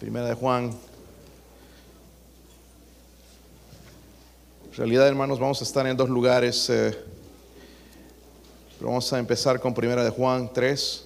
Primera 0.00 0.26
de 0.28 0.34
Juan. 0.34 0.70
En 4.64 4.76
realidad, 4.78 5.06
hermanos, 5.06 5.38
vamos 5.38 5.60
a 5.60 5.64
estar 5.64 5.86
en 5.86 5.94
dos 5.94 6.08
lugares. 6.08 6.70
eh, 6.70 6.96
vamos 8.80 9.12
a 9.12 9.18
empezar 9.18 9.60
con 9.60 9.74
Primera 9.74 10.02
de 10.02 10.08
Juan 10.08 10.50
3. 10.54 11.04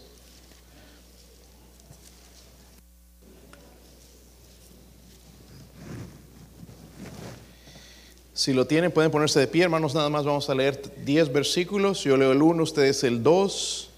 Si 8.33 8.53
lo 8.53 8.65
tienen, 8.65 8.93
pueden 8.93 9.11
ponerse 9.11 9.41
de 9.41 9.49
pie, 9.49 9.65
hermanos. 9.65 9.93
Nada 9.93 10.09
más 10.09 10.25
vamos 10.25 10.49
a 10.49 10.55
leer 10.55 10.81
10 11.05 11.33
versículos. 11.33 12.05
Yo 12.05 12.17
leo 12.17 12.31
el 12.31 12.41
1, 12.41 12.63
ustedes 12.63 13.03
el 13.03 13.25
2. 13.25 13.91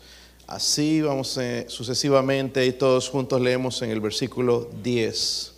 Así 0.46 1.02
vamos 1.02 1.36
eh, 1.38 1.64
sucesivamente 1.68 2.64
y 2.64 2.72
todos 2.72 3.08
juntos 3.08 3.40
leemos 3.40 3.82
en 3.82 3.90
el 3.90 4.00
versículo 4.00 4.70
10. 4.80 5.52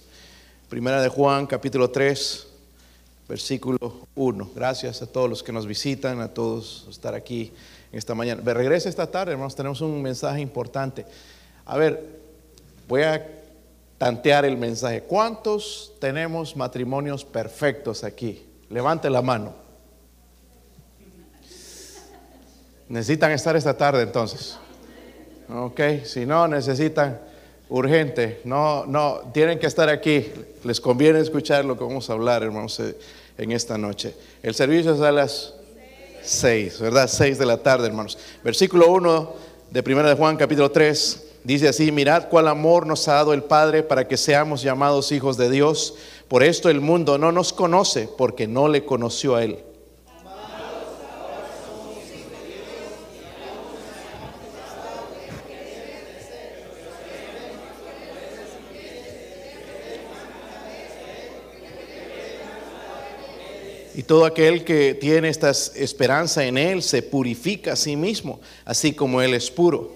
Primera 0.71 1.03
de 1.03 1.11
Juan, 1.11 1.47
capítulo 1.47 1.91
3, 1.91 2.47
versículo 3.29 3.79
1. 4.15 4.51
Gracias 4.55 5.03
a 5.03 5.07
todos 5.07 5.29
los 5.29 5.43
que 5.43 5.53
nos 5.53 5.67
visitan, 5.67 6.23
a 6.23 6.29
todos 6.29 6.87
estar 6.89 7.15
aquí 7.15 7.53
esta 7.93 8.15
mañana. 8.15 8.41
Me 8.43 8.55
regresa 8.55 8.89
esta 8.89 9.11
tarde, 9.11 9.33
hermanos. 9.33 9.55
Tenemos 9.55 9.83
un 9.83 10.01
mensaje 10.01 10.41
importante. 10.41 11.05
A 11.67 11.77
ver, 11.77 12.21
voy 12.89 13.03
a 13.03 13.27
tantear 13.99 14.47
el 14.47 14.57
mensaje. 14.57 15.03
¿Cuántos 15.03 15.93
tenemos 16.01 16.57
matrimonios 16.57 17.27
perfectos 17.27 18.05
aquí? 18.05 18.43
Levante 18.71 19.11
la 19.11 19.21
mano. 19.21 19.55
Necesitan 22.89 23.33
estar 23.33 23.55
esta 23.55 23.77
tarde 23.77 24.03
entonces. 24.03 24.57
Ok, 25.51 25.81
si 26.05 26.27
no 26.27 26.47
necesitan 26.47 27.19
urgente, 27.71 28.43
no, 28.45 28.85
no, 28.85 29.31
tienen 29.33 29.59
que 29.59 29.67
estar 29.67 29.89
aquí. 29.89 30.31
Les 30.63 30.79
conviene 30.79 31.21
escuchar 31.21 31.65
lo 31.65 31.79
que 31.79 31.85
vamos 31.85 32.11
a 32.11 32.13
hablar, 32.13 32.43
hermanos, 32.43 32.79
eh, 32.81 32.95
en 33.39 33.53
esta 33.53 33.79
noche. 33.79 34.15
El 34.43 34.55
servicio 34.55 34.93
es 34.93 35.01
a 35.01 35.11
las 35.11 35.55
6, 36.23 36.81
¿verdad? 36.81 37.09
6 37.09 37.39
de 37.39 37.47
la 37.47 37.57
tarde, 37.57 37.87
hermanos. 37.87 38.19
Versículo 38.45 38.93
1 38.93 39.33
de 39.71 39.81
1 39.81 40.03
de 40.03 40.15
Juan, 40.17 40.37
capítulo 40.37 40.71
3, 40.71 41.25
dice 41.45 41.69
así, 41.69 41.93
mirad 41.93 42.29
cuál 42.29 42.49
amor 42.49 42.87
nos 42.87 43.09
ha 43.09 43.15
dado 43.15 43.33
el 43.33 43.43
Padre 43.43 43.83
para 43.83 44.07
que 44.07 44.19
seamos 44.19 44.61
llamados 44.61 45.13
hijos 45.13 45.39
de 45.39 45.49
Dios. 45.49 45.95
Por 46.29 46.43
esto 46.43 46.69
el 46.69 46.83
mundo 46.83 47.17
no 47.17 47.33
nos 47.33 47.55
conoce 47.55 48.07
porque 48.19 48.47
no 48.47 48.69
le 48.69 48.85
conoció 48.85 49.37
a 49.37 49.45
Él. 49.45 49.61
Todo 64.09 64.25
aquel 64.25 64.65
que 64.65 64.95
tiene 64.95 65.29
esta 65.29 65.51
esperanza 65.51 66.43
en 66.43 66.57
Él 66.57 66.83
se 66.83 67.03
purifica 67.03 67.75
a 67.75 67.77
sí 67.77 67.95
mismo, 67.95 68.41
así 68.65 68.95
como 68.95 69.21
Él 69.21 69.35
es 69.35 69.51
puro. 69.51 69.93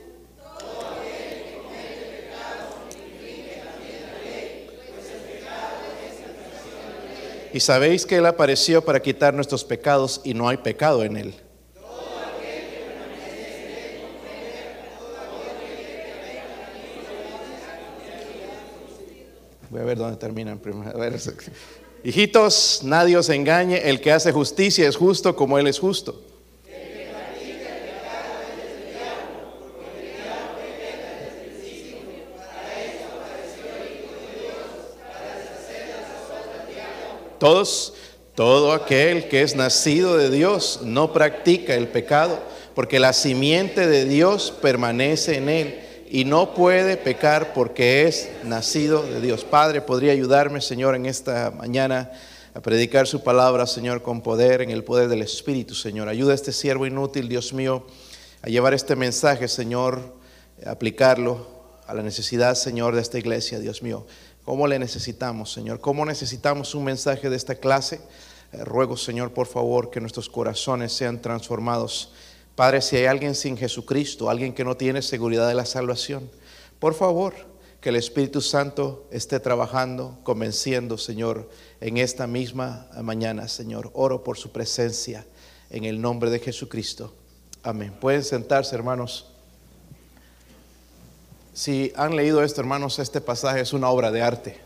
Y 7.54 7.60
sabéis 7.60 8.04
que 8.04 8.16
Él 8.16 8.26
apareció 8.26 8.84
para 8.84 9.00
quitar 9.00 9.32
nuestros 9.32 9.64
pecados 9.64 10.20
y 10.24 10.34
no 10.34 10.46
hay 10.46 10.58
pecado 10.58 11.02
en 11.04 11.16
Él. 11.16 11.34
Voy 19.70 19.80
a 19.80 19.84
ver 19.84 19.96
dónde 19.96 20.18
primero. 20.58 20.98
Hijitos, 22.04 22.80
nadie 22.82 23.16
os 23.16 23.28
engañe, 23.28 23.88
el 23.88 24.00
que 24.00 24.10
hace 24.10 24.32
justicia 24.32 24.88
es 24.88 24.96
justo 24.96 25.36
como 25.36 25.58
Él 25.58 25.68
es 25.68 25.78
justo. 25.78 26.20
Todos, 37.38 37.94
todo 38.36 38.72
aquel 38.72 39.28
que 39.28 39.42
es 39.42 39.56
nacido 39.56 40.16
de 40.16 40.30
Dios 40.30 40.80
no 40.84 41.12
practica 41.12 41.74
el 41.74 41.88
pecado, 41.88 42.38
porque 42.72 43.00
la 43.00 43.12
simiente 43.12 43.88
de 43.88 44.04
Dios 44.04 44.52
permanece 44.62 45.38
en 45.38 45.48
él 45.48 45.80
y 46.12 46.26
no 46.26 46.52
puede 46.52 46.98
pecar 46.98 47.54
porque 47.54 48.06
es 48.06 48.28
nacido 48.44 49.02
de 49.02 49.22
Dios. 49.22 49.44
Padre, 49.44 49.80
¿podría 49.80 50.12
ayudarme, 50.12 50.60
Señor, 50.60 50.94
en 50.94 51.06
esta 51.06 51.50
mañana 51.52 52.12
a 52.52 52.60
predicar 52.60 53.06
su 53.06 53.22
palabra, 53.22 53.66
Señor, 53.66 54.02
con 54.02 54.20
poder, 54.20 54.60
en 54.60 54.68
el 54.68 54.84
poder 54.84 55.08
del 55.08 55.22
Espíritu, 55.22 55.74
Señor? 55.74 56.10
Ayuda 56.10 56.32
a 56.32 56.34
este 56.34 56.52
siervo 56.52 56.84
inútil, 56.84 57.30
Dios 57.30 57.54
mío, 57.54 57.86
a 58.42 58.50
llevar 58.50 58.74
este 58.74 58.94
mensaje, 58.94 59.48
Señor, 59.48 60.14
a 60.66 60.72
aplicarlo 60.72 61.46
a 61.86 61.94
la 61.94 62.02
necesidad, 62.02 62.56
Señor, 62.56 62.94
de 62.94 63.00
esta 63.00 63.18
iglesia, 63.18 63.58
Dios 63.58 63.82
mío. 63.82 64.06
¿Cómo 64.44 64.66
le 64.66 64.78
necesitamos, 64.78 65.50
Señor? 65.50 65.80
¿Cómo 65.80 66.04
necesitamos 66.04 66.74
un 66.74 66.84
mensaje 66.84 67.30
de 67.30 67.36
esta 67.36 67.54
clase? 67.54 68.02
Eh, 68.52 68.62
ruego, 68.66 68.98
Señor, 68.98 69.32
por 69.32 69.46
favor, 69.46 69.88
que 69.88 70.02
nuestros 70.02 70.28
corazones 70.28 70.92
sean 70.92 71.22
transformados. 71.22 72.12
Padre, 72.54 72.82
si 72.82 72.96
hay 72.96 73.06
alguien 73.06 73.34
sin 73.34 73.56
Jesucristo, 73.56 74.28
alguien 74.28 74.52
que 74.52 74.64
no 74.64 74.76
tiene 74.76 75.02
seguridad 75.02 75.48
de 75.48 75.54
la 75.54 75.64
salvación, 75.64 76.30
por 76.78 76.94
favor, 76.94 77.34
que 77.80 77.88
el 77.88 77.96
Espíritu 77.96 78.40
Santo 78.40 79.08
esté 79.10 79.40
trabajando, 79.40 80.18
convenciendo, 80.22 80.98
Señor, 80.98 81.48
en 81.80 81.96
esta 81.96 82.26
misma 82.26 82.88
mañana, 83.02 83.48
Señor. 83.48 83.90
Oro 83.94 84.22
por 84.22 84.38
su 84.38 84.52
presencia 84.52 85.26
en 85.70 85.84
el 85.84 86.00
nombre 86.00 86.30
de 86.30 86.38
Jesucristo. 86.38 87.12
Amén. 87.62 87.92
Pueden 88.00 88.22
sentarse, 88.22 88.74
hermanos. 88.76 89.26
Si 91.54 91.92
han 91.96 92.14
leído 92.14 92.42
esto, 92.42 92.60
hermanos, 92.60 92.98
este 92.98 93.20
pasaje 93.20 93.60
es 93.60 93.72
una 93.72 93.90
obra 93.90 94.12
de 94.12 94.22
arte. 94.22 94.60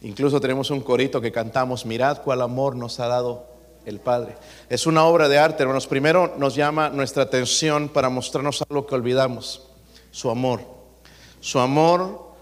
Incluso 0.00 0.40
tenemos 0.40 0.70
un 0.70 0.80
corito 0.80 1.20
que 1.20 1.30
cantamos, 1.30 1.86
mirad 1.86 2.22
cuál 2.22 2.42
amor 2.42 2.74
nos 2.74 2.98
ha 2.98 3.06
dado 3.06 3.46
el 3.86 4.00
Padre. 4.00 4.36
Es 4.68 4.86
una 4.86 5.04
obra 5.04 5.28
de 5.28 5.38
arte, 5.38 5.62
hermanos. 5.62 5.86
Primero 5.86 6.34
nos 6.38 6.54
llama 6.54 6.90
nuestra 6.90 7.24
atención 7.24 7.88
para 7.88 8.08
mostrarnos 8.08 8.62
algo 8.68 8.86
que 8.86 8.94
olvidamos, 8.94 9.68
su 10.10 10.30
amor. 10.30 10.60
Su 11.40 11.58
amor 11.58 12.32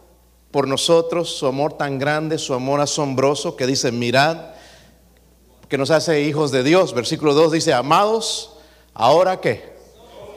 por 0.50 0.66
nosotros, 0.66 1.30
su 1.30 1.46
amor 1.46 1.74
tan 1.74 1.98
grande, 1.98 2.38
su 2.38 2.54
amor 2.54 2.80
asombroso 2.80 3.56
que 3.56 3.66
dice, 3.66 3.92
mirad, 3.92 4.38
que 5.68 5.78
nos 5.78 5.90
hace 5.90 6.22
hijos 6.22 6.50
de 6.50 6.62
Dios. 6.62 6.92
Versículo 6.92 7.32
2 7.34 7.52
dice, 7.52 7.72
amados, 7.72 8.56
ahora 8.92 9.40
qué? 9.40 9.78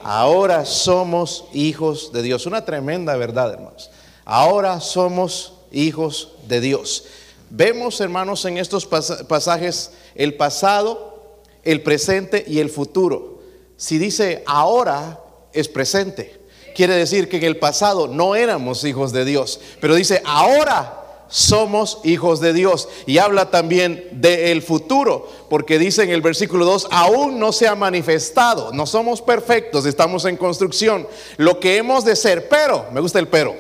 Ahora 0.04 0.66
somos 0.66 1.46
hijos 1.54 2.12
de 2.12 2.22
Dios. 2.22 2.46
Una 2.46 2.66
tremenda 2.66 3.16
verdad, 3.16 3.54
hermanos. 3.54 3.90
Ahora 4.26 4.80
somos 4.80 5.54
hijos 5.72 6.34
de 6.48 6.62
Dios. 6.62 7.06
Vemos, 7.50 8.02
hermanos, 8.02 8.46
en 8.46 8.58
estos 8.58 8.86
pasajes 8.86 9.92
el 10.16 10.36
pasado, 10.36 11.42
el 11.64 11.82
presente 11.82 12.44
y 12.48 12.60
el 12.60 12.70
futuro. 12.70 13.42
Si 13.78 13.98
dice 13.98 14.44
ahora, 14.46 15.20
es 15.54 15.68
presente. 15.68 16.42
Quiere 16.76 16.96
decir 16.96 17.30
que 17.30 17.38
en 17.38 17.44
el 17.44 17.58
pasado 17.58 18.08
no 18.08 18.36
éramos 18.36 18.84
hijos 18.84 19.12
de 19.12 19.26
Dios, 19.26 19.60
pero 19.80 19.94
dice 19.94 20.22
ahora 20.26 21.04
somos 21.34 22.00
hijos 22.04 22.40
de 22.42 22.54
Dios. 22.54 22.88
Y 23.08 23.18
habla 23.18 23.50
también 23.50 24.08
del 24.12 24.62
futuro, 24.62 25.28
porque 25.50 25.80
dice 25.80 26.04
en 26.04 26.12
el 26.12 26.22
versículo 26.22 26.64
2, 26.66 26.88
aún 26.92 27.40
no 27.40 27.52
se 27.52 27.68
ha 27.68 27.76
manifestado, 27.76 28.72
no 28.72 28.86
somos 28.86 29.22
perfectos, 29.22 29.86
estamos 29.86 30.26
en 30.26 30.38
construcción, 30.38 31.08
lo 31.38 31.60
que 31.60 31.78
hemos 31.78 32.06
de 32.06 32.16
ser, 32.16 32.48
pero, 32.50 32.86
me 32.92 33.02
gusta 33.02 33.18
el 33.18 33.28
pero, 33.28 33.56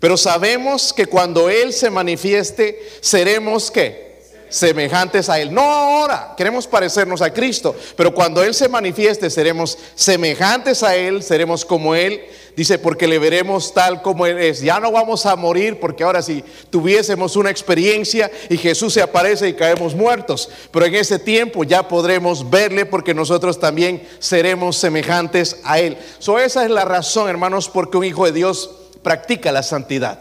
pero 0.00 0.16
sabemos 0.16 0.92
que 0.92 1.06
cuando 1.06 1.50
Él 1.50 1.72
se 1.72 1.90
manifieste, 1.90 2.80
seremos 3.00 3.70
que 3.70 4.08
semejantes 4.48 5.28
a 5.28 5.40
Él. 5.40 5.52
No 5.52 5.62
ahora, 5.62 6.34
queremos 6.36 6.66
parecernos 6.66 7.20
a 7.22 7.32
Cristo, 7.32 7.74
pero 7.96 8.14
cuando 8.14 8.42
Él 8.42 8.54
se 8.54 8.68
manifieste, 8.68 9.30
seremos 9.30 9.78
semejantes 9.94 10.82
a 10.82 10.96
Él, 10.96 11.22
seremos 11.22 11.64
como 11.64 11.94
Él. 11.94 12.22
Dice, 12.56 12.78
porque 12.78 13.06
le 13.06 13.20
veremos 13.20 13.72
tal 13.72 14.02
como 14.02 14.26
Él 14.26 14.38
es. 14.38 14.60
Ya 14.60 14.80
no 14.80 14.90
vamos 14.90 15.26
a 15.26 15.36
morir, 15.36 15.78
porque 15.78 16.02
ahora 16.02 16.22
si 16.22 16.42
tuviésemos 16.70 17.36
una 17.36 17.50
experiencia 17.50 18.30
y 18.48 18.56
Jesús 18.56 18.94
se 18.94 19.02
aparece 19.02 19.48
y 19.48 19.54
caemos 19.54 19.94
muertos, 19.94 20.48
pero 20.72 20.86
en 20.86 20.96
ese 20.96 21.20
tiempo 21.20 21.62
ya 21.62 21.86
podremos 21.86 22.50
verle 22.50 22.84
porque 22.84 23.14
nosotros 23.14 23.60
también 23.60 24.02
seremos 24.18 24.76
semejantes 24.76 25.60
a 25.62 25.78
Él. 25.78 25.98
So, 26.18 26.38
esa 26.38 26.64
es 26.64 26.70
la 26.70 26.84
razón, 26.84 27.28
hermanos, 27.28 27.68
porque 27.68 27.96
un 27.96 28.04
hijo 28.04 28.24
de 28.24 28.32
Dios 28.32 28.70
practica 29.08 29.50
la 29.50 29.62
santidad 29.62 30.18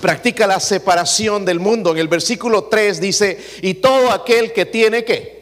practica 0.00 0.46
la 0.46 0.58
separación 0.60 1.44
del 1.44 1.60
mundo. 1.60 1.90
En 1.90 1.98
el 1.98 2.08
versículo 2.08 2.64
3 2.64 3.02
dice, 3.02 3.38
y 3.60 3.74
todo 3.74 4.10
aquel 4.10 4.54
que 4.54 4.64
tiene 4.64 5.04
que 5.04 5.40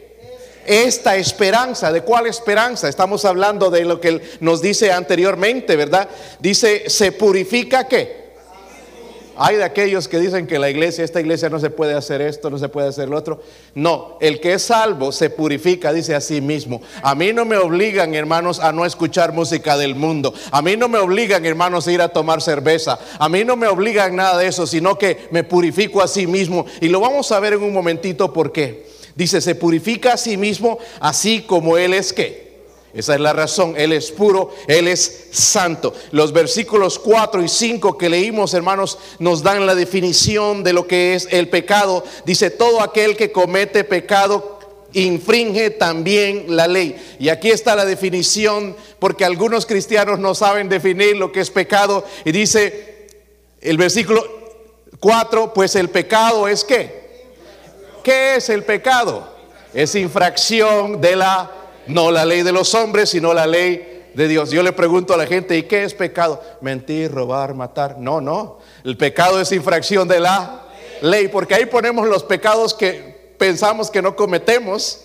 esta 0.65 1.15
esperanza, 1.15 1.93
¿de 1.93 2.01
cuál 2.01 2.27
esperanza? 2.27 2.89
Estamos 2.89 3.23
hablando 3.23 3.69
de 3.69 3.85
lo 3.85 4.01
que 4.01 4.21
nos 4.41 4.61
dice 4.61 4.91
anteriormente, 4.91 5.77
¿verdad? 5.77 6.09
Dice, 6.39 6.89
se 6.89 7.13
purifica 7.13 7.87
qué? 7.87 8.18
Hay 9.41 9.55
de 9.55 9.63
aquellos 9.63 10.09
que 10.09 10.19
dicen 10.19 10.47
que 10.47 10.59
la 10.59 10.69
iglesia, 10.69 11.01
esta 11.01 11.21
iglesia 11.21 11.47
no 11.47 11.59
se 11.59 11.69
puede 11.69 11.93
hacer 11.93 12.21
esto, 12.21 12.49
no 12.49 12.57
se 12.57 12.67
puede 12.67 12.89
hacer 12.89 13.07
lo 13.07 13.15
otro. 13.15 13.41
No, 13.73 14.17
el 14.19 14.41
que 14.41 14.51
es 14.51 14.63
salvo 14.63 15.13
se 15.13 15.29
purifica, 15.29 15.93
dice 15.93 16.13
a 16.13 16.19
sí 16.19 16.41
mismo. 16.41 16.81
A 17.01 17.15
mí 17.15 17.31
no 17.31 17.45
me 17.45 17.55
obligan, 17.55 18.13
hermanos, 18.15 18.59
a 18.59 18.73
no 18.73 18.85
escuchar 18.85 19.31
música 19.31 19.77
del 19.77 19.95
mundo. 19.95 20.33
A 20.51 20.61
mí 20.61 20.75
no 20.75 20.89
me 20.89 20.97
obligan, 20.97 21.45
hermanos, 21.45 21.87
a 21.87 21.91
ir 21.93 22.01
a 22.01 22.09
tomar 22.09 22.41
cerveza. 22.41 22.99
A 23.17 23.29
mí 23.29 23.45
no 23.45 23.55
me 23.55 23.67
obligan 23.67 24.13
nada 24.13 24.37
de 24.37 24.47
eso, 24.47 24.67
sino 24.67 24.97
que 24.97 25.29
me 25.31 25.45
purifico 25.45 26.01
a 26.01 26.09
sí 26.09 26.27
mismo. 26.27 26.65
Y 26.81 26.89
lo 26.89 26.99
vamos 26.99 27.31
a 27.31 27.39
ver 27.39 27.53
en 27.53 27.63
un 27.63 27.71
momentito 27.71 28.33
por 28.33 28.51
qué. 28.51 28.87
Dice, 29.15 29.39
se 29.39 29.55
purifica 29.55 30.15
a 30.15 30.17
sí 30.17 30.35
mismo 30.35 30.79
así 30.99 31.43
como 31.43 31.77
Él 31.77 31.93
es 31.93 32.11
que 32.11 32.48
esa 32.93 33.13
es 33.13 33.21
la 33.21 33.33
razón. 33.33 33.75
Él 33.77 33.93
es 33.93 34.11
puro, 34.11 34.51
Él 34.67 34.87
es 34.87 35.27
santo. 35.31 35.93
Los 36.11 36.33
versículos 36.33 36.97
4 36.99 37.43
y 37.43 37.47
5 37.47 37.97
que 37.97 38.09
leímos, 38.09 38.53
hermanos, 38.53 38.97
nos 39.19 39.43
dan 39.43 39.65
la 39.65 39.75
definición 39.75 40.63
de 40.63 40.73
lo 40.73 40.87
que 40.87 41.13
es 41.13 41.27
el 41.31 41.49
pecado. 41.49 42.03
Dice, 42.25 42.49
todo 42.49 42.81
aquel 42.81 43.15
que 43.15 43.31
comete 43.31 43.83
pecado 43.83 44.59
infringe 44.93 45.69
también 45.69 46.45
la 46.55 46.67
ley. 46.67 46.95
Y 47.19 47.29
aquí 47.29 47.51
está 47.51 47.75
la 47.75 47.85
definición, 47.85 48.75
porque 48.97 49.23
algunos 49.23 49.67
cristianos 49.67 50.17
no 50.17 50.33
saben 50.33 50.67
definir 50.67 51.15
lo 51.15 51.31
que 51.31 51.41
es 51.41 51.51
pecado. 51.51 52.03
Y 52.25 52.31
dice 52.31 53.07
el 53.61 53.77
versículo 53.77 54.25
4, 54.99 55.53
pues 55.53 55.75
el 55.75 55.89
pecado 55.89 56.47
es 56.47 56.63
qué? 56.63 56.99
¿Qué 58.03 58.35
es 58.35 58.49
el 58.49 58.63
pecado? 58.63 59.37
Es 59.75 59.93
infracción 59.93 60.99
de 60.99 61.15
la 61.15 61.58
no 61.87 62.11
la 62.11 62.25
ley 62.25 62.43
de 62.43 62.51
los 62.51 62.73
hombres, 62.75 63.09
sino 63.09 63.33
la 63.33 63.47
ley 63.47 64.03
de 64.13 64.27
Dios. 64.27 64.51
Yo 64.51 64.63
le 64.63 64.71
pregunto 64.71 65.13
a 65.13 65.17
la 65.17 65.25
gente, 65.25 65.57
¿y 65.57 65.63
qué 65.63 65.83
es 65.83 65.93
pecado? 65.93 66.41
Mentir, 66.61 67.11
robar, 67.11 67.53
matar. 67.53 67.97
No, 67.97 68.21
no. 68.21 68.59
El 68.83 68.97
pecado 68.97 69.39
es 69.39 69.51
infracción 69.51 70.07
de 70.07 70.19
la 70.19 70.67
ley, 71.01 71.27
porque 71.27 71.55
ahí 71.55 71.65
ponemos 71.65 72.07
los 72.07 72.23
pecados 72.23 72.73
que 72.73 73.33
pensamos 73.37 73.89
que 73.89 74.01
no 74.01 74.15
cometemos, 74.15 75.01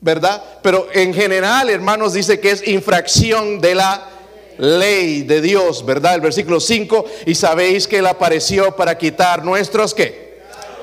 ¿verdad? 0.00 0.42
Pero 0.62 0.88
en 0.92 1.14
general, 1.14 1.70
hermanos, 1.70 2.12
dice 2.12 2.40
que 2.40 2.50
es 2.50 2.66
infracción 2.66 3.60
de 3.60 3.74
la 3.74 4.08
ley 4.58 5.22
de 5.22 5.40
Dios, 5.40 5.84
¿verdad? 5.84 6.14
El 6.14 6.20
versículo 6.20 6.60
5, 6.60 7.04
y 7.26 7.34
sabéis 7.34 7.86
que 7.86 7.98
Él 7.98 8.06
apareció 8.06 8.76
para 8.76 8.98
quitar 8.98 9.44
nuestros, 9.44 9.94
¿qué? 9.94 10.29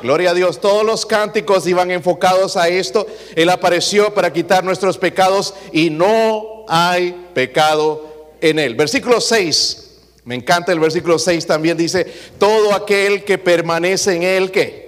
Gloria 0.01 0.31
a 0.31 0.33
Dios, 0.33 0.61
todos 0.61 0.85
los 0.85 1.05
cánticos 1.05 1.65
iban 1.67 1.91
enfocados 1.91 2.55
a 2.55 2.67
esto. 2.69 3.07
Él 3.35 3.49
apareció 3.49 4.13
para 4.13 4.31
quitar 4.31 4.63
nuestros 4.63 4.97
pecados 4.97 5.53
y 5.71 5.89
no 5.89 6.65
hay 6.67 7.29
pecado 7.33 8.33
en 8.41 8.59
él. 8.59 8.75
Versículo 8.75 9.19
6, 9.19 9.87
me 10.25 10.35
encanta 10.35 10.71
el 10.71 10.79
versículo 10.79 11.17
6 11.17 11.47
también 11.47 11.77
dice, 11.77 12.05
todo 12.37 12.73
aquel 12.73 13.23
que 13.23 13.37
permanece 13.37 14.15
en 14.15 14.23
él, 14.23 14.51
¿qué? 14.51 14.87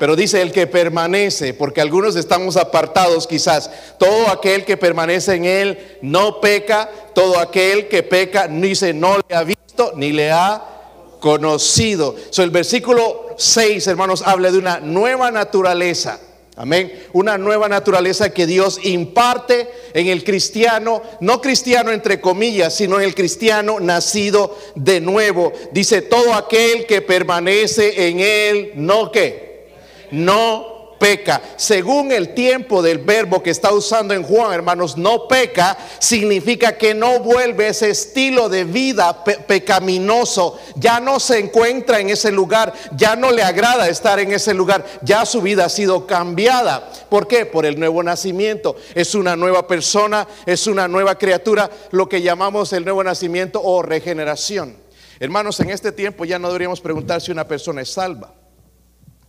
Pero 0.00 0.16
dice 0.16 0.40
el 0.40 0.50
que 0.50 0.66
permanece, 0.66 1.52
porque 1.52 1.82
algunos 1.82 2.16
estamos 2.16 2.56
apartados 2.56 3.26
quizás. 3.26 3.70
Todo 3.98 4.30
aquel 4.30 4.64
que 4.64 4.78
permanece 4.78 5.34
en 5.34 5.44
él 5.44 5.98
no 6.00 6.40
peca, 6.40 6.90
todo 7.14 7.38
aquel 7.38 7.86
que 7.88 8.02
peca 8.02 8.48
dice 8.48 8.94
no 8.94 9.18
le 9.18 9.36
ha 9.36 9.44
visto 9.44 9.92
ni 9.96 10.12
le 10.12 10.30
ha 10.30 10.79
conocido. 11.20 12.16
So, 12.30 12.42
el 12.42 12.50
versículo 12.50 13.34
6, 13.36 13.86
hermanos, 13.86 14.22
habla 14.26 14.50
de 14.50 14.58
una 14.58 14.80
nueva 14.80 15.30
naturaleza. 15.30 16.18
Amén. 16.56 16.92
Una 17.14 17.38
nueva 17.38 17.68
naturaleza 17.68 18.34
que 18.34 18.46
Dios 18.46 18.80
imparte 18.82 19.70
en 19.94 20.08
el 20.08 20.24
cristiano, 20.24 21.00
no 21.20 21.40
cristiano 21.40 21.90
entre 21.90 22.20
comillas, 22.20 22.74
sino 22.74 22.98
en 22.98 23.04
el 23.04 23.14
cristiano 23.14 23.80
nacido 23.80 24.58
de 24.74 25.00
nuevo. 25.00 25.52
Dice, 25.72 26.02
todo 26.02 26.34
aquel 26.34 26.84
que 26.86 27.00
permanece 27.00 28.08
en 28.08 28.20
él, 28.20 28.72
no 28.74 29.10
que, 29.10 29.68
no 30.10 30.79
peca. 31.00 31.40
Según 31.56 32.12
el 32.12 32.34
tiempo 32.34 32.82
del 32.82 32.98
verbo 32.98 33.42
que 33.42 33.50
está 33.50 33.72
usando 33.72 34.14
en 34.14 34.22
Juan, 34.22 34.52
hermanos, 34.52 34.96
no 34.96 35.26
peca 35.26 35.76
significa 35.98 36.76
que 36.76 36.94
no 36.94 37.18
vuelve 37.20 37.68
ese 37.68 37.90
estilo 37.90 38.48
de 38.48 38.64
vida 38.64 39.24
pecaminoso. 39.24 40.60
Ya 40.76 41.00
no 41.00 41.18
se 41.18 41.40
encuentra 41.40 41.98
en 41.98 42.10
ese 42.10 42.30
lugar, 42.30 42.72
ya 42.94 43.16
no 43.16 43.32
le 43.32 43.42
agrada 43.42 43.88
estar 43.88 44.20
en 44.20 44.30
ese 44.32 44.54
lugar, 44.54 44.84
ya 45.02 45.26
su 45.26 45.40
vida 45.40 45.64
ha 45.64 45.68
sido 45.70 46.06
cambiada. 46.06 46.88
¿Por 47.08 47.26
qué? 47.26 47.46
Por 47.46 47.66
el 47.66 47.80
nuevo 47.80 48.02
nacimiento. 48.02 48.76
Es 48.94 49.14
una 49.14 49.34
nueva 49.34 49.66
persona, 49.66 50.28
es 50.44 50.66
una 50.66 50.86
nueva 50.86 51.16
criatura, 51.16 51.70
lo 51.90 52.08
que 52.08 52.20
llamamos 52.20 52.72
el 52.74 52.84
nuevo 52.84 53.02
nacimiento 53.02 53.60
o 53.62 53.82
regeneración. 53.82 54.76
Hermanos, 55.18 55.58
en 55.60 55.70
este 55.70 55.92
tiempo 55.92 56.26
ya 56.26 56.38
no 56.38 56.48
deberíamos 56.48 56.80
preguntar 56.80 57.22
si 57.22 57.32
una 57.32 57.48
persona 57.48 57.80
es 57.80 57.90
salva 57.90 58.34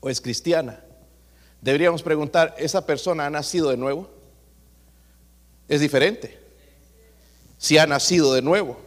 o 0.02 0.10
es 0.10 0.20
cristiana 0.20 0.91
deberíamos 1.62 2.04
preguntar, 2.04 2.56
¿esa 2.58 2.86
persona 2.86 3.26
ha 3.26 3.30
nacido 3.30 3.70
de 3.70 3.78
nuevo? 3.78 4.10
Es 5.68 5.80
diferente. 5.80 6.40
Si 7.58 7.78
ha 7.78 7.86
nacido 7.86 8.34
de 8.34 8.42
nuevo. 8.42 8.78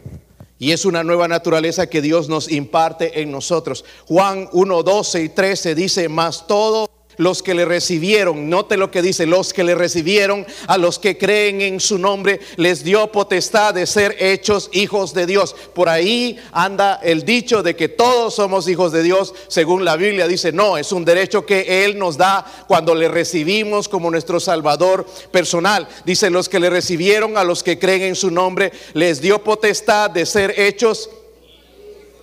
Y 0.59 0.71
es 0.71 0.85
una 0.85 1.03
nueva 1.03 1.27
naturaleza 1.27 1.87
que 1.87 2.01
Dios 2.01 2.29
nos 2.29 2.51
imparte 2.51 3.21
en 3.21 3.31
nosotros. 3.31 3.83
Juan 4.07 4.49
1, 4.51 4.83
12 4.83 5.23
y 5.23 5.29
13 5.29 5.75
dice, 5.75 6.09
más 6.09 6.47
todo 6.47 6.89
los 7.17 7.43
que 7.43 7.53
le 7.53 7.65
recibieron, 7.65 8.49
note 8.49 8.77
lo 8.77 8.91
que 8.91 9.01
dice, 9.01 9.25
los 9.25 9.53
que 9.53 9.63
le 9.63 9.75
recibieron, 9.75 10.45
a 10.67 10.77
los 10.77 10.99
que 10.99 11.17
creen 11.17 11.61
en 11.61 11.79
su 11.79 11.97
nombre, 11.97 12.39
les 12.57 12.83
dio 12.83 13.11
potestad 13.11 13.73
de 13.73 13.85
ser 13.85 14.15
hechos 14.19 14.69
hijos 14.73 15.13
de 15.13 15.25
Dios. 15.25 15.55
Por 15.73 15.89
ahí 15.89 16.37
anda 16.51 16.99
el 17.03 17.23
dicho 17.23 17.63
de 17.63 17.75
que 17.75 17.89
todos 17.89 18.35
somos 18.35 18.67
hijos 18.67 18.91
de 18.91 19.03
Dios, 19.03 19.33
según 19.47 19.85
la 19.85 19.95
Biblia 19.95 20.27
dice, 20.27 20.51
no, 20.51 20.77
es 20.77 20.91
un 20.91 21.05
derecho 21.05 21.45
que 21.45 21.85
Él 21.85 21.97
nos 21.97 22.17
da 22.17 22.45
cuando 22.67 22.95
le 22.95 23.07
recibimos 23.07 23.87
como 23.87 24.11
nuestro 24.11 24.39
Salvador 24.39 25.05
personal. 25.31 25.87
Dice, 26.05 26.29
los 26.29 26.49
que 26.49 26.59
le 26.59 26.69
recibieron, 26.69 27.37
a 27.37 27.43
los 27.43 27.63
que 27.63 27.79
creen 27.79 28.03
en 28.03 28.15
su 28.15 28.31
nombre, 28.31 28.71
les 28.93 29.21
dio 29.21 29.43
potestad 29.43 30.09
de 30.09 30.25
ser 30.25 30.59
hechos 30.59 31.09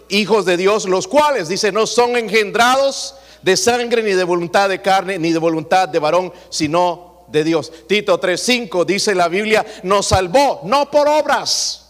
hijos 0.08 0.44
de 0.44 0.56
Dios, 0.56 0.84
los 0.84 1.08
cuales, 1.08 1.48
dice, 1.48 1.72
no 1.72 1.86
son 1.86 2.16
engendrados 2.16 3.14
de 3.42 3.56
sangre, 3.56 4.02
ni 4.02 4.12
de 4.12 4.24
voluntad 4.24 4.68
de 4.68 4.80
carne, 4.80 5.18
ni 5.18 5.32
de 5.32 5.38
voluntad 5.38 5.88
de 5.88 5.98
varón, 5.98 6.32
sino 6.50 7.24
de 7.28 7.44
Dios. 7.44 7.72
Tito 7.88 8.20
3:5 8.20 8.84
dice 8.84 9.14
la 9.14 9.28
Biblia, 9.28 9.64
nos 9.82 10.06
salvó, 10.06 10.60
no 10.64 10.90
por 10.90 11.08
obras, 11.08 11.86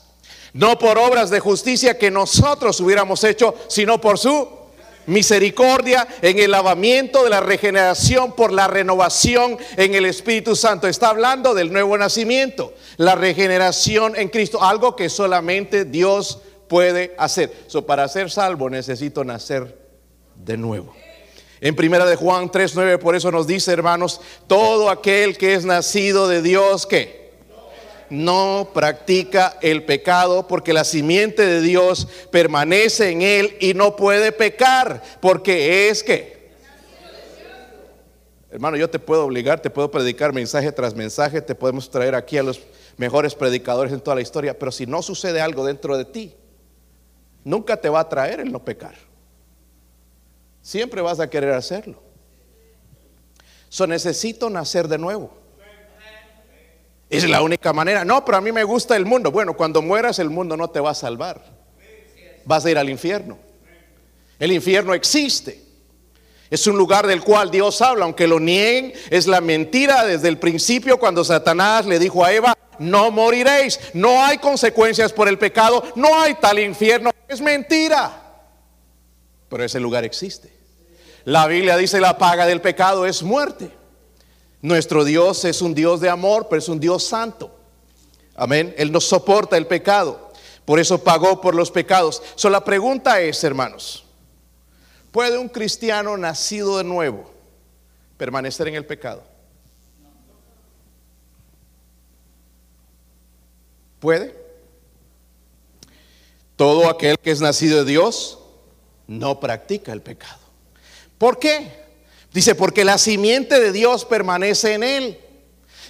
no 0.53 0.79
por 0.79 0.99
obras 0.99 1.31
de 1.31 1.41
justicia 1.41 1.99
que 1.99 2.11
nosotros 2.11 2.81
hubiéramos 2.81 3.25
hecho, 3.25 3.55
sino 3.69 4.01
por 4.01 4.19
su 4.19 4.49
misericordia 5.07 6.07
en 6.23 6.39
el 6.39 6.53
lavamiento 6.53 7.25
de 7.25 7.31
la 7.31 7.41
regeneración 7.41 8.33
por 8.33 8.53
la 8.53 8.69
renovación 8.69 9.59
en 9.77 9.95
el 9.95 10.07
Espíritu 10.07 10.55
Santo. 10.55 10.87
Está 10.87 11.09
hablando 11.09 11.55
del 11.55 11.73
nuevo 11.73 11.99
nacimiento, 11.99 12.73
la 12.97 13.15
regeneración 13.15 14.15
en 14.17 14.29
Cristo, 14.29 14.63
algo 14.63 14.95
que 14.95 15.09
solamente 15.09 15.85
Dios 15.85 16.41
puede 16.69 17.15
hacer. 17.19 17.53
So, 17.67 17.85
para 17.85 18.09
ser 18.09 18.31
salvo 18.31 18.71
necesito 18.71 19.25
nacer 19.25 19.79
de 20.37 20.57
nuevo. 20.57 20.95
En 21.63 21.77
primera 21.77 22.05
de 22.05 22.17
Juan 22.17 22.51
3:9 22.51 22.99
por 22.99 23.15
eso 23.15 23.31
nos 23.31 23.47
dice, 23.47 23.73
hermanos, 23.73 24.21
todo 24.49 24.91
aquel 24.91 25.39
que 25.39 25.55
es 25.55 25.65
nacido 25.65 26.27
de 26.27 26.43
Dios 26.43 26.87
que 26.87 27.31
no 28.11 28.71
practica 28.75 29.57
el 29.63 29.85
pecado 29.85 30.49
porque 30.49 30.73
la 30.73 30.83
simiente 30.83 31.47
de 31.47 31.61
Dios 31.61 32.09
permanece 32.33 33.11
en 33.11 33.23
él 33.23 33.57
y 33.61 33.75
no 33.75 33.95
puede 33.95 34.33
pecar 34.33 35.03
porque 35.21 35.89
es 35.89 36.03
que 36.03 36.43
Hermano, 38.51 38.77
yo 38.77 38.91
te 38.91 38.99
puedo 38.99 39.25
obligar, 39.25 39.61
te 39.61 39.71
puedo 39.71 39.91
predicar 39.91 40.35
mensaje 40.35 40.73
tras 40.73 40.95
mensaje, 40.95 41.41
te 41.41 41.55
podemos 41.55 41.89
traer 41.89 42.17
aquí 42.17 42.37
a 42.37 42.43
los 42.43 42.61
mejores 42.99 43.35
predicadores 43.37 43.93
en 43.93 44.01
toda 44.01 44.17
la 44.17 44.21
historia, 44.21 44.59
pero 44.59 44.71
si 44.73 44.85
no 44.85 45.01
sucede 45.01 45.41
algo 45.41 45.65
dentro 45.65 45.97
de 45.97 46.05
ti, 46.05 46.35
nunca 47.45 47.79
te 47.79 47.89
va 47.89 48.01
a 48.01 48.09
traer 48.11 48.41
el 48.41 48.53
no 48.53 48.63
pecar. 48.63 49.12
Siempre 50.63 51.03
vas 51.03 51.19
a 51.19 51.29
querer 51.29 51.53
hacerlo. 51.53 52.01
So 53.69 53.87
necesito 53.87 54.49
nacer 54.49 54.87
de 54.87 54.97
nuevo. 54.97 55.37
Es 57.11 57.29
la 57.29 57.43
única 57.43 57.73
manera. 57.73 58.05
No, 58.05 58.25
pero 58.25 58.39
a 58.39 58.41
mí 58.41 58.53
me 58.53 58.65
gusta 58.65 58.97
el 58.97 59.05
mundo. 59.05 59.31
Bueno, 59.33 59.55
cuando 59.55 59.83
mueras 59.83 60.19
el 60.19 60.31
mundo 60.31 60.57
no 60.57 60.71
te 60.71 60.81
va 60.81 60.91
a 60.91 60.95
salvar. 60.95 61.43
Vas 62.45 62.65
a 62.65 62.71
ir 62.71 62.79
al 62.79 62.89
infierno. 62.89 63.39
El 64.39 64.53
infierno 64.53 64.95
existe. 64.95 65.61
Es 66.49 66.67
un 66.67 66.77
lugar 66.77 67.07
del 67.07 67.23
cual 67.23 67.51
Dios 67.51 67.81
habla, 67.83 68.05
aunque 68.05 68.27
lo 68.27 68.39
nieguen, 68.39 68.93
es 69.11 69.27
la 69.27 69.41
mentira 69.41 70.05
desde 70.05 70.29
el 70.29 70.39
principio 70.39 70.99
cuando 70.99 71.25
Satanás 71.25 71.87
le 71.87 71.99
dijo 71.99 72.25
a 72.25 72.33
Eva, 72.33 72.55
no 72.79 73.11
moriréis, 73.11 73.81
no 73.95 74.23
hay 74.23 74.37
consecuencias 74.37 75.15
por 75.15 75.29
el 75.29 75.39
pecado, 75.39 75.83
no 75.97 76.21
hay 76.21 76.35
tal 76.35 76.59
infierno, 76.59 77.11
es 77.27 77.41
mentira 77.41 78.23
pero 79.53 79.65
ese 79.65 79.79
lugar 79.79 80.03
existe. 80.03 80.51
La 81.25 81.47
Biblia 81.47 81.77
dice 81.77 82.01
la 82.01 82.19
paga 82.19 82.47
del 82.47 82.61
pecado 82.61 83.07
es 83.07 83.23
muerte. 83.23 83.71
Nuestro 84.61 85.05
Dios 85.05 85.45
es 85.45 85.63
un 85.63 85.75
Dios 85.75 86.01
de 86.01 86.09
amor, 86.09 86.47
pero 86.49 86.59
es 86.59 86.69
un 86.69 86.81
Dios 86.81 87.05
santo. 87.05 87.55
Amén. 88.35 88.75
Él 88.79 88.93
no 88.93 89.01
soporta 89.01 89.57
el 89.57 89.67
pecado. 89.67 90.33
Por 90.65 90.79
eso 90.79 91.03
pagó 91.03 91.41
por 91.41 91.55
los 91.55 91.71
pecados. 91.71 92.23
So, 92.37 92.49
la 92.49 92.65
pregunta 92.65 93.21
es, 93.21 93.43
hermanos, 93.43 94.05
¿Puede 95.13 95.37
un 95.37 95.51
cristiano 95.51 96.17
nacido 96.17 96.79
de 96.79 96.85
nuevo 96.85 97.31
permanecer 98.17 98.67
en 98.69 98.75
el 98.75 98.87
pecado? 98.87 99.23
¿Puede? 104.01 104.35
Todo 106.57 106.89
aquel 106.89 107.19
que 107.19 107.31
es 107.31 107.43
nacido 107.43 107.85
de 107.85 107.85
Dios 107.85 108.39
no 109.07 109.39
practica 109.39 109.93
el 109.93 110.01
pecado. 110.01 110.41
¿Por 111.23 111.39
qué? 111.39 111.71
Dice, 112.33 112.57
porque 112.57 112.85
la 112.85 112.99
simiente 112.99 113.61
de 113.61 113.71
Dios 113.71 114.05
permanece 114.05 114.75
en 114.75 114.83
él. 114.83 115.21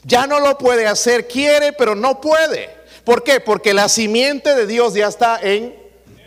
Ya 0.05 0.27
no 0.27 0.41
lo 0.41 0.59
puede 0.59 0.87
hacer, 0.87 1.27
quiere, 1.27 1.73
pero 1.73 1.95
no 1.95 2.21
puede. 2.21 2.69
¿Por 3.03 3.25
qué? 3.25 3.41
Porque 3.41 3.73
la 3.73 3.89
simiente 3.89 4.55
de 4.55 4.67
Dios 4.67 4.93
ya 4.93 5.09
está 5.09 5.41
en, 5.41 5.75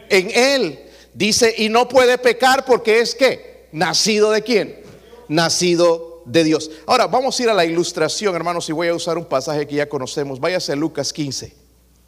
en 0.09 0.31
él. 0.31 0.89
Dice, 1.13 1.53
y 1.55 1.69
no 1.69 1.87
puede 1.87 2.17
pecar 2.17 2.65
porque 2.65 2.99
es 2.99 3.13
que 3.13 3.67
nacido 3.71 4.31
de 4.31 4.41
quién? 4.41 4.81
Nacido 5.27 6.23
de 6.25 6.43
Dios. 6.43 6.71
Ahora 6.87 7.05
vamos 7.05 7.39
a 7.39 7.43
ir 7.43 7.49
a 7.51 7.53
la 7.53 7.65
ilustración, 7.65 8.35
hermanos, 8.35 8.67
y 8.69 8.71
voy 8.71 8.87
a 8.87 8.95
usar 8.95 9.19
un 9.19 9.25
pasaje 9.25 9.67
que 9.67 9.75
ya 9.75 9.87
conocemos. 9.87 10.39
Váyase 10.39 10.71
a 10.71 10.75
Lucas 10.75 11.13
15. 11.13 11.53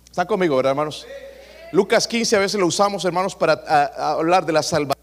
¿Está 0.10 0.26
conmigo, 0.26 0.56
verdad, 0.56 0.72
hermanos? 0.72 1.06
Lucas 1.72 2.08
15 2.08 2.38
a 2.38 2.40
veces 2.40 2.60
lo 2.60 2.66
usamos, 2.66 3.06
hermanos, 3.06 3.36
para 3.36 3.54
hablar 3.98 4.48
de 4.48 4.54
la 4.54 4.64
salvación 4.64 4.97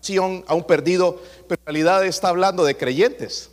a 0.47 0.55
un 0.55 0.65
perdido, 0.67 1.21
pero 1.49 1.61
en 1.61 1.67
realidad 1.67 2.05
está 2.05 2.29
hablando 2.29 2.65
de 2.65 2.77
creyentes. 2.77 3.51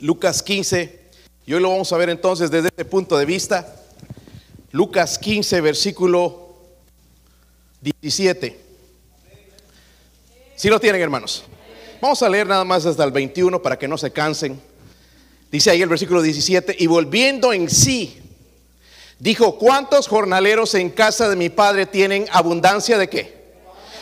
Lucas 0.00 0.42
15, 0.42 1.00
y 1.46 1.54
hoy 1.54 1.60
lo 1.60 1.70
vamos 1.70 1.92
a 1.92 1.96
ver 1.96 2.10
entonces 2.10 2.50
desde 2.50 2.68
este 2.68 2.84
punto 2.84 3.16
de 3.16 3.24
vista. 3.24 3.74
Lucas 4.70 5.18
15, 5.18 5.60
versículo 5.60 6.56
17. 7.80 8.60
Si 10.56 10.68
lo 10.68 10.78
tienen, 10.78 11.00
hermanos. 11.00 11.44
Vamos 12.00 12.22
a 12.22 12.28
leer 12.28 12.46
nada 12.46 12.64
más 12.64 12.86
hasta 12.86 13.02
el 13.02 13.10
21 13.10 13.60
para 13.60 13.78
que 13.78 13.88
no 13.88 13.98
se 13.98 14.12
cansen. 14.12 14.60
Dice 15.50 15.70
ahí 15.70 15.82
el 15.82 15.88
versículo 15.88 16.20
17, 16.20 16.76
y 16.78 16.86
volviendo 16.86 17.52
en 17.52 17.70
sí, 17.70 18.20
dijo, 19.18 19.56
¿cuántos 19.56 20.06
jornaleros 20.06 20.74
en 20.74 20.90
casa 20.90 21.28
de 21.28 21.36
mi 21.36 21.48
padre 21.48 21.86
tienen 21.86 22.26
abundancia 22.30 22.98
de 22.98 23.08
qué? 23.08 23.37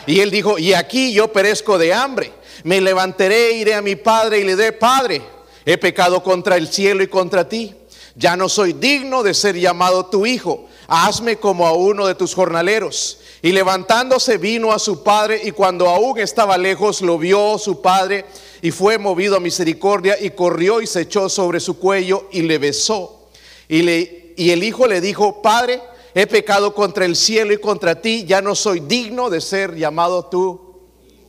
Y 0.07 0.21
él 0.21 0.31
dijo, 0.31 0.57
y 0.57 0.73
aquí 0.73 1.13
yo 1.13 1.31
perezco 1.31 1.77
de 1.77 1.93
hambre. 1.93 2.31
Me 2.63 2.81
levantaré, 2.81 3.51
iré 3.51 3.75
a 3.75 3.81
mi 3.81 3.95
padre 3.95 4.39
y 4.39 4.43
le 4.43 4.55
diré, 4.55 4.71
Padre, 4.71 5.21
he 5.65 5.77
pecado 5.77 6.23
contra 6.23 6.57
el 6.57 6.69
cielo 6.69 7.03
y 7.03 7.07
contra 7.07 7.47
ti. 7.47 7.75
Ya 8.15 8.35
no 8.35 8.49
soy 8.49 8.73
digno 8.73 9.21
de 9.21 9.33
ser 9.33 9.55
llamado 9.55 10.07
tu 10.07 10.25
hijo. 10.25 10.65
Hazme 10.87 11.37
como 11.37 11.67
a 11.67 11.73
uno 11.73 12.07
de 12.07 12.15
tus 12.15 12.33
jornaleros. 12.33 13.19
Y 13.41 13.51
levantándose 13.51 14.37
vino 14.37 14.71
a 14.71 14.79
su 14.79 15.03
padre 15.03 15.41
y 15.43 15.51
cuando 15.51 15.89
aún 15.89 16.17
estaba 16.17 16.57
lejos 16.57 17.01
lo 17.01 17.19
vio 17.19 17.57
su 17.59 17.81
padre 17.81 18.25
y 18.63 18.71
fue 18.71 18.97
movido 18.97 19.37
a 19.37 19.39
misericordia 19.39 20.17
y 20.19 20.31
corrió 20.31 20.81
y 20.81 20.87
se 20.87 21.01
echó 21.01 21.29
sobre 21.29 21.59
su 21.59 21.77
cuello 21.77 22.27
y 22.31 22.41
le 22.41 22.57
besó. 22.57 23.27
Y 23.67 23.83
le 23.83 24.27
y 24.37 24.51
el 24.51 24.63
hijo 24.63 24.87
le 24.87 25.01
dijo, 25.01 25.41
Padre, 25.41 25.81
he 26.19 26.25
pecado 26.25 26.73
contra 26.73 27.05
el 27.05 27.15
cielo 27.15 27.53
y 27.53 27.59
contra 27.59 28.01
ti, 28.01 28.25
ya 28.25 28.41
no 28.41 28.55
soy 28.55 28.79
digno 28.79 29.29
de 29.29 29.39
ser 29.39 29.75
llamado 29.75 30.25
tu 30.25 30.79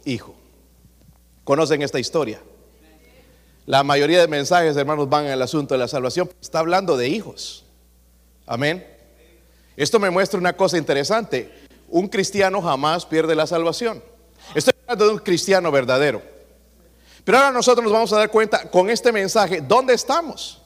hijo. 0.07 0.35
¿Conocen 1.45 1.83
esta 1.83 2.01
historia? 2.01 2.41
La 3.67 3.83
mayoría 3.83 4.19
de 4.19 4.29
mensajes, 4.29 4.75
hermanos, 4.79 5.11
van 5.11 5.27
el 5.27 5.43
asunto 5.43 5.75
de 5.75 5.79
la 5.79 5.89
salvación. 5.89 6.31
Está 6.41 6.61
hablando 6.61 6.97
de 6.97 7.07
hijos. 7.07 7.67
Amén. 8.47 8.87
Esto 9.77 9.99
me 9.99 10.09
muestra 10.09 10.41
una 10.41 10.57
cosa 10.57 10.79
interesante. 10.79 11.53
Un 11.89 12.09
cristiano 12.09 12.63
jamás 12.63 13.05
pierde 13.05 13.35
la 13.35 13.47
salvación. 13.47 14.03
Estoy 14.55 14.73
hablando 14.81 15.05
de 15.05 15.13
un 15.13 15.19
cristiano 15.19 15.71
verdadero. 15.71 16.23
Pero 17.25 17.37
ahora 17.37 17.51
nosotros 17.51 17.85
nos 17.85 17.93
vamos 17.93 18.13
a 18.15 18.17
dar 18.17 18.31
cuenta 18.31 18.71
con 18.71 18.89
este 18.89 19.13
mensaje, 19.13 19.61
¿dónde 19.61 19.93
estamos? 19.93 20.63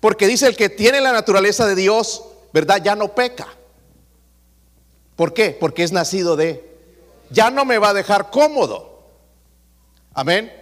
Porque 0.00 0.26
dice 0.26 0.46
el 0.46 0.56
que 0.56 0.70
tiene 0.70 1.02
la 1.02 1.12
naturaleza 1.12 1.66
de 1.66 1.74
Dios, 1.74 2.24
¿verdad? 2.54 2.80
Ya 2.82 2.96
no 2.96 3.14
peca. 3.14 3.57
¿Por 5.18 5.34
qué? 5.34 5.50
Porque 5.50 5.82
es 5.82 5.90
nacido 5.90 6.36
de... 6.36 6.64
Ya 7.30 7.50
no 7.50 7.64
me 7.64 7.78
va 7.78 7.88
a 7.88 7.92
dejar 7.92 8.30
cómodo. 8.30 9.02
Amén. 10.14 10.54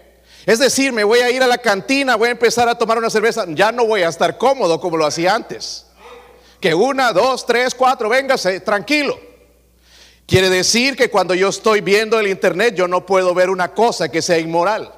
Es 0.46 0.58
decir, 0.58 0.94
me 0.94 1.04
voy 1.04 1.18
a 1.18 1.30
ir 1.30 1.42
a 1.42 1.46
la 1.46 1.58
cantina, 1.58 2.16
voy 2.16 2.28
a 2.28 2.32
empezar 2.32 2.66
a 2.66 2.78
tomar 2.78 2.96
una 2.96 3.10
cerveza, 3.10 3.44
ya 3.48 3.70
no 3.70 3.84
voy 3.84 4.00
a 4.00 4.08
estar 4.08 4.38
cómodo 4.38 4.80
como 4.80 4.96
lo 4.96 5.04
hacía 5.04 5.34
antes. 5.34 5.84
Que 6.58 6.74
una, 6.74 7.12
dos, 7.12 7.44
tres, 7.44 7.74
cuatro, 7.74 8.08
véngase, 8.08 8.60
tranquilo. 8.60 9.20
Quiere 10.26 10.48
decir 10.48 10.96
que 10.96 11.10
cuando 11.10 11.34
yo 11.34 11.50
estoy 11.50 11.82
viendo 11.82 12.18
el 12.18 12.26
internet, 12.26 12.74
yo 12.74 12.88
no 12.88 13.04
puedo 13.04 13.34
ver 13.34 13.50
una 13.50 13.74
cosa 13.74 14.08
que 14.08 14.22
sea 14.22 14.38
inmoral. 14.38 14.90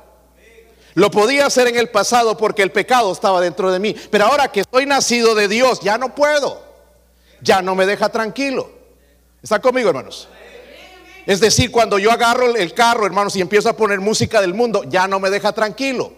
Lo 0.94 1.10
podía 1.10 1.46
hacer 1.46 1.66
en 1.66 1.78
el 1.78 1.90
pasado 1.90 2.36
porque 2.36 2.62
el 2.62 2.70
pecado 2.70 3.10
estaba 3.10 3.40
dentro 3.40 3.72
de 3.72 3.80
mí. 3.80 3.96
Pero 4.08 4.26
ahora 4.26 4.52
que 4.52 4.62
soy 4.70 4.86
nacido 4.86 5.34
de 5.34 5.48
Dios, 5.48 5.80
ya 5.80 5.98
no 5.98 6.14
puedo. 6.14 6.62
Ya 7.42 7.60
no 7.60 7.74
me 7.74 7.86
deja 7.86 8.08
tranquilo. 8.08 8.77
¿Está 9.42 9.60
conmigo, 9.60 9.88
hermanos? 9.88 10.28
Es 11.26 11.40
decir, 11.40 11.70
cuando 11.70 11.98
yo 11.98 12.10
agarro 12.10 12.56
el 12.56 12.72
carro, 12.72 13.04
hermanos, 13.04 13.36
y 13.36 13.40
empiezo 13.40 13.68
a 13.68 13.76
poner 13.76 14.00
música 14.00 14.40
del 14.40 14.54
mundo, 14.54 14.84
ya 14.84 15.06
no 15.06 15.20
me 15.20 15.30
deja 15.30 15.52
tranquilo. 15.52 16.12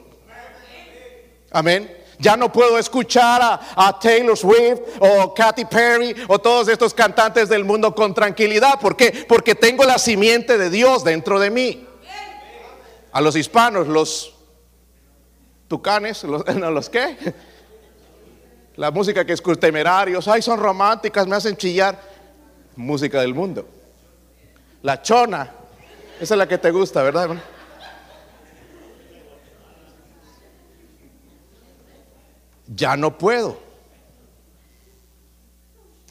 Amén. 1.50 1.96
Ya 2.18 2.36
no 2.36 2.52
puedo 2.52 2.78
escuchar 2.78 3.40
a, 3.42 3.60
a, 3.74 3.98
Taylor 3.98 4.36
Swift 4.36 4.80
o 5.00 5.34
Katy 5.34 5.64
Perry 5.64 6.14
o 6.28 6.38
todos 6.38 6.68
estos 6.68 6.92
cantantes 6.92 7.48
del 7.48 7.64
mundo 7.64 7.94
con 7.94 8.14
tranquilidad. 8.14 8.78
¿Por 8.78 8.94
qué? 8.94 9.24
Porque 9.26 9.54
tengo 9.54 9.84
la 9.84 9.98
simiente 9.98 10.58
de 10.58 10.70
Dios 10.70 11.02
dentro 11.02 11.40
de 11.40 11.50
mí. 11.50 11.86
A 13.10 13.20
los 13.20 13.34
hispanos 13.36 13.88
los 13.88 14.34
tucanes, 15.66 16.22
los, 16.24 16.46
no, 16.54 16.70
los 16.70 16.90
qué. 16.90 17.16
La 18.76 18.90
música 18.90 19.24
que 19.24 19.32
es 19.32 19.42
temerarios, 19.58 20.28
ay, 20.28 20.42
son 20.42 20.60
románticas, 20.60 21.26
me 21.26 21.36
hacen 21.36 21.56
chillar. 21.56 22.00
Música 22.76 23.20
del 23.20 23.34
mundo. 23.34 23.66
La 24.82 25.02
chona, 25.02 25.50
esa 26.20 26.34
es 26.34 26.38
la 26.38 26.48
que 26.48 26.58
te 26.58 26.70
gusta, 26.70 27.02
¿verdad? 27.02 27.30
Ya 32.74 32.96
no 32.96 33.16
puedo. 33.18 33.70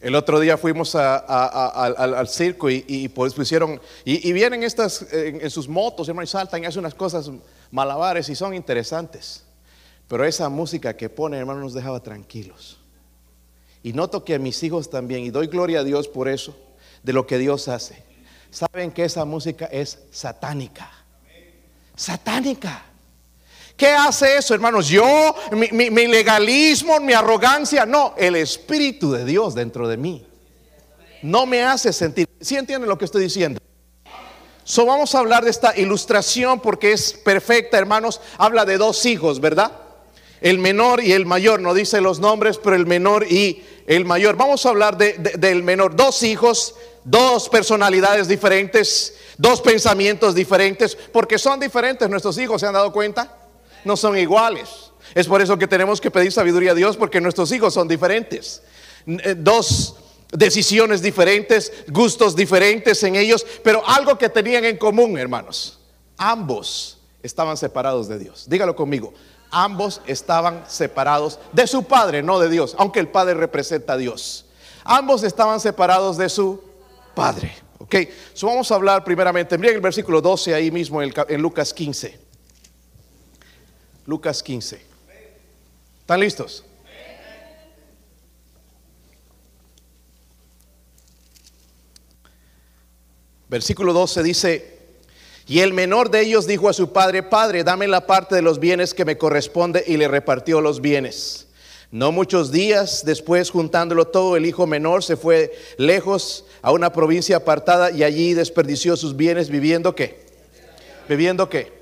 El 0.01 0.15
otro 0.15 0.39
día 0.39 0.57
fuimos 0.57 0.95
al, 0.95 2.27
circo 2.29 2.69
y, 2.69 3.09
pues 3.09 3.33
pusieron, 3.33 3.81
y, 4.05 4.31
vienen 4.31 4.63
estas 4.63 5.05
en, 5.11 5.49
sus 5.49 5.67
motos, 5.67 6.07
hermano, 6.07 6.23
y 6.23 6.27
saltan 6.27 6.63
y 6.63 6.65
hacen 6.65 6.79
unas 6.79 6.95
cosas 6.95 7.29
malabares 7.69 8.29
y 8.29 8.35
son 8.35 8.53
interesantes. 8.53 9.43
Pero 10.07 10.23
esa 10.23 10.47
música 10.49 10.95
que 10.95 11.09
pone, 11.09 11.37
hermano, 11.37 11.59
nos 11.59 11.73
dejaba 11.73 12.01
tranquilos. 12.01 12.78
Y 13.83 13.93
noto 13.93 14.23
que 14.23 14.35
a 14.35 14.39
mis 14.39 14.61
hijos 14.63 14.89
también, 14.89 15.23
y 15.23 15.29
doy 15.29 15.47
gloria 15.47 15.79
a 15.79 15.83
Dios 15.83 16.07
por 16.07 16.27
eso, 16.27 16.55
de 17.03 17.13
lo 17.13 17.25
que 17.25 17.37
Dios 17.37 17.67
hace. 17.67 18.03
Saben 18.51 18.91
que 18.91 19.05
esa 19.05 19.25
música 19.25 19.65
es 19.65 19.99
satánica. 20.11 20.91
Satánica. 21.95 22.85
¿Qué 23.77 23.87
hace 23.87 24.37
eso, 24.37 24.53
hermanos? 24.53 24.89
Yo, 24.89 25.33
mi, 25.51 26.07
legalismo, 26.07 26.99
mi 26.99 27.13
arrogancia, 27.13 27.85
no, 27.85 28.13
el 28.17 28.35
Espíritu 28.35 29.11
de 29.11 29.23
Dios 29.23 29.55
dentro 29.55 29.87
de 29.87 29.95
mí. 29.95 30.25
No 31.21 31.45
me 31.45 31.63
hace 31.63 31.93
sentir. 31.93 32.27
¿Sí 32.41 32.57
entienden 32.57 32.89
lo 32.89 32.97
que 32.97 33.05
estoy 33.05 33.23
diciendo? 33.23 33.61
So 34.65 34.85
vamos 34.85 35.15
a 35.15 35.19
hablar 35.19 35.45
de 35.45 35.49
esta 35.49 35.77
ilustración 35.77 36.59
porque 36.59 36.91
es 36.91 37.13
perfecta, 37.13 37.77
hermanos. 37.77 38.19
Habla 38.37 38.65
de 38.65 38.77
dos 38.77 39.05
hijos, 39.05 39.39
¿verdad? 39.39 39.71
El 40.41 40.57
menor 40.57 41.03
y 41.03 41.13
el 41.13 41.25
mayor, 41.25 41.59
no 41.59 41.73
dice 41.73 42.01
los 42.01 42.19
nombres, 42.19 42.57
pero 42.57 42.75
el 42.75 42.85
menor 42.85 43.25
y 43.29 43.63
el 43.87 44.05
mayor. 44.05 44.35
Vamos 44.37 44.65
a 44.65 44.69
hablar 44.69 44.97
del 44.97 45.63
menor, 45.63 45.95
dos 45.95 46.23
hijos, 46.23 46.75
dos 47.03 47.49
personalidades 47.49 48.27
diferentes, 48.27 49.15
dos 49.37 49.61
pensamientos 49.61 50.35
diferentes, 50.35 50.95
porque 50.95 51.37
son 51.37 51.59
diferentes 51.59 52.09
nuestros 52.09 52.37
hijos, 52.37 52.61
¿se 52.61 52.67
han 52.67 52.73
dado 52.73 52.93
cuenta? 52.93 53.37
No 53.83 53.97
son 53.97 54.17
iguales. 54.17 54.91
Es 55.15 55.27
por 55.27 55.41
eso 55.41 55.57
que 55.57 55.67
tenemos 55.67 55.99
que 55.99 56.11
pedir 56.11 56.31
sabiduría 56.31 56.71
a 56.71 56.75
Dios, 56.75 56.95
porque 56.95 57.19
nuestros 57.19 57.51
hijos 57.51 57.73
son 57.73 57.87
diferentes. 57.87 58.61
Eh, 59.07 59.35
dos 59.37 59.95
decisiones 60.31 61.01
diferentes, 61.01 61.73
gustos 61.87 62.35
diferentes 62.35 63.01
en 63.03 63.15
ellos, 63.15 63.45
pero 63.63 63.81
algo 63.87 64.17
que 64.17 64.29
tenían 64.29 64.65
en 64.65 64.77
común, 64.77 65.17
hermanos. 65.17 65.79
Ambos 66.17 66.99
estaban 67.23 67.57
separados 67.57 68.07
de 68.07 68.19
Dios. 68.19 68.45
Dígalo 68.47 68.75
conmigo 68.75 69.13
ambos 69.51 70.01
estaban 70.05 70.63
separados 70.67 71.39
de 71.51 71.67
su 71.67 71.83
Padre, 71.83 72.23
no 72.23 72.39
de 72.39 72.49
Dios, 72.49 72.75
aunque 72.77 72.99
el 72.99 73.07
Padre 73.07 73.33
representa 73.33 73.93
a 73.93 73.97
Dios. 73.97 74.45
Ambos 74.83 75.23
estaban 75.23 75.59
separados 75.59 76.17
de 76.17 76.29
su 76.29 76.63
Padre. 77.15 77.53
Ok, 77.79 77.95
so 78.33 78.47
vamos 78.47 78.71
a 78.71 78.75
hablar 78.75 79.03
primeramente, 79.03 79.57
miren 79.57 79.75
el 79.75 79.81
versículo 79.81 80.21
12 80.21 80.53
ahí 80.53 80.69
mismo 80.69 81.01
en, 81.01 81.13
en 81.27 81.41
Lucas 81.41 81.73
15. 81.73 82.19
Lucas 84.05 84.43
15. 84.43 84.81
¿Están 86.01 86.19
listos? 86.19 86.65
Versículo 93.47 93.93
12 93.93 94.23
dice, 94.23 94.78
Y 95.49 95.61
el 95.61 95.73
menor 95.73 96.11
de 96.11 96.21
ellos 96.21 96.45
dijo 96.45 96.69
a 96.69 96.73
su 96.73 96.93
padre, 96.93 97.23
Padre, 97.23 97.63
dame 97.63 97.87
la 97.87 98.05
parte 98.05 98.35
de 98.35 98.43
los 98.43 98.59
bienes 98.59 98.93
que 98.93 99.03
me 99.03 99.17
corresponde 99.17 99.83
y 99.87 99.97
le 99.97 100.07
repartió 100.07 100.61
los 100.61 100.79
bienes. 100.79 101.47
No 101.89 102.11
muchos 102.11 102.51
días 102.51 103.03
después, 103.03 103.49
juntándolo 103.49 104.05
todo, 104.05 104.37
el 104.37 104.45
hijo 104.45 104.67
menor 104.67 105.03
se 105.03 105.17
fue 105.17 105.51
lejos 105.77 106.45
a 106.61 106.71
una 106.71 106.93
provincia 106.93 107.37
apartada 107.37 107.89
y 107.89 108.03
allí 108.03 108.35
desperdició 108.35 108.95
sus 108.95 109.15
bienes 109.15 109.49
viviendo 109.49 109.95
qué? 109.95 110.19
Viviendo 111.09 111.49
qué? 111.49 111.73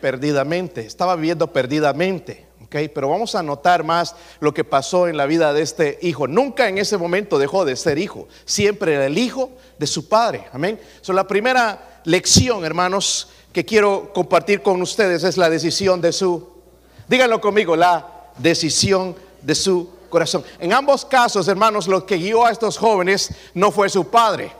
Perdidamente. 0.00 0.82
Estaba 0.82 1.16
viviendo 1.16 1.52
perdidamente. 1.52 2.45
Okay, 2.66 2.88
pero 2.88 3.08
vamos 3.08 3.36
a 3.36 3.44
notar 3.44 3.84
más 3.84 4.16
lo 4.40 4.52
que 4.52 4.64
pasó 4.64 5.06
en 5.06 5.16
la 5.16 5.26
vida 5.26 5.52
de 5.52 5.62
este 5.62 6.00
hijo. 6.02 6.26
Nunca 6.26 6.68
en 6.68 6.78
ese 6.78 6.98
momento 6.98 7.38
dejó 7.38 7.64
de 7.64 7.76
ser 7.76 7.96
hijo. 7.96 8.26
Siempre 8.44 8.94
era 8.94 9.06
el 9.06 9.16
hijo 9.18 9.52
de 9.78 9.86
su 9.86 10.08
padre. 10.08 10.48
Amén. 10.52 10.80
So, 11.00 11.12
la 11.12 11.28
primera 11.28 12.00
lección, 12.04 12.64
hermanos, 12.64 13.28
que 13.52 13.64
quiero 13.64 14.12
compartir 14.12 14.62
con 14.62 14.82
ustedes 14.82 15.22
es 15.22 15.36
la 15.36 15.48
decisión 15.48 16.00
de 16.00 16.12
su, 16.12 16.60
díganlo 17.06 17.40
conmigo, 17.40 17.76
la 17.76 18.32
decisión 18.36 19.14
de 19.42 19.54
su 19.54 19.88
corazón. 20.10 20.44
En 20.58 20.72
ambos 20.72 21.04
casos, 21.04 21.46
hermanos, 21.46 21.86
lo 21.86 22.04
que 22.04 22.16
guió 22.16 22.46
a 22.46 22.50
estos 22.50 22.78
jóvenes 22.78 23.30
no 23.54 23.70
fue 23.70 23.88
su 23.88 24.08
padre. 24.08 24.50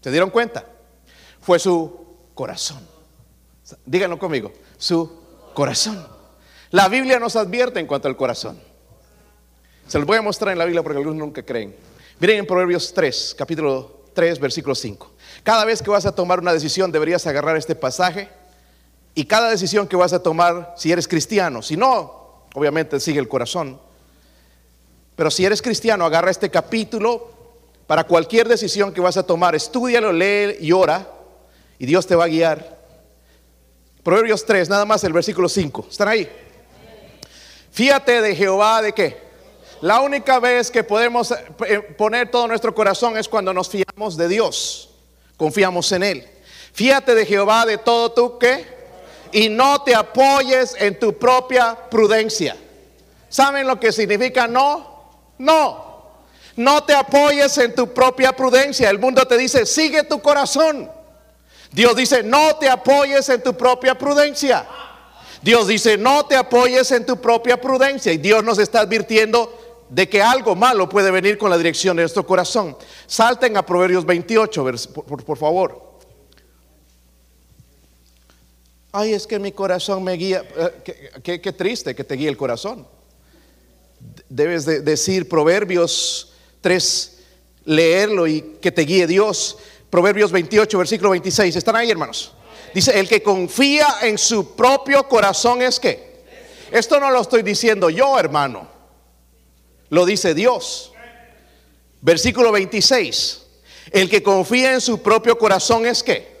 ¿Se 0.00 0.10
dieron 0.12 0.30
cuenta? 0.30 0.64
Fue 1.40 1.58
su 1.58 2.06
corazón. 2.32 2.86
Díganlo 3.84 4.20
conmigo, 4.20 4.52
su 4.78 5.10
corazón. 5.52 6.11
La 6.72 6.88
Biblia 6.88 7.18
nos 7.18 7.36
advierte 7.36 7.80
en 7.80 7.86
cuanto 7.86 8.08
al 8.08 8.16
corazón. 8.16 8.58
Se 9.86 9.98
los 9.98 10.06
voy 10.06 10.16
a 10.16 10.22
mostrar 10.22 10.52
en 10.52 10.58
la 10.58 10.64
Biblia 10.64 10.82
porque 10.82 10.96
algunos 10.96 11.18
nunca 11.18 11.42
creen. 11.42 11.76
Miren 12.18 12.38
en 12.38 12.46
Proverbios 12.46 12.94
3, 12.94 13.34
capítulo 13.36 14.04
3, 14.14 14.40
versículo 14.40 14.74
5. 14.74 15.10
Cada 15.42 15.66
vez 15.66 15.82
que 15.82 15.90
vas 15.90 16.06
a 16.06 16.14
tomar 16.14 16.40
una 16.40 16.54
decisión 16.54 16.90
deberías 16.90 17.26
agarrar 17.26 17.58
este 17.58 17.74
pasaje 17.74 18.30
y 19.14 19.26
cada 19.26 19.50
decisión 19.50 19.86
que 19.86 19.96
vas 19.96 20.14
a 20.14 20.22
tomar, 20.22 20.72
si 20.78 20.90
eres 20.90 21.06
cristiano, 21.06 21.60
si 21.60 21.76
no, 21.76 22.46
obviamente 22.54 22.98
sigue 23.00 23.20
el 23.20 23.28
corazón. 23.28 23.78
Pero 25.14 25.30
si 25.30 25.44
eres 25.44 25.60
cristiano, 25.60 26.06
agarra 26.06 26.30
este 26.30 26.50
capítulo 26.50 27.32
para 27.86 28.04
cualquier 28.04 28.48
decisión 28.48 28.94
que 28.94 29.02
vas 29.02 29.18
a 29.18 29.26
tomar, 29.26 29.54
estudialo, 29.54 30.10
lee 30.10 30.56
y 30.58 30.72
ora 30.72 31.06
y 31.78 31.84
Dios 31.84 32.06
te 32.06 32.16
va 32.16 32.24
a 32.24 32.28
guiar. 32.28 32.80
Proverbios 34.02 34.46
3, 34.46 34.70
nada 34.70 34.86
más 34.86 35.04
el 35.04 35.12
versículo 35.12 35.50
5. 35.50 35.88
¿Están 35.90 36.08
ahí? 36.08 36.30
Fíjate 37.72 38.20
de 38.20 38.36
Jehová 38.36 38.82
de 38.82 38.92
qué? 38.92 39.20
La 39.80 40.00
única 40.00 40.38
vez 40.38 40.70
que 40.70 40.84
podemos 40.84 41.32
eh, 41.66 41.80
poner 41.96 42.30
todo 42.30 42.46
nuestro 42.46 42.74
corazón 42.74 43.16
es 43.16 43.28
cuando 43.28 43.52
nos 43.52 43.68
fiamos 43.68 44.16
de 44.16 44.28
Dios, 44.28 44.90
confiamos 45.36 45.90
en 45.92 46.02
Él. 46.02 46.28
Fíjate 46.72 47.14
de 47.14 47.26
Jehová 47.26 47.66
de 47.66 47.78
todo 47.78 48.12
tú 48.12 48.38
que 48.38 48.64
y 49.32 49.48
no 49.48 49.82
te 49.82 49.94
apoyes 49.94 50.76
en 50.78 50.98
tu 50.98 51.18
propia 51.18 51.76
prudencia. 51.90 52.56
¿Saben 53.28 53.66
lo 53.66 53.80
que 53.80 53.90
significa 53.90 54.46
no? 54.46 55.10
No. 55.38 55.92
No 56.54 56.84
te 56.84 56.94
apoyes 56.94 57.56
en 57.56 57.74
tu 57.74 57.92
propia 57.94 58.32
prudencia. 58.32 58.90
El 58.90 58.98
mundo 58.98 59.26
te 59.26 59.38
dice, 59.38 59.64
sigue 59.64 60.04
tu 60.04 60.20
corazón. 60.20 60.90
Dios 61.70 61.96
dice, 61.96 62.22
no 62.22 62.56
te 62.56 62.68
apoyes 62.68 63.26
en 63.30 63.42
tu 63.42 63.56
propia 63.56 63.96
prudencia. 63.96 64.66
Dios 65.42 65.66
dice, 65.66 65.98
no 65.98 66.24
te 66.26 66.36
apoyes 66.36 66.90
en 66.92 67.04
tu 67.04 67.20
propia 67.20 67.60
prudencia. 67.60 68.12
Y 68.12 68.18
Dios 68.18 68.44
nos 68.44 68.58
está 68.58 68.80
advirtiendo 68.80 69.86
de 69.90 70.08
que 70.08 70.22
algo 70.22 70.54
malo 70.54 70.88
puede 70.88 71.10
venir 71.10 71.36
con 71.36 71.50
la 71.50 71.58
dirección 71.58 71.96
de 71.96 72.04
nuestro 72.04 72.24
corazón. 72.24 72.76
Salten 73.06 73.56
a 73.56 73.66
Proverbios 73.66 74.06
28, 74.06 74.64
por, 75.04 75.36
favor. 75.36 75.98
Ay, 78.92 79.12
es 79.12 79.26
que 79.26 79.38
mi 79.38 79.52
corazón 79.52 80.04
me 80.04 80.12
guía. 80.12 80.44
Eh, 80.56 81.40
qué, 81.40 81.52
triste 81.52 81.94
que 81.94 82.04
te 82.04 82.14
guíe 82.14 82.28
el 82.28 82.36
corazón. 82.36 82.86
Debes 84.28 84.64
decir 84.64 85.28
Proverbios 85.28 86.34
3, 86.60 87.18
leerlo 87.64 88.26
y 88.26 88.40
que 88.60 88.70
te 88.70 88.82
guíe 88.82 89.06
Dios. 89.06 89.58
Proverbios 89.90 90.30
28, 90.30 90.78
versículo 90.78 91.10
26. 91.10 91.56
¿Están 91.56 91.76
ahí, 91.76 91.90
hermanos? 91.90 92.32
Dice, 92.74 92.98
el 92.98 93.08
que 93.08 93.22
confía 93.22 93.86
en 94.02 94.18
su 94.18 94.54
propio 94.54 95.08
corazón 95.08 95.62
es 95.62 95.78
que. 95.78 96.12
Esto 96.70 96.98
no 96.98 97.10
lo 97.10 97.20
estoy 97.20 97.42
diciendo 97.42 97.90
yo, 97.90 98.18
hermano. 98.18 98.66
Lo 99.90 100.06
dice 100.06 100.34
Dios. 100.34 100.92
Versículo 102.00 102.50
26. 102.50 103.42
El 103.90 104.08
que 104.08 104.22
confía 104.22 104.72
en 104.72 104.80
su 104.80 105.02
propio 105.02 105.36
corazón 105.36 105.86
es 105.86 106.02
que. 106.02 106.32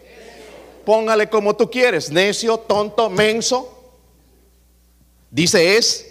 Póngale 0.86 1.28
como 1.28 1.54
tú 1.54 1.70
quieres, 1.70 2.10
necio, 2.10 2.58
tonto, 2.58 3.10
menso. 3.10 3.78
Dice 5.30 5.76
es 5.76 6.06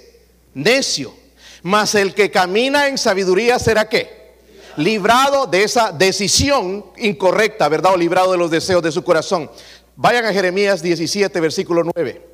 necio. 0.53 1.13
Mas 1.63 1.95
el 1.95 2.13
que 2.13 2.31
camina 2.31 2.87
en 2.87 2.97
sabiduría 2.97 3.59
será 3.59 3.89
que 3.89 4.21
librado 4.77 5.47
de 5.47 5.63
esa 5.63 5.91
decisión 5.91 6.85
incorrecta, 6.97 7.67
¿verdad? 7.69 7.93
O 7.93 7.97
librado 7.97 8.31
de 8.31 8.37
los 8.37 8.51
deseos 8.51 8.81
de 8.81 8.91
su 8.91 9.03
corazón. 9.03 9.49
Vayan 10.01 10.25
a 10.25 10.33
Jeremías 10.33 10.81
17, 10.81 11.39
versículo 11.39 11.83
9. 11.83 12.27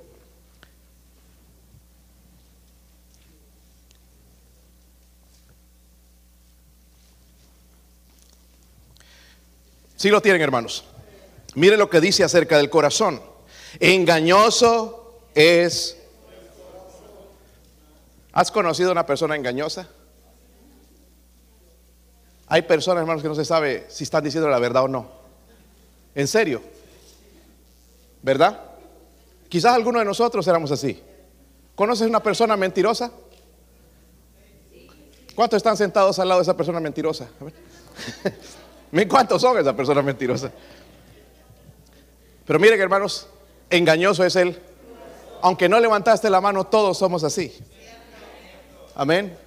Si 9.98 10.10
lo 10.10 10.22
tienen, 10.22 10.42
hermanos. 10.42 10.86
Mire 11.56 11.76
lo 11.76 11.90
que 11.90 12.00
dice 12.00 12.24
acerca 12.24 12.56
del 12.56 12.70
corazón. 12.70 13.22
Engañoso 13.82 15.24
es. 15.36 15.98
¿Has 18.32 18.50
conocido 18.50 18.92
a 18.92 18.92
una 18.94 19.06
persona 19.06 19.36
engañosa? 19.36 19.90
Hay 22.48 22.62
personas, 22.62 23.02
hermanos, 23.02 23.22
que 23.22 23.28
no 23.28 23.36
se 23.36 23.44
sabe 23.44 23.88
si 23.90 24.06
están 24.06 24.24
diciendo 24.24 24.48
la 24.48 24.60
verdad 24.60 24.84
o 24.84 24.88
no. 24.88 25.12
En 26.16 26.30
serio. 26.30 26.77
¿Verdad? 28.28 28.60
Quizás 29.48 29.74
algunos 29.74 30.02
de 30.02 30.06
nosotros 30.06 30.46
éramos 30.50 30.70
así. 30.70 31.02
¿Conoces 31.76 32.10
una 32.10 32.22
persona 32.22 32.58
mentirosa? 32.58 33.10
¿Cuántos 35.34 35.56
están 35.56 35.78
sentados 35.78 36.20
al 36.20 36.28
lado 36.28 36.42
de 36.42 36.44
esa 36.44 36.58
persona 36.58 36.82
mentirosa? 36.82 37.30
¿Cuántos 39.10 39.42
son 39.42 39.58
esa 39.60 39.74
persona 39.74 40.02
mentirosa? 40.02 40.52
Pero 42.46 42.60
miren, 42.60 42.82
hermanos, 42.82 43.30
engañoso 43.70 44.26
es 44.26 44.36
él. 44.36 44.62
Aunque 45.42 45.70
no 45.70 45.80
levantaste 45.80 46.30
la 46.30 46.42
mano, 46.42 46.66
todos 46.66 46.98
somos 46.98 47.24
así. 47.24 47.58
Amén. 48.94 49.38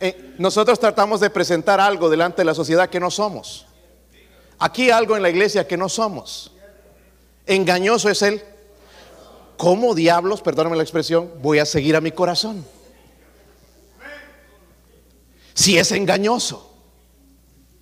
Eh, 0.00 0.34
nosotros 0.38 0.80
tratamos 0.80 1.20
de 1.20 1.28
presentar 1.28 1.78
algo 1.78 2.08
delante 2.08 2.40
de 2.40 2.46
la 2.46 2.54
sociedad 2.54 2.88
que 2.88 3.00
no 3.00 3.10
somos. 3.10 3.66
Aquí 4.58 4.90
algo 4.90 5.14
en 5.14 5.22
la 5.24 5.28
iglesia 5.28 5.68
que 5.68 5.76
no 5.76 5.90
somos. 5.90 6.52
Engañoso 7.50 8.08
es 8.08 8.22
él. 8.22 8.40
¿Cómo 9.56 9.96
diablos, 9.96 10.40
perdóname 10.40 10.76
la 10.76 10.84
expresión, 10.84 11.32
voy 11.42 11.58
a 11.58 11.66
seguir 11.66 11.96
a 11.96 12.00
mi 12.00 12.12
corazón? 12.12 12.64
Si 15.52 15.76
es 15.76 15.90
engañoso. 15.90 16.72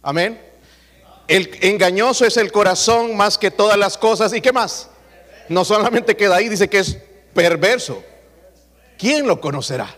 Amén. 0.01 0.41
El 1.29 1.51
engañoso 1.61 2.25
es 2.25 2.39
el 2.39 2.51
corazón 2.51 3.15
más 3.15 3.37
que 3.37 3.51
todas 3.51 3.77
las 3.77 3.99
cosas. 3.99 4.33
¿Y 4.33 4.41
qué 4.41 4.53
más? 4.53 4.89
No 5.51 5.67
solamente 5.67 6.17
queda 6.17 6.37
ahí, 6.37 6.49
dice 6.49 6.71
que 6.71 6.79
es 6.79 6.97
perverso. 7.35 8.03
¿Quién 8.97 9.27
lo 9.27 9.39
conocerá? 9.39 9.95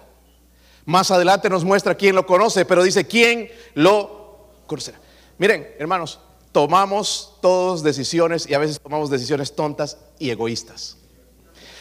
Más 0.84 1.12
adelante 1.12 1.48
nos 1.48 1.62
muestra 1.62 1.94
quién 1.94 2.16
lo 2.16 2.26
conoce, 2.26 2.64
pero 2.64 2.82
dice 2.82 3.06
quién 3.06 3.48
lo 3.74 4.48
conocerá. 4.66 4.98
Miren, 5.38 5.76
hermanos, 5.78 6.18
tomamos 6.52 7.36
todos 7.40 7.82
decisiones 7.82 8.48
y 8.48 8.54
a 8.54 8.58
veces 8.58 8.80
tomamos 8.80 9.10
decisiones 9.10 9.54
tontas 9.54 9.98
y 10.18 10.30
egoístas. 10.30 10.96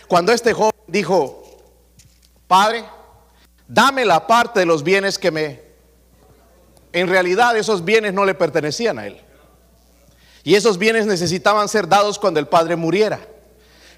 Cuando 0.07 0.31
este 0.31 0.53
joven 0.53 0.73
dijo, 0.87 1.43
Padre, 2.47 2.83
dame 3.67 4.05
la 4.05 4.25
parte 4.25 4.59
de 4.61 4.65
los 4.65 4.83
bienes 4.83 5.17
que 5.17 5.31
me... 5.31 5.69
En 6.91 7.07
realidad 7.07 7.55
esos 7.55 7.85
bienes 7.85 8.13
no 8.13 8.25
le 8.25 8.33
pertenecían 8.33 8.97
a 8.97 9.05
él. 9.05 9.21
Y 10.43 10.55
esos 10.55 10.77
bienes 10.79 11.05
necesitaban 11.05 11.69
ser 11.69 11.87
dados 11.87 12.17
cuando 12.17 12.39
el 12.39 12.47
padre 12.47 12.75
muriera. 12.75 13.19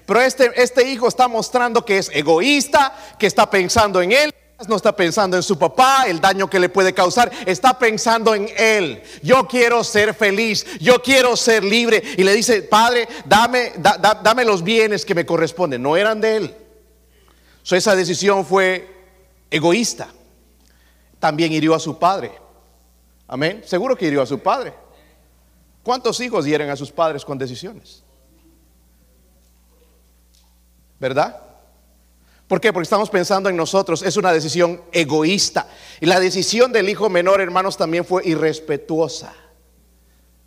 Pero 0.04 0.20
este, 0.20 0.52
este 0.60 0.90
hijo 0.90 1.08
está 1.08 1.28
mostrando 1.28 1.84
que 1.84 1.96
es 1.98 2.10
egoísta, 2.12 2.94
que 3.18 3.26
está 3.26 3.48
pensando 3.48 4.02
en 4.02 4.12
él, 4.12 4.34
no 4.68 4.76
está 4.76 4.94
pensando 4.94 5.36
en 5.36 5.42
su 5.42 5.58
papá, 5.58 6.04
el 6.06 6.20
daño 6.20 6.48
que 6.48 6.60
le 6.60 6.68
puede 6.68 6.92
causar, 6.92 7.30
está 7.46 7.78
pensando 7.78 8.34
en 8.34 8.48
él. 8.56 9.02
Yo 9.22 9.46
quiero 9.46 9.84
ser 9.84 10.14
feliz, 10.14 10.66
yo 10.80 11.02
quiero 11.02 11.36
ser 11.36 11.64
libre. 11.64 12.02
Y 12.16 12.24
le 12.24 12.34
dice, 12.34 12.62
Padre, 12.62 13.08
dame, 13.24 13.72
dame 13.76 14.44
los 14.44 14.62
bienes 14.62 15.04
que 15.04 15.14
me 15.14 15.26
corresponden. 15.26 15.82
No 15.82 15.96
eran 15.96 16.20
de 16.20 16.36
él. 16.36 16.56
esa 17.70 17.94
decisión 17.94 18.44
fue 18.44 18.88
egoísta. 19.50 20.08
También 21.18 21.52
hirió 21.52 21.74
a 21.74 21.80
su 21.80 21.98
padre. 21.98 22.32
Amén. 23.28 23.62
Seguro 23.66 23.96
que 23.96 24.06
hirió 24.06 24.22
a 24.22 24.26
su 24.26 24.38
padre. 24.38 24.74
¿Cuántos 25.82 26.20
hijos 26.20 26.44
hieren 26.44 26.70
a 26.70 26.76
sus 26.76 26.90
padres 26.90 27.24
con 27.24 27.38
decisiones? 27.38 28.02
¿verdad? 31.02 31.36
¿Por 32.52 32.60
qué? 32.60 32.70
Porque 32.70 32.84
estamos 32.84 33.08
pensando 33.08 33.48
en 33.48 33.56
nosotros. 33.56 34.02
Es 34.02 34.18
una 34.18 34.30
decisión 34.30 34.82
egoísta. 34.92 35.68
Y 36.02 36.04
la 36.04 36.20
decisión 36.20 36.70
del 36.70 36.90
hijo 36.90 37.08
menor, 37.08 37.40
hermanos, 37.40 37.78
también 37.78 38.04
fue 38.04 38.28
irrespetuosa. 38.28 39.32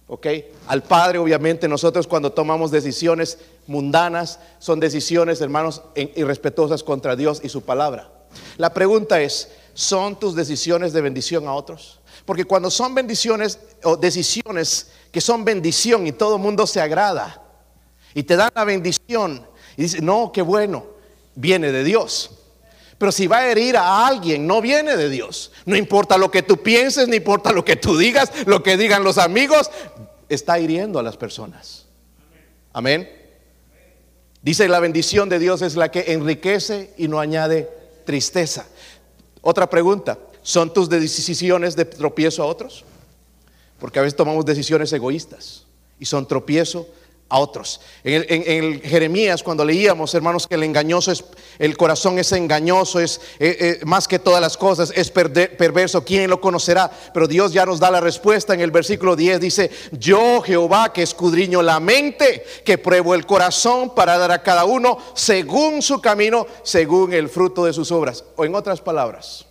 ¿Ok? 0.05 0.27
Al 0.67 0.83
padre, 0.83 1.17
obviamente, 1.17 1.67
nosotros 1.67 2.05
cuando 2.05 2.31
tomamos 2.31 2.69
decisiones 2.69 3.39
mundanas, 3.65 4.39
son 4.59 4.79
decisiones, 4.79 5.41
hermanos, 5.41 5.81
irrespetuosas 5.95 6.83
contra 6.83 7.15
Dios 7.15 7.41
y 7.43 7.49
su 7.49 7.63
palabra. 7.63 8.11
La 8.57 8.71
pregunta 8.71 9.19
es, 9.19 9.49
¿son 9.73 10.19
tus 10.19 10.35
decisiones 10.35 10.93
de 10.93 11.01
bendición 11.01 11.47
a 11.47 11.53
otros? 11.53 12.01
Porque 12.23 12.45
cuando 12.45 12.69
son 12.69 12.93
bendiciones 12.93 13.57
o 13.83 13.97
decisiones 13.97 14.91
que 15.11 15.21
son 15.21 15.43
bendición 15.43 16.05
y 16.05 16.11
todo 16.11 16.35
el 16.35 16.41
mundo 16.43 16.67
se 16.67 16.79
agrada 16.81 17.41
y 18.13 18.21
te 18.21 18.35
dan 18.35 18.51
la 18.53 18.63
bendición 18.63 19.47
y 19.75 19.81
dice, 19.81 20.03
no, 20.03 20.31
qué 20.31 20.43
bueno, 20.43 20.93
viene 21.35 21.71
de 21.71 21.83
Dios. 21.83 22.31
Pero 22.97 23.11
si 23.11 23.27
va 23.27 23.39
a 23.39 23.51
herir 23.51 23.75
a 23.75 24.07
alguien, 24.07 24.47
no 24.47 24.61
viene 24.61 24.95
de 24.95 25.09
Dios. 25.09 25.51
No 25.65 25.75
importa 25.75 26.17
lo 26.17 26.31
que 26.31 26.43
tú 26.43 26.63
pienses, 26.63 27.07
no 27.07 27.15
importa 27.15 27.51
lo 27.51 27.65
que 27.65 27.75
tú 27.75 27.97
digas, 27.97 28.31
lo 28.45 28.63
que 28.63 28.77
digan 28.77 29.03
los 29.03 29.17
amigos, 29.17 29.69
está 30.29 30.59
hiriendo 30.59 30.97
a 30.99 31.03
las 31.03 31.17
personas. 31.17 31.85
Amén. 32.71 33.09
Dice 34.41 34.67
la 34.67 34.79
bendición 34.79 35.27
de 35.27 35.39
Dios 35.39 35.61
es 35.61 35.75
la 35.75 35.91
que 35.91 36.13
enriquece 36.13 36.93
y 36.97 37.07
no 37.07 37.19
añade 37.19 37.69
tristeza. 38.05 38.65
Otra 39.41 39.69
pregunta, 39.69 40.17
¿son 40.41 40.73
tus 40.73 40.87
decisiones 40.87 41.75
de 41.75 41.85
tropiezo 41.85 42.43
a 42.43 42.45
otros? 42.45 42.85
Porque 43.79 43.99
a 43.99 44.03
veces 44.03 44.15
tomamos 44.15 44.45
decisiones 44.45 44.93
egoístas 44.93 45.65
y 45.99 46.05
son 46.05 46.27
tropiezo 46.27 46.87
a 47.27 47.39
otros. 47.39 47.81
En, 48.03 48.43
el, 48.45 48.81
Jeremías, 48.81 49.41
cuando 49.41 49.65
leíamos, 49.65 50.13
hermanos, 50.13 50.47
que 50.47 50.55
el 50.55 50.63
engañoso 50.63 51.11
es, 51.11 51.23
el 51.57 51.75
corazón 51.75 52.19
es 52.19 52.31
engañoso, 52.31 52.99
es 52.99 53.19
eh, 53.39 53.57
eh, 53.59 53.79
más 53.85 54.07
que 54.07 54.19
todas 54.19 54.41
las 54.41 54.57
cosas, 54.57 54.93
es 54.95 55.09
perverso, 55.09 56.05
¿quién 56.05 56.29
lo 56.29 56.39
conocerá? 56.39 56.91
Pero 57.13 57.27
Dios 57.27 57.51
ya 57.51 57.65
nos 57.65 57.79
da 57.79 57.89
la 57.89 57.99
respuesta 57.99 58.53
en 58.53 58.61
el 58.61 58.69
versículo 58.69 59.15
10, 59.15 59.39
dice, 59.39 59.71
yo 59.91 60.41
Jehová 60.41 60.93
que 60.93 61.01
escudriño 61.01 61.63
la 61.63 61.79
mente, 61.79 62.45
que 62.63 62.77
pruebo 62.77 63.15
el 63.15 63.25
corazón 63.25 63.95
para 63.95 64.17
dar 64.17 64.31
a 64.31 64.43
cada 64.43 64.65
uno 64.65 64.99
según 65.15 65.81
su 65.81 66.01
camino, 66.01 66.45
según 66.61 67.11
el 67.11 67.29
fruto 67.29 67.65
de 67.65 67.73
sus 67.73 67.91
obras. 67.91 68.23
O 68.35 68.45
en 68.45 68.53
otras 68.53 68.81
palabras, 68.81 69.45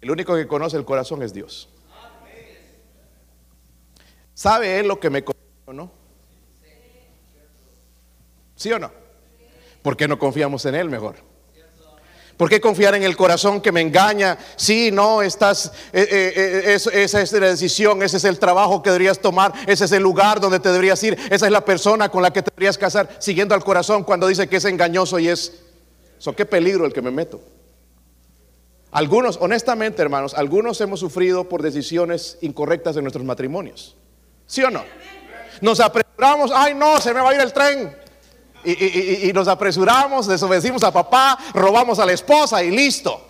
el 0.00 0.10
único 0.10 0.34
que 0.34 0.48
conoce 0.48 0.76
el 0.76 0.84
corazón 0.84 1.22
es 1.22 1.32
Dios. 1.32 1.68
¿Sabe 4.34 4.80
Él 4.80 4.88
lo 4.88 5.00
que 5.00 5.08
me 5.08 5.24
conoce 5.24 5.40
o 5.64 5.72
no? 5.72 6.05
¿Sí 8.56 8.72
o 8.72 8.78
no? 8.78 8.90
¿Por 9.82 9.96
qué 9.96 10.08
no 10.08 10.18
confiamos 10.18 10.64
en 10.64 10.74
Él 10.74 10.88
mejor? 10.88 11.16
¿Por 12.36 12.50
qué 12.50 12.60
confiar 12.60 12.94
en 12.94 13.02
el 13.02 13.16
corazón 13.16 13.62
que 13.62 13.72
me 13.72 13.80
engaña? 13.80 14.36
Sí, 14.56 14.90
no, 14.92 15.22
estás, 15.22 15.72
eh, 15.92 16.06
eh, 16.10 16.62
eh, 16.66 17.02
esa 17.02 17.22
es 17.22 17.32
la 17.32 17.48
decisión, 17.48 18.02
ese 18.02 18.18
es 18.18 18.24
el 18.24 18.38
trabajo 18.38 18.82
que 18.82 18.90
deberías 18.90 19.20
tomar, 19.20 19.54
ese 19.66 19.86
es 19.86 19.92
el 19.92 20.02
lugar 20.02 20.38
donde 20.38 20.60
te 20.60 20.68
deberías 20.68 21.02
ir, 21.02 21.18
esa 21.30 21.46
es 21.46 21.52
la 21.52 21.64
persona 21.64 22.10
con 22.10 22.22
la 22.22 22.32
que 22.32 22.42
te 22.42 22.50
deberías 22.50 22.76
casar, 22.76 23.08
siguiendo 23.20 23.54
al 23.54 23.64
corazón 23.64 24.04
cuando 24.04 24.26
dice 24.26 24.48
que 24.48 24.56
es 24.56 24.64
engañoso 24.66 25.18
y 25.18 25.28
es... 25.28 25.62
So, 26.18 26.34
qué 26.34 26.44
peligro 26.44 26.84
el 26.84 26.92
que 26.92 27.02
me 27.02 27.10
meto. 27.10 27.40
Algunos, 28.90 29.38
honestamente 29.40 30.02
hermanos, 30.02 30.34
algunos 30.34 30.80
hemos 30.82 31.00
sufrido 31.00 31.48
por 31.48 31.62
decisiones 31.62 32.36
incorrectas 32.42 32.96
en 32.96 33.04
nuestros 33.04 33.24
matrimonios. 33.24 33.96
¿Sí 34.46 34.62
o 34.62 34.70
no? 34.70 34.84
Nos 35.62 35.80
apresuramos, 35.80 36.50
ay 36.54 36.74
no, 36.74 37.00
se 37.00 37.14
me 37.14 37.20
va 37.20 37.30
a 37.30 37.34
ir 37.34 37.40
el 37.40 37.52
tren 37.52 38.05
y, 38.66 39.32
nos 39.32 39.46
apresuramos, 39.46 40.26
desobedecimos 40.26 40.82
a 40.82 40.92
papá, 40.92 41.38
robamos 41.54 41.98
a 41.98 42.06
la 42.06 42.12
esposa 42.12 42.62
y 42.62 42.70
listo. 42.70 43.24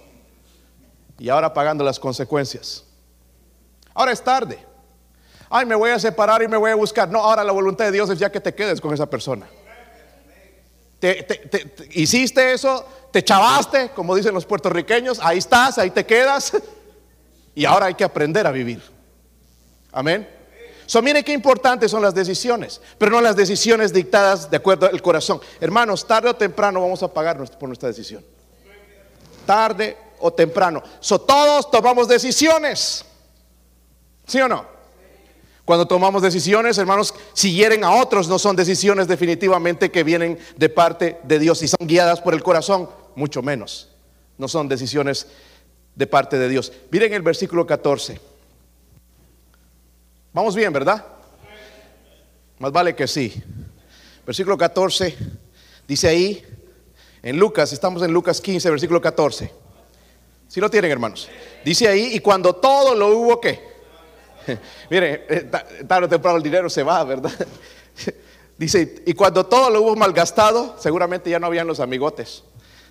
Y 1.19 1.29
ahora 1.29 1.53
pagando 1.53 1.85
las 1.85 2.01
consecuencias. 2.01 2.85
Ahora 3.95 4.13
es 4.13 4.23
tarde. 4.23 4.59
Ay, 5.49 5.67
me 5.67 5.75
voy 5.75 5.91
a 5.91 5.99
separar 5.99 6.43
y 6.43 6.49
me 6.49 6.57
voy 6.57 6.71
a 6.71 6.75
buscar. 6.75 7.09
No, 7.09 7.21
ahora 7.21 7.45
la 7.45 7.53
voluntad 7.53 7.85
de 7.85 7.93
Dios 7.93 8.11
es 8.11 8.19
ya 8.19 8.31
que 8.31 8.41
te 8.41 8.55
quedes 8.55 8.81
con 8.81 8.93
esa 8.93 9.09
persona. 9.09 9.47
hiciste 11.93 12.53
eso, 12.53 12.87
te 13.13 13.23
chavaste, 13.23 13.91
como 13.91 14.15
dicen 14.15 14.35
los 14.35 14.47
puertorriqueños, 14.47 15.21
ahí 15.23 15.39
estás, 15.39 15.79
ahí 15.79 15.91
te 15.91 16.05
quedas. 16.05 16.53
Y 17.59 17.65
ahora 17.65 17.87
hay 17.87 17.95
que 17.95 18.05
aprender 18.05 18.47
a 18.47 18.51
vivir. 18.51 18.83
Amén. 19.91 20.29
So, 20.87 21.03
mire 21.03 21.25
qué 21.25 21.33
importantes 21.33 21.91
son 21.91 22.01
las 22.01 22.15
decisiones, 22.15 22.81
pero 22.97 23.11
no 23.11 23.21
las 23.21 23.37
decisiones 23.37 23.93
dictadas 23.93 24.51
de 24.51 24.57
acuerdo 24.57 24.87
al 24.87 25.03
corazón. 25.03 25.41
Hermanos, 25.61 26.07
tarde 26.07 26.31
o 26.31 26.37
temprano 26.37 26.81
vamos 26.81 27.03
a 27.03 27.13
pagar 27.13 27.37
por 27.59 27.69
nuestra 27.69 27.89
decisión. 27.89 28.25
Tarde 29.45 29.97
o 30.21 30.33
temprano. 30.33 30.83
Todos 31.27 31.71
tomamos 31.71 32.09
decisiones. 32.09 33.05
¿Sí 34.27 34.41
o 34.41 34.49
no? 34.49 34.77
Cuando 35.65 35.87
tomamos 35.87 36.23
decisiones, 36.23 36.79
hermanos, 36.79 37.13
si 37.33 37.53
hieren 37.53 37.83
a 37.83 37.91
otros, 37.91 38.29
no 38.29 38.39
son 38.39 38.55
decisiones 38.55 39.09
definitivamente 39.09 39.91
que 39.91 40.05
vienen 40.05 40.39
de 40.57 40.69
parte 40.69 41.19
de 41.25 41.41
Dios. 41.41 41.59
Si 41.59 41.67
son 41.67 41.89
guiadas 41.89 42.21
por 42.21 42.35
el 42.35 42.43
corazón, 42.45 42.89
mucho 43.17 43.43
menos. 43.43 43.89
No 44.39 44.47
son 44.47 44.69
decisiones 44.69 45.27
de 45.97 46.07
parte 46.07 46.39
de 46.39 46.49
Dios. 46.49 46.73
Miren 46.93 47.13
el 47.15 47.23
versículo 47.23 47.67
14. 47.67 48.21
Vamos 50.37 50.55
bien, 50.55 50.71
¿verdad? 50.71 51.03
Más 52.59 52.71
vale 52.71 52.95
que 52.95 53.09
sí. 53.09 53.43
Versículo 54.27 54.59
14 54.59 55.17
dice 55.89 56.09
ahí, 56.09 56.45
en 57.23 57.39
Lucas, 57.39 57.73
estamos 57.73 58.03
en 58.03 58.13
Lucas 58.13 58.43
15, 58.43 58.69
versículo 58.69 59.01
14. 59.01 59.51
Si 60.47 60.61
lo 60.61 60.69
tienen, 60.69 60.91
hermanos. 60.91 61.31
Dice 61.65 61.89
ahí, 61.89 62.11
y 62.13 62.21
cuando 62.21 62.53
todo 62.53 62.95
lo 62.95 63.17
hubo, 63.17 63.41
¿qué? 63.41 63.61
Miren, 64.91 65.23
eh, 65.27 65.51
tarde 65.89 66.05
o 66.05 66.09
temprano 66.11 66.37
el 66.37 66.43
dinero 66.43 66.69
se 66.69 66.83
va, 66.83 67.03
¿verdad? 67.03 67.33
Dice, 68.59 69.05
y 69.07 69.15
cuando 69.15 69.47
todo 69.47 69.71
lo 69.71 69.81
hubo 69.81 69.97
malgastado, 69.97 70.77
seguramente 70.79 71.31
ya 71.31 71.39
no 71.39 71.47
habían 71.47 71.67
los 71.67 71.81
amigotes. 71.81 72.45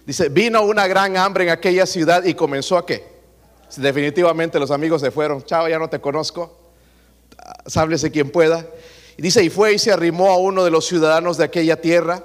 Dice, 0.03 0.29
vino 0.29 0.63
una 0.63 0.87
gran 0.87 1.15
hambre 1.15 1.43
en 1.43 1.51
aquella 1.51 1.85
ciudad 1.85 2.23
y 2.23 2.33
comenzó 2.33 2.75
a 2.75 2.87
qué? 2.87 3.07
Definitivamente 3.77 4.59
los 4.59 4.71
amigos 4.71 5.01
se 5.01 5.11
fueron. 5.11 5.43
Chao, 5.43 5.69
ya 5.69 5.77
no 5.77 5.87
te 5.87 6.01
conozco 6.01 6.64
sáblese 7.65 8.11
quien 8.11 8.29
pueda. 8.29 8.65
Y 9.17 9.21
dice, 9.21 9.43
y 9.43 9.49
fue 9.49 9.73
y 9.73 9.79
se 9.79 9.91
arrimó 9.91 10.31
a 10.31 10.37
uno 10.37 10.63
de 10.63 10.71
los 10.71 10.85
ciudadanos 10.85 11.37
de 11.37 11.45
aquella 11.45 11.79
tierra, 11.79 12.23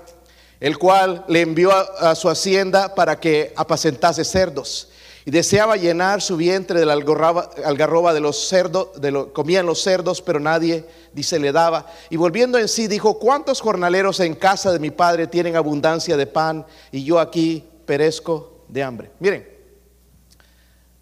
el 0.58 0.78
cual 0.78 1.24
le 1.28 1.40
envió 1.40 1.72
a, 1.72 2.14
su 2.14 2.28
hacienda 2.28 2.94
para 2.94 3.18
que 3.18 3.52
apacentase 3.56 4.24
cerdos. 4.24 4.88
Y 5.24 5.30
deseaba 5.30 5.76
llenar 5.76 6.22
su 6.22 6.36
vientre 6.36 6.80
de 6.80 6.86
la 6.86 6.94
algarroba, 6.94 8.14
de 8.14 8.20
los 8.20 8.48
cerdos, 8.48 9.00
de 9.00 9.10
lo, 9.10 9.32
comían 9.32 9.66
los 9.66 9.82
cerdos, 9.82 10.22
pero 10.22 10.40
nadie, 10.40 10.84
dice, 11.12 11.38
le 11.38 11.52
daba. 11.52 11.86
Y 12.08 12.16
volviendo 12.16 12.58
en 12.58 12.68
sí, 12.68 12.88
dijo, 12.88 13.18
¿cuántos 13.18 13.60
jornaleros 13.60 14.18
en 14.20 14.34
casa 14.34 14.72
de 14.72 14.78
mi 14.78 14.90
padre 14.90 15.26
tienen 15.26 15.56
abundancia 15.56 16.16
de 16.16 16.26
pan 16.26 16.66
y 16.90 17.04
yo 17.04 17.20
aquí 17.20 17.64
perezco 17.86 18.64
de 18.68 18.82
hambre? 18.82 19.10
Miren, 19.20 19.59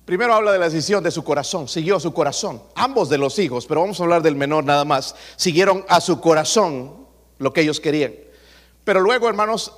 Primero 0.08 0.32
habla 0.32 0.52
de 0.52 0.58
la 0.58 0.70
decisión 0.70 1.04
de 1.04 1.10
su 1.10 1.22
corazón, 1.22 1.68
siguió 1.68 2.00
su 2.00 2.14
corazón. 2.14 2.62
Ambos 2.76 3.10
de 3.10 3.18
los 3.18 3.38
hijos, 3.38 3.66
pero 3.66 3.82
vamos 3.82 4.00
a 4.00 4.04
hablar 4.04 4.22
del 4.22 4.36
menor 4.36 4.64
nada 4.64 4.86
más, 4.86 5.14
siguieron 5.36 5.84
a 5.86 6.00
su 6.00 6.18
corazón 6.18 7.06
lo 7.36 7.52
que 7.52 7.60
ellos 7.60 7.78
querían. 7.78 8.14
Pero 8.84 9.02
luego, 9.02 9.28
hermanos, 9.28 9.70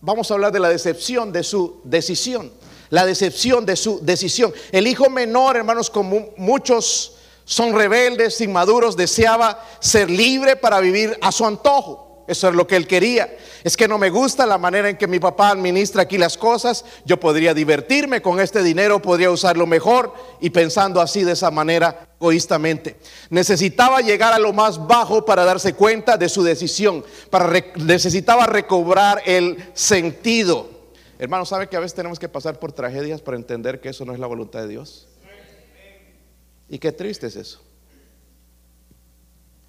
vamos 0.00 0.28
a 0.28 0.34
hablar 0.34 0.50
de 0.50 0.58
la 0.58 0.70
decepción 0.70 1.30
de 1.30 1.44
su 1.44 1.82
decisión. 1.84 2.50
La 2.90 3.06
decepción 3.06 3.64
de 3.64 3.76
su 3.76 4.00
decisión. 4.02 4.52
El 4.72 4.88
hijo 4.88 5.08
menor, 5.08 5.54
hermanos, 5.54 5.88
como 5.88 6.30
muchos 6.36 7.18
son 7.44 7.72
rebeldes, 7.72 8.40
inmaduros, 8.40 8.96
deseaba 8.96 9.64
ser 9.78 10.10
libre 10.10 10.56
para 10.56 10.80
vivir 10.80 11.16
a 11.22 11.30
su 11.30 11.46
antojo. 11.46 12.05
Eso 12.26 12.48
es 12.48 12.54
lo 12.54 12.66
que 12.66 12.76
él 12.76 12.86
quería. 12.86 13.36
Es 13.62 13.76
que 13.76 13.86
no 13.86 13.98
me 13.98 14.10
gusta 14.10 14.46
la 14.46 14.58
manera 14.58 14.88
en 14.88 14.96
que 14.96 15.06
mi 15.06 15.18
papá 15.18 15.50
administra 15.50 16.02
aquí 16.02 16.18
las 16.18 16.36
cosas. 16.36 16.84
Yo 17.04 17.20
podría 17.20 17.54
divertirme 17.54 18.20
con 18.22 18.40
este 18.40 18.62
dinero, 18.62 19.00
podría 19.00 19.30
usarlo 19.30 19.66
mejor 19.66 20.12
y 20.40 20.50
pensando 20.50 21.00
así 21.00 21.22
de 21.24 21.32
esa 21.32 21.50
manera 21.50 22.08
egoístamente. 22.20 22.96
Necesitaba 23.30 24.00
llegar 24.00 24.32
a 24.32 24.38
lo 24.38 24.52
más 24.52 24.84
bajo 24.86 25.24
para 25.24 25.44
darse 25.44 25.74
cuenta 25.74 26.16
de 26.16 26.28
su 26.28 26.42
decisión. 26.42 27.04
Para 27.30 27.52
necesitaba 27.76 28.46
recobrar 28.46 29.22
el 29.24 29.70
sentido. 29.74 30.70
Hermano, 31.18 31.46
¿sabe 31.46 31.68
que 31.68 31.76
a 31.76 31.80
veces 31.80 31.94
tenemos 31.94 32.18
que 32.18 32.28
pasar 32.28 32.58
por 32.58 32.72
tragedias 32.72 33.22
para 33.22 33.36
entender 33.36 33.80
que 33.80 33.88
eso 33.88 34.04
no 34.04 34.12
es 34.12 34.18
la 34.18 34.26
voluntad 34.26 34.60
de 34.60 34.68
Dios? 34.68 35.08
Y 36.68 36.78
qué 36.78 36.92
triste 36.92 37.28
es 37.28 37.36
eso. 37.36 37.60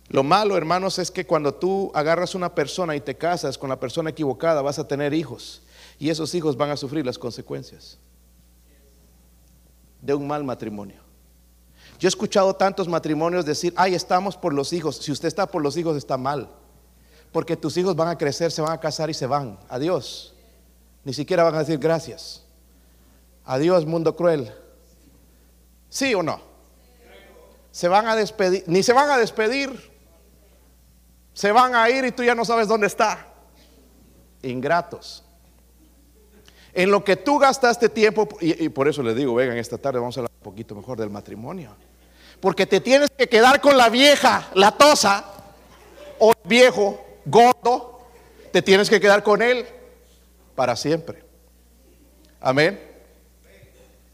Lo 0.10 0.24
malo, 0.24 0.56
hermanos, 0.56 1.00
es 1.00 1.12
que 1.12 1.26
cuando 1.26 1.54
tú 1.54 1.91
agarras 1.93 2.34
una 2.34 2.54
persona 2.56 2.96
y 2.96 3.02
te 3.02 3.15
casas 3.15 3.58
con 3.58 3.70
la 3.70 3.80
persona 3.80 4.10
equivocada, 4.12 4.62
vas 4.62 4.80
a 4.80 4.88
tener 4.88 5.13
hijos. 5.13 5.62
Y 6.00 6.10
esos 6.10 6.34
hijos 6.34 6.56
van 6.56 6.70
a 6.70 6.78
sufrir 6.78 7.06
las 7.06 7.17
consecuencias 7.17 7.98
de 10.02 10.13
un 10.13 10.28
mal 10.28 10.43
matrimonio. 10.43 11.02
Yo 12.00 12.08
he 12.08 12.10
escuchado 12.10 12.56
tantos 12.56 12.88
matrimonios 12.88 13.46
decir, 13.46 13.74
ay, 13.76 13.96
estamos 13.96 14.38
por 14.38 14.54
los 14.54 14.72
hijos. 14.72 14.98
Si 14.98 15.12
usted 15.12 15.28
está 15.28 15.48
por 15.48 15.62
los 15.63 15.76
hijos, 15.78 15.98
está 15.98 16.15
mal. 16.15 16.50
Porque 17.32 17.58
tus 17.58 17.76
hijos 17.76 17.96
van 17.96 18.08
a 18.08 18.17
crecer, 18.17 18.52
se 18.52 18.62
van 18.62 18.72
a 18.72 18.80
casar 18.80 19.10
y 19.10 19.13
se 19.13 19.26
van. 19.26 19.60
Adiós. 19.67 20.34
Ni 21.04 21.13
siquiera 21.13 21.43
van 21.43 21.56
a 21.56 21.60
decir 21.60 21.80
gracias. 21.80 22.43
Adiós, 23.43 23.86
mundo 23.86 24.15
cruel. 24.15 24.54
¿Sí 25.89 26.13
o 26.13 26.22
no? 26.22 26.39
Se 27.72 27.88
van 27.88 28.08
a 28.08 28.15
despedir, 28.15 28.63
ni 28.67 28.84
se 28.84 28.93
van 28.93 29.10
a 29.10 29.17
despedir. 29.17 29.96
Se 31.38 31.52
van 31.52 31.76
a 31.76 31.88
ir 31.88 32.04
y 32.04 32.12
tú 32.12 32.23
ya 32.23 32.34
no 32.34 32.43
sabes 32.43 32.67
dónde 32.67 32.88
está. 32.88 33.28
Ingratos. 34.41 35.23
En 36.73 36.89
lo 36.89 37.04
que 37.04 37.15
tú 37.15 37.38
gastaste 37.38 37.89
tiempo, 37.89 38.28
y, 38.41 38.69
por 38.69 38.88
eso 38.88 39.04
les 39.04 39.15
digo, 39.15 39.36
vengan 39.36 39.56
esta 39.56 39.78
tarde, 39.78 40.00
vamos 40.00 40.17
a 40.17 40.21
hablar 40.21 40.32
un 40.36 40.43
poquito 40.43 40.73
mejor 40.73 40.97
del 40.97 41.12
matrimonio. 41.12 41.76
Porque 42.39 42.65
te 42.65 42.82
tienes 42.82 43.12
que 43.15 43.30
quedar 43.30 43.62
con 43.62 43.78
la 43.78 43.88
vieja, 43.89 44.50
la 44.56 44.71
tosa, 44.71 45.26
o 46.17 46.32
el 46.32 46.50
viejo, 46.50 47.06
gordo, 47.26 48.00
te 48.52 48.63
tienes 48.63 48.89
que 48.89 49.00
quedar 49.00 49.21
con 49.21 49.43
él 49.43 49.63
para 50.56 50.76
siempre. 50.76 51.23
Amén. 52.41 52.82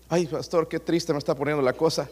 Ay, 0.09 0.27
pastor, 0.27 0.67
qué 0.67 0.81
triste 0.81 1.13
me 1.13 1.19
está 1.19 1.33
poniendo 1.33 1.63
la 1.63 1.71
cosa. 1.71 2.09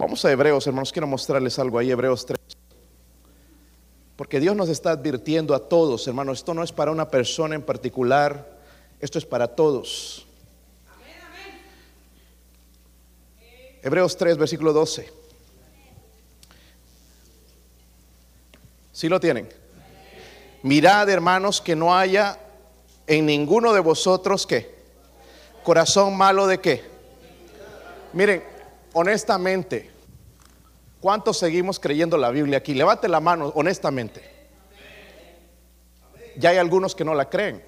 Vamos 0.00 0.24
a 0.24 0.32
Hebreos, 0.32 0.66
hermanos, 0.66 0.92
quiero 0.92 1.06
mostrarles 1.06 1.58
algo 1.58 1.78
ahí, 1.78 1.90
Hebreos 1.90 2.24
3. 2.24 2.38
Porque 4.16 4.40
Dios 4.40 4.56
nos 4.56 4.70
está 4.70 4.92
advirtiendo 4.92 5.54
a 5.54 5.68
todos, 5.68 6.08
hermanos, 6.08 6.38
esto 6.38 6.54
no 6.54 6.62
es 6.62 6.72
para 6.72 6.90
una 6.90 7.10
persona 7.10 7.54
en 7.54 7.60
particular, 7.60 8.50
esto 8.98 9.18
es 9.18 9.26
para 9.26 9.46
todos. 9.48 10.26
Hebreos 13.82 14.16
3, 14.16 14.38
versículo 14.38 14.72
12. 14.72 15.12
¿Sí 18.92 19.06
lo 19.06 19.20
tienen? 19.20 19.50
Mirad, 20.62 21.10
hermanos, 21.10 21.60
que 21.60 21.76
no 21.76 21.94
haya 21.94 22.38
en 23.06 23.26
ninguno 23.26 23.74
de 23.74 23.80
vosotros 23.80 24.46
que 24.46 24.76
corazón 25.62 26.16
malo 26.16 26.46
de 26.46 26.58
qué. 26.58 26.84
Miren, 28.14 28.42
honestamente, 28.94 29.89
¿cuántos 31.00 31.38
seguimos 31.38 31.80
creyendo 31.80 32.16
la 32.16 32.30
Biblia 32.30 32.58
aquí? 32.58 32.74
Levante 32.74 33.08
la 33.08 33.20
mano, 33.20 33.52
honestamente. 33.54 34.22
Ya 36.36 36.50
hay 36.50 36.58
algunos 36.58 36.94
que 36.94 37.04
no 37.04 37.14
la 37.14 37.28
creen. 37.28 37.62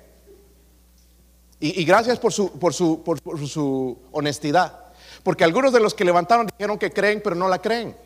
Y, 1.60 1.84
gracias 1.84 2.18
por 2.18 2.32
su, 2.32 2.58
por, 2.58 2.74
su, 2.74 3.02
por 3.04 3.20
su 3.46 3.98
honestidad. 4.10 4.86
Porque 5.22 5.44
algunos 5.44 5.72
de 5.72 5.80
los 5.80 5.94
que 5.94 6.04
levantaron 6.04 6.46
dijeron 6.46 6.78
que 6.78 6.92
creen, 6.92 7.20
pero 7.22 7.36
no 7.36 7.48
la 7.48 7.60
creen. 7.60 7.96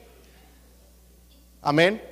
Amén. 1.63 2.03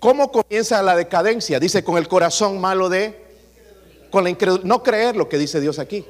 ¿Cómo 0.00 0.30
comienza 0.30 0.82
la 0.82 0.96
decadencia? 0.96 1.60
Dice 1.60 1.84
con 1.84 1.96
el 1.96 2.08
corazón 2.08 2.60
malo 2.60 2.88
de, 2.88 3.24
con 4.10 4.24
la 4.24 4.30
incredulidad, 4.30 4.66
no 4.66 4.82
creer 4.82 5.16
lo 5.16 5.28
que 5.28 5.38
dice 5.38 5.60
Dios 5.60 5.78
aquí. 5.78 6.04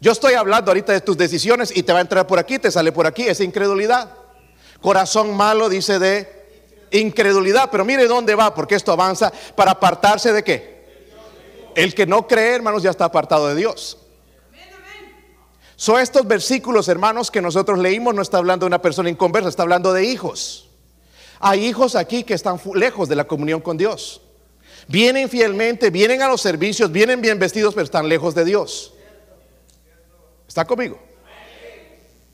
Yo 0.00 0.12
estoy 0.12 0.34
hablando 0.34 0.70
ahorita 0.70 0.92
de 0.92 1.00
tus 1.00 1.18
decisiones 1.18 1.76
y 1.76 1.82
te 1.82 1.92
va 1.92 1.98
a 1.98 2.02
entrar 2.02 2.26
por 2.26 2.38
aquí, 2.38 2.58
te 2.58 2.70
sale 2.70 2.92
por 2.92 3.06
aquí, 3.06 3.24
esa 3.24 3.42
incredulidad. 3.42 4.10
Corazón 4.80 5.36
malo 5.36 5.68
dice 5.68 5.98
de 5.98 6.38
incredulidad, 6.90 7.70
pero 7.70 7.84
mire 7.84 8.06
dónde 8.06 8.34
va, 8.34 8.54
porque 8.54 8.74
esto 8.74 8.92
avanza 8.92 9.32
para 9.56 9.72
apartarse 9.72 10.32
de 10.32 10.42
qué. 10.42 10.78
El 11.74 11.94
que 11.94 12.06
no 12.06 12.26
cree, 12.26 12.56
hermanos, 12.56 12.82
ya 12.82 12.90
está 12.90 13.04
apartado 13.04 13.48
de 13.48 13.54
Dios. 13.54 13.98
Son 15.76 16.00
estos 16.00 16.26
versículos, 16.26 16.88
hermanos, 16.88 17.30
que 17.30 17.40
nosotros 17.40 17.78
leímos, 17.78 18.12
no 18.14 18.22
está 18.22 18.38
hablando 18.38 18.64
de 18.64 18.68
una 18.68 18.82
persona 18.82 19.10
inconversa, 19.10 19.48
está 19.48 19.62
hablando 19.62 19.92
de 19.92 20.04
hijos. 20.04 20.68
Hay 21.38 21.66
hijos 21.66 21.94
aquí 21.94 22.24
que 22.24 22.34
están 22.34 22.60
lejos 22.74 23.08
de 23.08 23.14
la 23.14 23.28
comunión 23.28 23.60
con 23.60 23.76
Dios. 23.76 24.20
Vienen 24.88 25.28
fielmente, 25.28 25.90
vienen 25.90 26.22
a 26.22 26.28
los 26.28 26.40
servicios, 26.40 26.90
vienen 26.90 27.20
bien 27.20 27.38
vestidos, 27.38 27.74
pero 27.74 27.84
están 27.84 28.08
lejos 28.08 28.34
de 28.34 28.44
Dios. 28.44 28.94
¿Está 30.48 30.64
conmigo? 30.64 30.98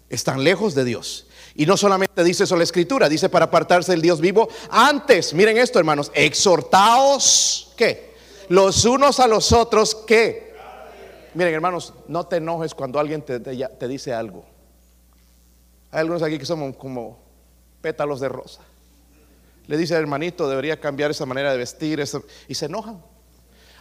Están 0.09 0.43
lejos 0.43 0.75
de 0.75 0.85
Dios. 0.85 1.27
Y 1.55 1.67
no 1.67 1.77
solamente 1.77 2.25
dice 2.25 2.45
eso 2.45 2.57
la 2.57 2.65
escritura, 2.65 3.09
dice 3.09 3.29
para 3.29 3.47
apartarse 3.47 3.93
del 3.93 4.03
Dios 4.03 4.21
vivo. 4.21 4.49
Antes, 4.71 5.35
miren 5.35 5.57
esto 5.57 5.79
hermanos, 5.79 6.11
exhortaos, 6.15 7.73
¿qué? 7.77 8.15
Los 8.49 8.85
unos 8.85 9.21
a 9.21 9.29
los 9.29 9.53
otros, 9.53 9.95
¿qué? 9.95 10.55
Miren 11.35 11.55
hermanos, 11.55 11.95
no 12.09 12.27
te 12.27 12.37
enojes 12.37 12.75
cuando 12.75 12.99
alguien 12.99 13.23
te, 13.23 13.39
dice 13.89 14.13
algo. 14.13 14.45
Hay 15.91 16.01
algunos 16.01 16.23
aquí 16.23 16.39
que 16.39 16.47
somos 16.47 16.77
como 16.77 17.19
pétalos 17.81 18.21
de 18.21 18.29
rosa 18.29 18.61
le 19.67 19.77
dice 19.77 19.95
hermanito, 19.95 20.49
debería 20.49 20.79
cambiar 20.79 21.11
esa 21.11 21.27
manera 21.27 21.53
de 21.53 21.59
vestir, 21.59 22.03
y 22.49 22.55
se 22.55 22.67
enojan. 22.67 23.03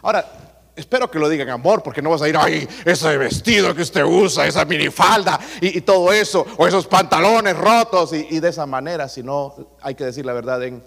Ahora, 0.02 0.53
espero 0.76 1.10
que 1.10 1.18
lo 1.18 1.28
digan 1.28 1.50
amor, 1.50 1.82
porque 1.82 2.02
no 2.02 2.10
vas 2.10 2.22
a 2.22 2.28
ir, 2.28 2.36
ay, 2.36 2.68
ese 2.84 3.16
vestido 3.16 3.74
que 3.74 3.82
usted 3.82 4.04
usa, 4.04 4.46
esa 4.46 4.64
minifalda 4.64 5.38
y, 5.60 5.80
todo 5.82 6.12
eso, 6.12 6.46
o 6.56 6.66
esos 6.66 6.86
pantalones 6.86 7.56
rotos, 7.56 8.12
y, 8.12 8.26
y 8.30 8.40
de 8.40 8.48
esa 8.48 8.66
manera, 8.66 9.08
sino 9.08 9.54
hay 9.80 9.94
que 9.94 10.04
decir 10.04 10.26
la 10.26 10.32
verdad 10.32 10.62
en 10.64 10.82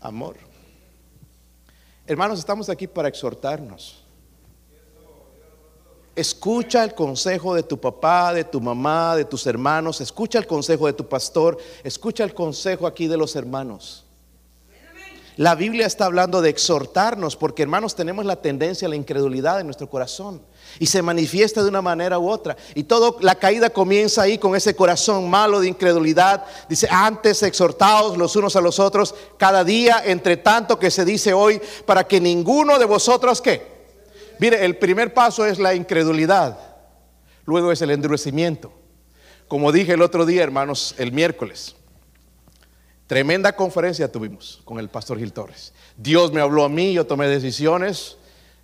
amor. 0.00 0.36
Hermanos, 2.06 2.38
estamos 2.38 2.68
aquí 2.68 2.86
para 2.86 3.08
exhortarnos. 3.08 4.04
Escucha 6.16 6.84
el 6.84 6.94
consejo 6.94 7.54
de 7.54 7.64
tu 7.64 7.80
papá, 7.80 8.32
de 8.32 8.44
tu 8.44 8.60
mamá, 8.60 9.16
de 9.16 9.24
tus 9.24 9.46
hermanos. 9.46 10.00
Escucha 10.00 10.38
el 10.38 10.46
consejo 10.46 10.86
de 10.86 10.92
tu 10.92 11.08
pastor. 11.08 11.58
Escucha 11.82 12.22
el 12.22 12.34
consejo 12.34 12.86
aquí 12.86 13.08
de 13.08 13.16
los 13.16 13.34
hermanos. 13.34 14.03
La 15.36 15.54
Biblia 15.56 15.86
está 15.86 16.04
hablando 16.04 16.40
de 16.40 16.50
exhortarnos 16.50 17.34
porque 17.36 17.62
hermanos 17.62 17.96
tenemos 17.96 18.24
la 18.24 18.36
tendencia 18.36 18.86
a 18.86 18.88
la 18.88 18.96
incredulidad 18.96 19.60
en 19.60 19.66
nuestro 19.66 19.90
corazón 19.90 20.42
y 20.78 20.86
se 20.86 21.02
manifiesta 21.02 21.62
de 21.62 21.68
una 21.68 21.82
manera 21.82 22.18
u 22.18 22.28
otra. 22.28 22.56
Y 22.74 22.84
todo 22.84 23.16
la 23.20 23.34
caída 23.34 23.70
comienza 23.70 24.22
ahí 24.22 24.38
con 24.38 24.54
ese 24.54 24.76
corazón 24.76 25.28
malo 25.28 25.60
de 25.60 25.68
incredulidad. 25.68 26.44
Dice, 26.68 26.86
antes 26.90 27.42
exhortaos 27.42 28.16
los 28.16 28.36
unos 28.36 28.54
a 28.54 28.60
los 28.60 28.78
otros 28.78 29.14
cada 29.36 29.64
día, 29.64 30.02
entre 30.04 30.36
tanto 30.36 30.78
que 30.78 30.90
se 30.90 31.04
dice 31.04 31.32
hoy, 31.32 31.60
para 31.84 32.04
que 32.04 32.20
ninguno 32.20 32.78
de 32.78 32.84
vosotros 32.84 33.40
que 33.40 33.74
Mire, 34.38 34.64
el 34.64 34.76
primer 34.76 35.14
paso 35.14 35.46
es 35.46 35.58
la 35.58 35.74
incredulidad, 35.74 36.58
luego 37.44 37.72
es 37.72 37.80
el 37.82 37.90
endurecimiento. 37.90 38.72
Como 39.48 39.72
dije 39.72 39.92
el 39.92 40.02
otro 40.02 40.26
día, 40.26 40.42
hermanos, 40.42 40.94
el 40.98 41.12
miércoles, 41.12 41.76
tremenda 43.14 43.54
conferencia 43.54 44.10
tuvimos 44.10 44.60
con 44.64 44.80
el 44.80 44.88
pastor 44.88 45.20
Gil 45.20 45.32
Torres. 45.32 45.72
Dios 45.96 46.32
me 46.32 46.40
habló 46.40 46.64
a 46.64 46.68
mí, 46.68 46.92
yo 46.92 47.06
tomé 47.06 47.28
decisiones 47.28 48.16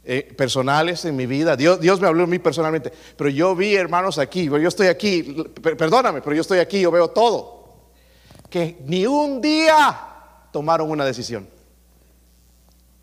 eh, 0.02 0.34
personales 0.36 1.04
en 1.04 1.14
mi 1.14 1.26
vida. 1.26 1.54
Dios, 1.54 1.78
Dios 1.78 2.00
me 2.00 2.08
habló 2.08 2.24
a 2.24 2.26
mí 2.26 2.40
personalmente. 2.40 2.92
Pero 3.16 3.30
yo 3.30 3.54
vi, 3.54 3.76
hermanos, 3.76 4.18
aquí, 4.18 4.46
yo 4.46 4.56
estoy 4.56 4.88
aquí, 4.88 5.22
perdóname, 5.62 6.20
pero 6.20 6.34
yo 6.34 6.40
estoy 6.40 6.58
aquí, 6.58 6.80
yo 6.80 6.90
veo 6.90 7.10
todo. 7.10 7.76
Que 8.50 8.76
ni 8.86 9.06
un 9.06 9.40
día 9.40 9.96
tomaron 10.52 10.90
una 10.90 11.04
decisión. 11.04 11.48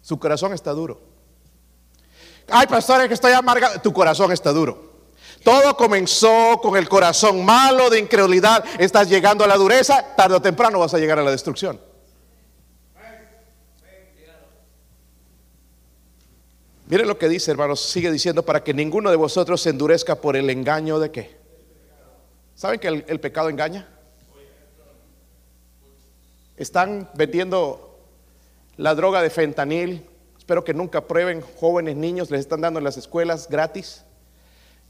Su 0.02 0.20
corazón 0.20 0.52
está 0.52 0.72
duro. 0.72 1.00
Ay, 2.50 2.68
pastor, 2.68 3.08
que 3.08 3.14
estoy 3.14 3.32
amargado. 3.32 3.80
Tu 3.80 3.94
corazón 3.94 4.34
está 4.34 4.52
duro. 4.52 4.87
Todo 5.48 5.78
comenzó 5.78 6.60
con 6.62 6.76
el 6.76 6.90
corazón 6.90 7.46
malo 7.46 7.90
de 7.90 8.00
incredulidad. 8.00 8.66
Estás 8.80 9.08
llegando 9.08 9.46
a 9.46 9.48
la 9.48 9.56
dureza, 9.56 10.14
tarde 10.18 10.36
o 10.36 10.42
temprano 10.42 10.78
vas 10.78 10.94
a 10.94 10.98
llegar 10.98 11.20
a 11.20 11.24
la 11.24 11.32
destrucción. 11.32 11.80
Miren 16.88 17.08
lo 17.08 17.18
que 17.18 17.30
dice, 17.30 17.50
hermanos, 17.50 17.80
sigue 17.80 18.12
diciendo 18.12 18.44
para 18.44 18.62
que 18.62 18.74
ninguno 18.74 19.10
de 19.10 19.16
vosotros 19.16 19.62
se 19.62 19.70
endurezca 19.70 20.16
por 20.16 20.36
el 20.36 20.50
engaño 20.50 21.00
de 21.00 21.12
qué. 21.12 21.38
¿Saben 22.54 22.82
que 22.82 22.90
el, 22.90 23.06
el 23.08 23.22
pecado 23.22 23.48
engaña? 23.48 23.88
Están 26.58 27.10
vendiendo 27.14 28.02
la 28.76 28.96
droga 28.96 29.22
de 29.22 29.30
fentanil, 29.30 30.06
Espero 30.38 30.66
que 30.66 30.74
nunca 30.74 31.08
prueben 31.08 31.42
jóvenes 31.42 31.96
niños, 31.96 32.32
les 32.32 32.42
están 32.42 32.60
dando 32.60 32.80
en 32.80 32.84
las 32.84 32.98
escuelas 32.98 33.48
gratis. 33.50 34.04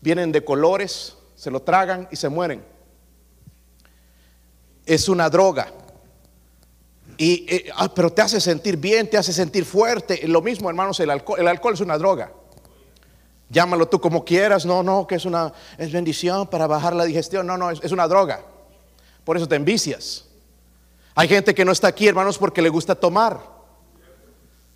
Vienen 0.01 0.31
de 0.31 0.43
colores, 0.43 1.17
se 1.35 1.51
lo 1.51 1.61
tragan 1.61 2.07
y 2.11 2.15
se 2.15 2.29
mueren. 2.29 2.63
Es 4.85 5.09
una 5.09 5.29
droga. 5.29 5.71
Y, 7.17 7.45
eh, 7.47 7.69
ah, 7.75 7.93
pero 7.93 8.11
te 8.11 8.21
hace 8.21 8.39
sentir 8.39 8.77
bien, 8.77 9.09
te 9.09 9.17
hace 9.17 9.33
sentir 9.33 9.65
fuerte. 9.65 10.27
Lo 10.27 10.41
mismo, 10.41 10.69
hermanos, 10.69 10.99
el 10.99 11.09
alcohol. 11.09 11.39
El 11.39 11.47
alcohol 11.47 11.73
es 11.73 11.81
una 11.81 11.97
droga. 11.97 12.31
Llámalo 13.49 13.87
tú 13.87 13.99
como 13.99 14.23
quieras. 14.23 14.65
No, 14.65 14.83
no, 14.83 15.07
que 15.07 15.15
es 15.15 15.25
una 15.25 15.51
es 15.77 15.91
bendición 15.91 16.47
para 16.47 16.67
bajar 16.67 16.95
la 16.95 17.05
digestión. 17.05 17.47
No, 17.47 17.57
no, 17.57 17.71
es, 17.71 17.79
es 17.83 17.91
una 17.91 18.07
droga. 18.07 18.41
Por 19.23 19.35
eso 19.35 19.47
te 19.47 19.55
envicias. 19.55 20.25
Hay 21.15 21.27
gente 21.27 21.55
que 21.55 21.65
no 21.65 21.71
está 21.71 21.87
aquí, 21.87 22.07
hermanos, 22.07 22.37
porque 22.37 22.61
le 22.61 22.69
gusta 22.69 22.93
tomar. 22.93 23.56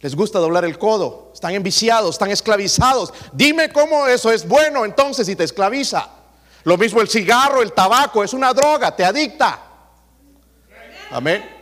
Les 0.02 0.16
gusta 0.16 0.40
doblar 0.40 0.66
el 0.66 0.80
codo, 0.80 1.30
están 1.34 1.54
enviciados, 1.54 2.16
están 2.16 2.32
esclavizados. 2.32 3.14
Dime 3.34 3.72
cómo 3.72 4.08
eso 4.08 4.32
es 4.32 4.48
bueno 4.48 4.84
entonces 4.84 5.28
si 5.28 5.36
te 5.36 5.44
esclaviza. 5.44 6.10
Lo 6.64 6.78
mismo 6.78 7.02
el 7.02 7.08
cigarro, 7.08 7.62
el 7.62 7.74
tabaco, 7.74 8.24
es 8.24 8.34
una 8.34 8.54
droga, 8.54 8.96
te 8.96 9.06
adicta. 9.06 9.60
Amén. 11.12 11.61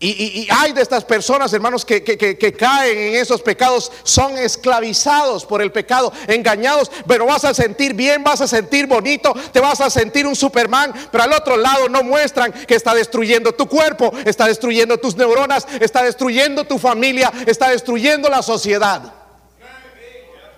Y, 0.00 0.48
hay 0.50 0.72
de 0.72 0.82
estas 0.82 1.04
personas, 1.04 1.52
hermanos, 1.52 1.84
que, 1.84 2.02
que, 2.02 2.52
caen 2.52 2.98
en 2.98 3.14
esos 3.14 3.40
pecados, 3.40 3.90
son 4.02 4.36
esclavizados 4.36 5.46
por 5.46 5.62
el 5.62 5.72
pecado, 5.72 6.12
engañados, 6.26 6.90
pero 7.06 7.26
vas 7.26 7.44
a 7.44 7.54
sentir 7.54 7.94
bien, 7.94 8.22
vas 8.22 8.40
a 8.40 8.48
sentir 8.48 8.86
bonito, 8.86 9.32
te 9.52 9.60
vas 9.60 9.80
a 9.80 9.88
sentir 9.88 10.26
un 10.26 10.36
Superman, 10.36 10.92
pero 11.10 11.24
al 11.24 11.32
otro 11.32 11.56
lado 11.56 11.88
no 11.88 12.02
muestran 12.02 12.52
que 12.52 12.74
está 12.74 12.92
destruyendo 12.94 13.52
tu 13.52 13.66
cuerpo, 13.66 14.12
está 14.24 14.46
destruyendo 14.46 14.98
tus 14.98 15.16
neuronas, 15.16 15.66
está 15.80 16.02
destruyendo 16.02 16.64
tu 16.64 16.78
familia, 16.78 17.32
está 17.46 17.70
destruyendo 17.70 18.28
la 18.28 18.42
sociedad. 18.42 19.14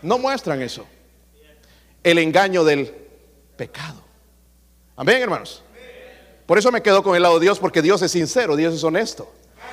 No 0.02 0.18
muestran 0.18 0.62
eso. 0.62 0.86
El 2.02 2.18
engaño 2.18 2.64
del 2.64 2.92
pecado. 3.56 4.02
Amén, 4.96 5.22
hermanos. 5.22 5.62
Por 6.46 6.58
eso 6.58 6.70
me 6.70 6.80
quedo 6.80 7.02
con 7.02 7.16
el 7.16 7.22
lado 7.22 7.38
de 7.38 7.44
Dios, 7.44 7.58
porque 7.58 7.82
Dios 7.82 8.00
es 8.02 8.12
sincero, 8.12 8.54
Dios 8.54 8.74
es 8.74 8.84
honesto. 8.84 9.28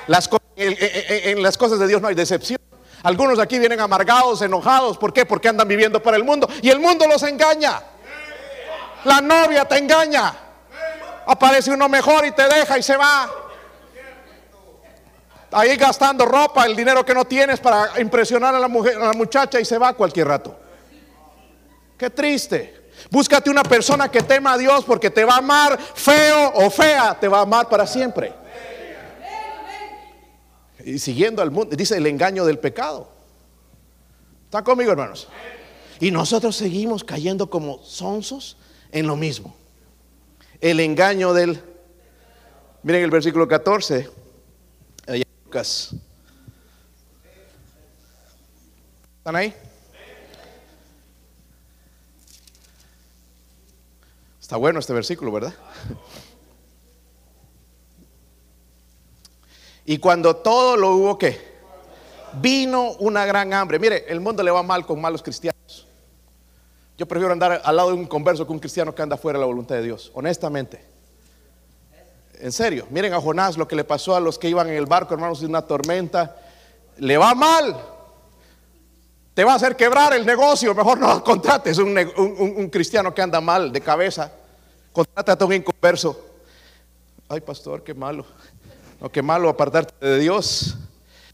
Las 0.08 0.28
en, 0.56 1.42
las 1.42 1.56
cosas 1.56 1.78
de 1.78 1.86
Dios 1.86 2.02
no 2.02 2.08
hay 2.08 2.14
decepción. 2.14 2.58
Algunos 3.02 3.38
aquí 3.38 3.58
vienen 3.58 3.80
amargados, 3.80 4.42
enojados. 4.42 4.98
¿Por 4.98 5.12
qué? 5.12 5.24
Porque 5.24 5.48
andan 5.48 5.68
viviendo 5.68 6.02
para 6.02 6.16
el 6.16 6.24
mundo 6.24 6.48
y 6.62 6.70
el 6.70 6.80
mundo 6.80 7.06
los 7.06 7.22
engaña. 7.22 7.82
La 9.04 9.20
novia 9.20 9.64
te 9.66 9.78
engaña. 9.78 10.34
Aparece 11.26 11.70
uno 11.70 11.88
mejor 11.88 12.26
y 12.26 12.32
te 12.32 12.42
deja 12.48 12.78
y 12.78 12.82
se 12.82 12.96
va. 12.96 13.30
Ahí 15.52 15.76
gastando 15.76 16.26
ropa, 16.26 16.66
el 16.66 16.74
dinero 16.74 17.04
que 17.04 17.14
no 17.14 17.24
tienes 17.24 17.60
para 17.60 18.00
impresionar 18.00 18.54
a 18.54 18.58
la, 18.58 18.66
mujer, 18.66 18.96
a 18.96 19.06
la 19.06 19.12
muchacha 19.12 19.60
y 19.60 19.64
se 19.64 19.78
va 19.78 19.92
cualquier 19.92 20.26
rato. 20.26 20.58
Qué 21.96 22.10
triste. 22.10 22.83
Búscate 23.10 23.50
una 23.50 23.62
persona 23.62 24.10
que 24.10 24.22
tema 24.22 24.54
a 24.54 24.58
Dios 24.58 24.84
porque 24.84 25.10
te 25.10 25.24
va 25.24 25.34
a 25.34 25.38
amar 25.38 25.78
feo 25.78 26.52
o 26.54 26.70
fea, 26.70 27.18
te 27.18 27.28
va 27.28 27.38
a 27.38 27.42
amar 27.42 27.68
para 27.68 27.86
siempre. 27.86 28.32
Y 30.84 30.98
siguiendo 30.98 31.42
al 31.42 31.50
mundo, 31.50 31.74
dice 31.76 31.96
el 31.96 32.06
engaño 32.06 32.44
del 32.44 32.58
pecado. 32.58 33.08
¿Está 34.44 34.62
conmigo, 34.62 34.92
hermanos? 34.92 35.28
Y 36.00 36.10
nosotros 36.10 36.56
seguimos 36.56 37.04
cayendo 37.04 37.48
como 37.48 37.82
sonsos 37.82 38.56
en 38.92 39.06
lo 39.06 39.16
mismo. 39.16 39.54
El 40.60 40.80
engaño 40.80 41.32
del... 41.32 41.60
Miren 42.82 43.02
el 43.02 43.10
versículo 43.10 43.48
14. 43.48 44.10
Lucas. 45.44 45.94
¿Están 49.18 49.36
ahí? 49.36 49.54
Está 54.44 54.58
bueno 54.58 54.78
este 54.78 54.92
versículo, 54.92 55.32
¿verdad? 55.32 55.54
Y 59.86 59.96
cuando 59.98 60.36
todo 60.36 60.76
lo 60.76 60.96
hubo 60.96 61.18
que 61.18 61.38
vino 62.40 62.92
una 62.98 63.24
gran 63.24 63.54
hambre. 63.54 63.78
Mire, 63.78 64.04
el 64.06 64.20
mundo 64.20 64.42
le 64.42 64.50
va 64.50 64.62
mal 64.62 64.84
con 64.84 65.00
malos 65.00 65.22
cristianos. 65.22 65.86
Yo 66.98 67.06
prefiero 67.06 67.32
andar 67.32 67.62
al 67.64 67.76
lado 67.76 67.88
de 67.88 67.94
un 67.94 68.06
converso 68.06 68.46
que 68.46 68.52
un 68.52 68.58
cristiano 68.58 68.94
que 68.94 69.00
anda 69.00 69.16
fuera 69.16 69.38
de 69.38 69.42
la 69.42 69.46
voluntad 69.46 69.76
de 69.76 69.82
Dios, 69.82 70.10
honestamente. 70.14 70.84
En 72.38 72.52
serio, 72.52 72.86
miren 72.90 73.14
a 73.14 73.20
Jonás 73.20 73.58
lo 73.58 73.68
que 73.68 73.76
le 73.76 73.84
pasó 73.84 74.14
a 74.14 74.20
los 74.20 74.38
que 74.38 74.48
iban 74.48 74.68
en 74.68 74.76
el 74.76 74.86
barco, 74.86 75.14
hermanos, 75.14 75.40
de 75.40 75.46
una 75.46 75.62
tormenta. 75.62 76.36
Le 76.96 77.16
va 77.16 77.34
mal. 77.34 77.93
Te 79.34 79.42
va 79.42 79.52
a 79.52 79.56
hacer 79.56 79.76
quebrar 79.76 80.14
el 80.14 80.24
negocio. 80.24 80.74
Mejor 80.74 80.98
no 80.98 81.22
contrates 81.24 81.78
un, 81.78 81.98
un, 82.16 82.70
cristiano 82.70 83.12
que 83.12 83.20
anda 83.20 83.40
mal 83.40 83.72
de 83.72 83.80
cabeza. 83.80 84.32
Contratate 84.92 85.42
a 85.42 85.46
un 85.46 85.52
inconverso. 85.52 86.24
Ay, 87.28 87.40
pastor, 87.40 87.82
qué 87.82 87.92
malo. 87.92 88.24
No, 89.00 89.10
qué 89.10 89.22
malo 89.22 89.48
apartarte 89.48 90.06
de 90.06 90.20
Dios. 90.20 90.76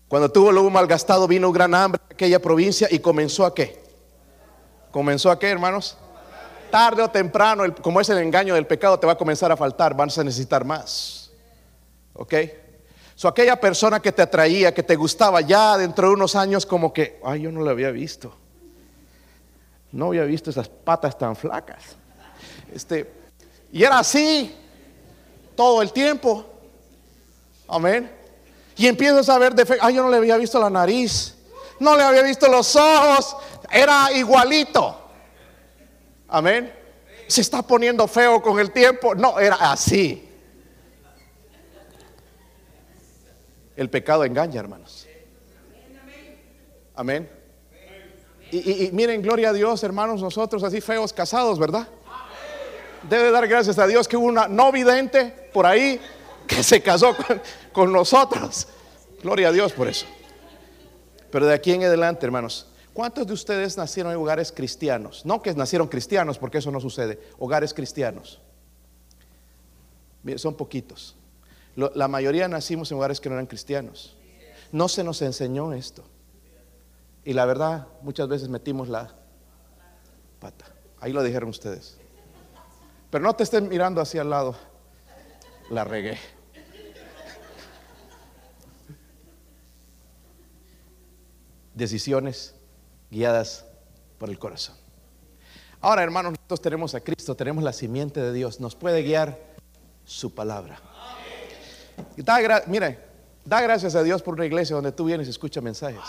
Cuando 0.09 0.31
tuvo 0.31 0.51
lo 0.51 0.69
malgastado, 0.71 1.29
vino 1.29 1.49
un 1.49 1.53
gran 1.53 1.75
hambre 1.75 2.01
en 2.09 2.15
aquella 2.15 2.41
provincia 2.41 2.89
y 2.91 2.99
comenzó 2.99 3.45
a 3.45 3.55
qué? 3.55 3.81
¿Comenzó 4.91 5.31
a 5.31 5.39
qué, 5.39 5.49
hermanos? 5.49 5.97
Tarde 6.71 7.03
o 7.03 7.11
temprano, 7.11 7.65
como 7.83 8.01
es 8.01 8.09
el 8.09 8.19
engaño 8.19 8.55
del 8.55 8.67
pecado, 8.67 8.99
te 8.99 9.07
va 9.07 9.13
a 9.13 9.19
comenzar 9.19 9.53
a 9.53 9.57
faltar, 9.57 9.95
vas 9.95 10.19
a 10.19 10.25
necesitar 10.25 10.65
más. 10.65 11.31
¿Ok? 12.15 12.35
So, 13.21 13.29
aquella 13.29 13.61
persona 13.61 14.01
que 14.01 14.13
te 14.13 14.23
atraía, 14.23 14.73
que 14.73 14.83
te 14.83 14.97
gustaba, 14.97 15.43
ya 15.43 15.77
dentro 15.77 16.09
de 16.09 16.15
unos 16.15 16.35
años, 16.35 16.65
como 16.65 16.91
que, 16.91 17.21
ay, 17.23 17.43
yo 17.43 17.53
no 17.53 17.61
lo 17.61 17.69
había 17.69 17.91
visto. 17.91 18.35
No 19.93 20.07
había 20.07 20.25
visto 20.25 20.49
esas 20.49 20.71
patas 20.71 21.19
tan 21.19 21.37
flacas. 21.37 21.97
Este, 22.75 23.13
y 23.73 23.85
era 23.85 23.99
así 23.99 24.57
todo 25.55 25.83
el 25.83 25.93
tiempo. 25.93 26.47
Amén. 27.69 28.11
Y 28.79 28.87
empiezas 28.87 29.29
a 29.29 29.39
ver 29.39 29.55
defectos. 29.55 29.87
Ay, 29.87 29.97
yo 29.97 30.03
no 30.03 30.09
le 30.09 30.17
había 30.17 30.39
visto 30.39 30.59
la 30.59 30.71
nariz. 30.71 31.37
No 31.79 31.99
le 31.99 32.03
había 32.03 32.23
visto 32.23 32.49
los 32.49 32.75
ojos. 32.75 33.37
Era 33.71 34.11
igualito. 34.13 34.99
Amén. 36.27 36.73
Se 37.27 37.43
está 37.43 37.61
poniendo 37.61 38.09
feo 38.09 38.41
con 38.41 38.59
el 38.59 38.71
tiempo. 38.71 39.15
No, 39.15 39.39
era 39.39 39.57
así. 39.57 40.30
El 43.81 43.89
pecado 43.89 44.25
engaña, 44.27 44.61
hermanos. 44.61 45.09
Amén. 46.95 47.31
Y, 48.53 48.91
miren, 48.93 49.23
gloria 49.23 49.49
a 49.49 49.53
Dios, 49.55 49.83
hermanos, 49.83 50.21
nosotros 50.21 50.63
así 50.63 50.83
feos 50.83 51.15
casados, 51.15 51.59
¿verdad? 51.59 51.89
Debe 53.09 53.31
dar 53.31 53.49
gracias 53.49 53.79
a 53.79 53.87
Dios 53.87 54.07
que 54.07 54.19
hubo 54.19 54.27
una 54.27 54.49
no 54.49 54.71
vidente 54.71 55.49
por 55.55 55.65
ahí 55.65 55.99
que 56.47 56.63
se 56.63 56.83
casó 56.83 57.17
con, 57.17 57.41
con 57.73 57.91
nosotros. 57.91 58.69
Gloria 59.23 59.49
a 59.49 59.53
Dios 59.53 59.73
por 59.73 59.89
eso. 59.89 60.05
Pero 61.31 61.47
de 61.47 61.55
aquí 61.55 61.73
en 61.73 61.83
adelante, 61.85 62.27
hermanos, 62.27 62.67
¿cuántos 62.93 63.27
de 63.29 63.33
ustedes 63.33 63.79
nacieron 63.79 64.13
en 64.13 64.19
hogares 64.19 64.53
cristianos? 64.53 65.25
No 65.25 65.41
que 65.41 65.55
nacieron 65.55 65.89
cristianos, 65.89 66.37
porque 66.37 66.59
eso 66.59 66.71
no 66.71 66.81
sucede. 66.81 67.19
Hogares 67.39 67.73
cristianos. 67.73 68.43
Son 70.37 70.55
poquitos. 70.55 71.17
La 71.95 72.09
mayoría 72.09 72.49
nacimos 72.49 72.91
en 72.91 72.99
hogares 72.99 73.21
que 73.21 73.29
no 73.29 73.37
eran 73.37 73.47
cristianos. 73.47 74.17
No 74.73 74.89
se 74.89 75.03
nos 75.03 75.23
enseñó 75.23 75.73
esto. 75.73 76.05
Y 77.25 77.33
la 77.33 77.45
verdad, 77.45 77.87
muchas 78.03 78.29
veces 78.29 78.49
metimos 78.49 78.89
la 78.89 79.15
pata. 80.39 80.67
Ahí 81.01 81.13
lo 81.13 81.23
dijeron 81.23 81.49
ustedes. 81.49 81.99
Pero 83.11 83.25
no 83.25 83.35
te 83.35 83.45
estén 83.45 83.69
mirando 83.69 84.01
hacia 84.01 84.23
el 84.23 84.31
lado. 84.31 84.57
La 85.71 85.85
regué. 85.85 86.19
Decisiones 91.75 92.55
guiadas 93.11 93.65
por 94.19 94.29
el 94.29 94.39
corazón. 94.39 94.77
Ahora, 95.81 96.03
hermanos, 96.03 96.33
nosotros 96.33 96.61
tenemos 96.61 96.95
a 96.95 97.01
Cristo, 97.01 97.35
tenemos 97.35 97.65
la 97.65 97.73
simiente 97.73 98.21
de 98.21 98.33
Dios. 98.33 98.61
Nos 98.61 98.75
puede 98.75 99.03
guiar 99.03 99.39
su 100.05 100.35
palabra. 100.35 100.90
Da, 102.17 102.63
mire, 102.67 102.99
da 103.45 103.61
gracias 103.61 103.95
a 103.95 104.03
Dios 104.03 104.23
por 104.23 104.35
una 104.35 104.47
iglesia 104.47 104.77
donde 104.77 104.93
tú 104.93 105.05
vienes 105.05 105.27
y 105.27 105.31
escuchas 105.31 105.63
mensajes. 105.63 106.01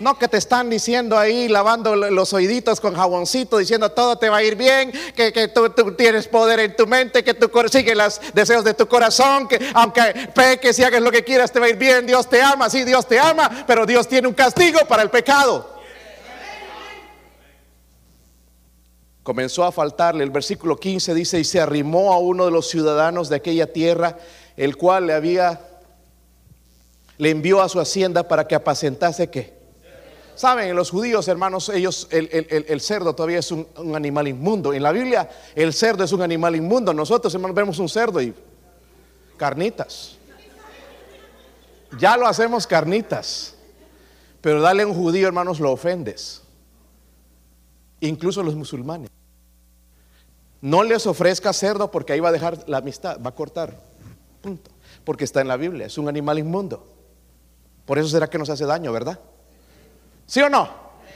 No 0.00 0.18
que 0.18 0.28
te 0.28 0.38
están 0.38 0.70
diciendo 0.70 1.18
ahí, 1.18 1.46
lavando 1.46 1.94
los 1.94 2.32
oíditos 2.32 2.80
con 2.80 2.94
jaboncito, 2.94 3.58
diciendo 3.58 3.92
todo 3.92 4.16
te 4.16 4.30
va 4.30 4.38
a 4.38 4.42
ir 4.42 4.56
bien, 4.56 4.90
que, 5.14 5.48
tú, 5.54 5.70
tienes 5.92 6.26
poder 6.26 6.60
en 6.60 6.74
tu 6.74 6.86
mente, 6.86 7.22
que 7.22 7.34
tú 7.34 7.50
sigues 7.70 7.94
los 7.94 8.18
deseos 8.32 8.64
de 8.64 8.72
tu 8.72 8.88
corazón, 8.88 9.46
que 9.46 9.60
aunque 9.74 10.30
peques 10.34 10.78
y 10.78 10.84
hagas 10.84 11.02
lo 11.02 11.10
que 11.10 11.22
quieras 11.22 11.52
te 11.52 11.60
va 11.60 11.66
a 11.66 11.68
ir 11.68 11.76
bien, 11.76 12.06
Dios 12.06 12.30
te 12.30 12.40
ama, 12.40 12.70
sí, 12.70 12.82
Dios 12.84 13.06
te 13.06 13.18
ama, 13.18 13.64
pero 13.66 13.84
Dios 13.84 14.08
tiene 14.08 14.26
un 14.26 14.32
castigo 14.32 14.80
para 14.88 15.02
el 15.02 15.10
pecado. 15.10 15.80
Comenzó 19.22 19.64
a 19.64 19.70
faltarle, 19.70 20.24
el 20.24 20.30
versículo 20.30 20.78
15 20.78 21.12
dice, 21.12 21.38
y 21.38 21.44
se 21.44 21.60
arrimó 21.60 22.14
a 22.14 22.18
uno 22.18 22.46
de 22.46 22.50
los 22.50 22.70
ciudadanos 22.70 23.28
de 23.28 23.36
aquella 23.36 23.70
tierra 23.70 24.16
el 24.56 24.76
cual 24.76 25.06
le 25.06 25.14
había, 25.14 25.60
le 27.18 27.30
envió 27.30 27.62
a 27.62 27.68
su 27.68 27.80
hacienda 27.80 28.26
para 28.28 28.46
que 28.46 28.54
apacentase 28.54 29.30
que. 29.30 29.60
Saben, 30.34 30.74
los 30.74 30.90
judíos, 30.90 31.28
hermanos, 31.28 31.68
ellos, 31.68 32.08
el, 32.10 32.80
cerdo 32.80 33.14
todavía 33.14 33.40
es 33.40 33.52
un, 33.52 33.66
animal 33.94 34.26
inmundo. 34.26 34.72
En 34.72 34.82
la 34.82 34.90
Biblia, 34.90 35.28
el 35.54 35.74
cerdo 35.74 36.02
es 36.02 36.12
un 36.12 36.22
animal 36.22 36.56
inmundo. 36.56 36.94
Nosotros, 36.94 37.34
hermanos, 37.34 37.54
vemos 37.54 37.78
un 37.78 37.90
cerdo 37.90 38.22
y 38.22 38.32
carnitas. 39.36 40.16
Ya 41.98 42.16
lo 42.16 42.26
hacemos 42.26 42.66
carnitas. 42.66 43.54
Pero 44.40 44.62
dale 44.62 44.84
a 44.84 44.86
un 44.86 44.94
judío, 44.94 45.26
hermanos, 45.26 45.60
lo 45.60 45.72
ofendes. 45.72 46.40
Incluso 48.00 48.42
los 48.42 48.54
musulmanes. 48.54 49.10
No 50.62 50.82
les 50.82 51.06
ofrezca 51.06 51.52
cerdo 51.52 51.90
porque 51.90 52.12
ahí 52.12 52.20
va 52.20 52.30
a 52.30 52.32
dejar 52.32 52.68
la 52.68 52.78
amistad, 52.78 53.20
va 53.20 53.30
a 53.30 53.34
cortar. 53.34 53.89
Punto. 54.40 54.70
Porque 55.04 55.24
está 55.24 55.40
en 55.40 55.48
la 55.48 55.56
Biblia, 55.56 55.86
es 55.86 55.98
un 55.98 56.08
animal 56.08 56.38
inmundo. 56.38 56.86
Por 57.84 57.98
eso 57.98 58.08
será 58.08 58.28
que 58.28 58.38
nos 58.38 58.50
hace 58.50 58.64
daño, 58.64 58.92
¿verdad? 58.92 59.18
¿Sí 60.26 60.40
o 60.40 60.48
no? 60.48 60.68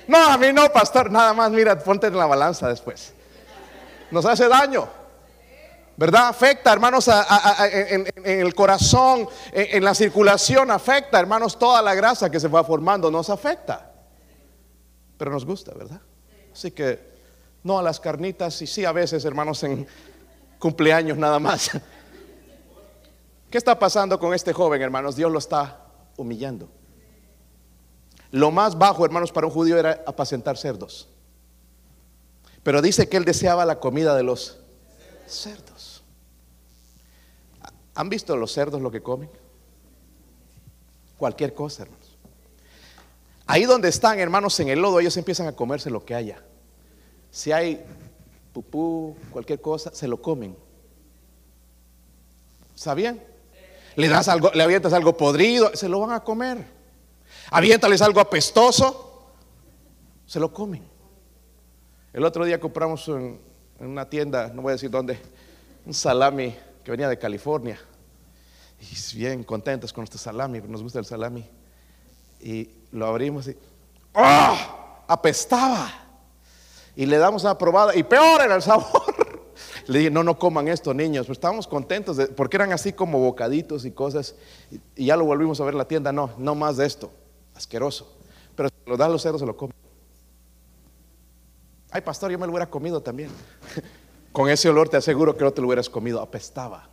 No, 0.09 0.19
a 0.19 0.37
mí 0.37 0.53
no, 0.53 0.71
pastor. 0.73 1.11
Nada 1.11 1.33
más, 1.33 1.51
mira, 1.51 1.79
ponte 1.79 2.09
en 2.09 2.17
la 2.17 2.27
balanza 2.27 2.69
después. 2.69 3.15
Nos 4.11 4.25
hace 4.25 4.49
daño. 4.49 4.89
¿verdad? 5.97 6.29
Afecta, 6.29 6.73
hermanos, 6.73 7.09
en, 7.09 8.07
el 8.25 8.55
corazón, 8.55 9.29
en, 9.53 9.77
en, 9.77 9.85
la 9.85 9.95
circulación, 9.95 10.71
afecta, 10.71 11.21
hermanos, 11.21 11.57
toda 11.57 11.81
la 11.83 11.95
grasa 11.95 12.31
que 12.31 12.41
se 12.41 12.49
va 12.49 12.65
formando, 12.65 13.11
nos 13.11 13.31
afecta. 13.31 13.93
Pero 15.17 15.31
nos 15.31 15.47
gusta, 15.47 15.73
¿verdad? 15.73 16.01
Así 16.53 16.73
que 16.73 17.15
no 17.63 17.79
a 17.79 17.83
las 17.83 18.01
carnitas 18.01 18.61
y 18.63 18.67
sí 18.67 18.85
a 18.85 18.93
veces, 18.93 19.25
hermanos, 19.25 19.63
en 19.63 19.87
cumpleaños 20.59 21.17
nada 21.17 21.39
más. 21.39 21.71
¿Qué 23.55 23.59
está 23.59 23.79
pasando 23.79 24.19
con 24.19 24.35
este 24.35 24.53
joven, 24.53 24.83
hermanos? 24.83 25.15
Dios 25.15 25.31
lo 25.31 25.39
está 25.39 25.87
humillando. 26.17 26.69
Lo 28.33 28.51
más 28.51 28.77
bajo, 28.77 29.05
hermanos, 29.05 29.31
para 29.31 29.47
un 29.47 29.53
judío 29.53 29.79
era 29.79 30.03
apacentar 30.09 30.59
cerdos. 30.59 31.09
Pero 32.65 32.83
dice 32.83 33.09
que 33.09 33.17
él 33.17 33.25
deseaba 33.25 33.65
la 33.65 33.79
comida 33.79 34.17
de 34.17 34.25
los 34.25 34.59
cerdos. 35.29 36.03
¿Han 37.95 38.09
visto 38.09 38.37
los 38.37 38.51
cerdos 38.51 38.83
lo 38.83 38.91
que 38.91 39.05
comen? 39.05 39.31
Cualquier 41.17 41.55
cosa, 41.55 41.85
hermanos. 41.85 42.19
Ahí 43.47 43.67
donde 43.67 43.89
están, 43.89 44.19
hermanos, 44.19 44.59
en 44.59 44.71
el 44.71 44.83
lodo, 44.83 44.99
ellos 44.99 45.17
empiezan 45.17 45.47
a 45.47 45.55
comerse 45.55 45.91
lo 45.91 46.05
que 46.05 46.17
haya. 46.17 46.43
Si 47.31 47.53
hay 47.53 47.85
pupú, 48.53 49.17
cualquier 49.31 49.61
cosa, 49.61 49.95
se 49.95 50.09
lo 50.09 50.21
comen. 50.21 50.57
¿Sabían? 52.75 53.21
Le 53.97 54.09
das 54.09 54.29
algo, 54.29 54.51
le 54.55 54.63
avientas 54.63 54.93
algo 54.93 55.17
podrido, 55.17 55.71
se 55.75 55.89
lo 55.89 56.01
van 56.01 56.13
a 56.13 56.21
comer. 56.21 56.67
Aviéntales 57.51 58.03
algo 58.03 58.21
apestoso, 58.21 59.35
se 60.27 60.41
lo 60.41 60.53
comen. 60.53 60.83
El 62.13 62.25
otro 62.25 62.45
día 62.45 62.59
compramos 62.59 63.07
en, 63.09 63.41
una 63.81 64.09
tienda, 64.09 64.49
no 64.55 64.63
voy 64.63 64.71
a 64.71 64.73
decir 64.75 64.91
dónde, 64.91 65.19
un 65.85 65.93
salami 65.93 66.55
que 66.85 66.91
venía 66.91 67.09
de 67.09 67.19
California. 67.19 67.79
Y 68.81 69.17
bien 69.17 69.45
contentos 69.45 69.93
con 69.93 70.05
este 70.05 70.19
salami, 70.19 70.61
nos 70.61 70.83
gusta 70.83 70.99
el 70.99 71.05
salami. 71.05 71.45
Y 72.41 72.69
lo 72.93 73.07
abrimos 73.07 73.49
y 73.49 73.57
¡oh! 74.15 75.05
apestaba. 75.09 75.91
Y 76.97 77.07
le 77.07 77.19
damos 77.19 77.43
una 77.43 77.59
probada 77.59 77.95
y 77.95 78.03
peor 78.03 78.43
era 78.43 78.55
el 78.55 78.63
sabor. 78.63 79.04
Le 79.87 79.99
dije, 79.99 80.11
no, 80.11 80.23
no 80.23 80.39
coman 80.39 80.69
esto, 80.69 80.95
niños. 80.95 81.27
Pues 81.27 81.37
estábamos 81.37 81.67
contentos 81.67 82.19
porque 82.37 82.57
eran 82.57 82.73
así 82.73 82.93
como 82.93 83.19
bocaditos 83.19 83.85
y 83.85 83.91
cosas. 83.91 84.35
Y, 84.97 85.07
ya 85.07 85.17
lo 85.17 85.25
volvimos 85.25 85.61
a 85.61 85.65
ver 85.65 85.75
en 85.75 85.79
la 85.79 85.89
tienda. 85.89 86.13
No, 86.13 86.31
no 86.39 86.55
más 86.55 86.77
de 86.77 86.87
esto. 86.87 87.11
Asqueroso. 87.55 88.17
Pero 88.57 88.69
si 88.69 88.91
lo 88.91 88.97
dan 88.97 89.13
los 89.13 89.23
cerdos, 89.23 89.41
se 89.41 89.47
lo 89.47 89.57
comen. 89.57 89.75
Ay, 91.91 92.01
pastor, 92.01 92.31
yo 92.31 92.39
me 92.39 92.47
lo 92.47 92.53
hubiera 92.53 92.69
comido 92.69 93.01
también. 93.03 93.31
Con 94.33 94.49
ese 94.49 94.69
olor 94.69 94.89
te 94.89 94.97
aseguro 94.97 95.37
que 95.37 95.45
no 95.45 95.53
te 95.53 95.61
lo 95.61 95.69
hubieras 95.69 95.91
comido. 95.91 96.21
Apestaba. 96.21 96.89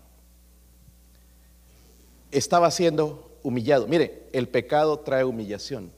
Estaba 2.30 2.70
siendo 2.72 3.32
humillado. 3.42 3.88
Mire, 3.88 4.28
el 4.34 4.48
pecado 4.48 5.00
trae 5.00 5.24
humillación. 5.24 5.92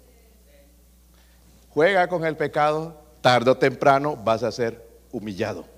Juega 1.70 2.08
con 2.08 2.24
el 2.24 2.38
pecado, 2.38 3.02
tarde 3.22 3.50
o 3.50 3.58
temprano 3.58 4.16
vas 4.16 4.44
a 4.44 4.52
ser 4.52 4.88
humillado 5.12 5.73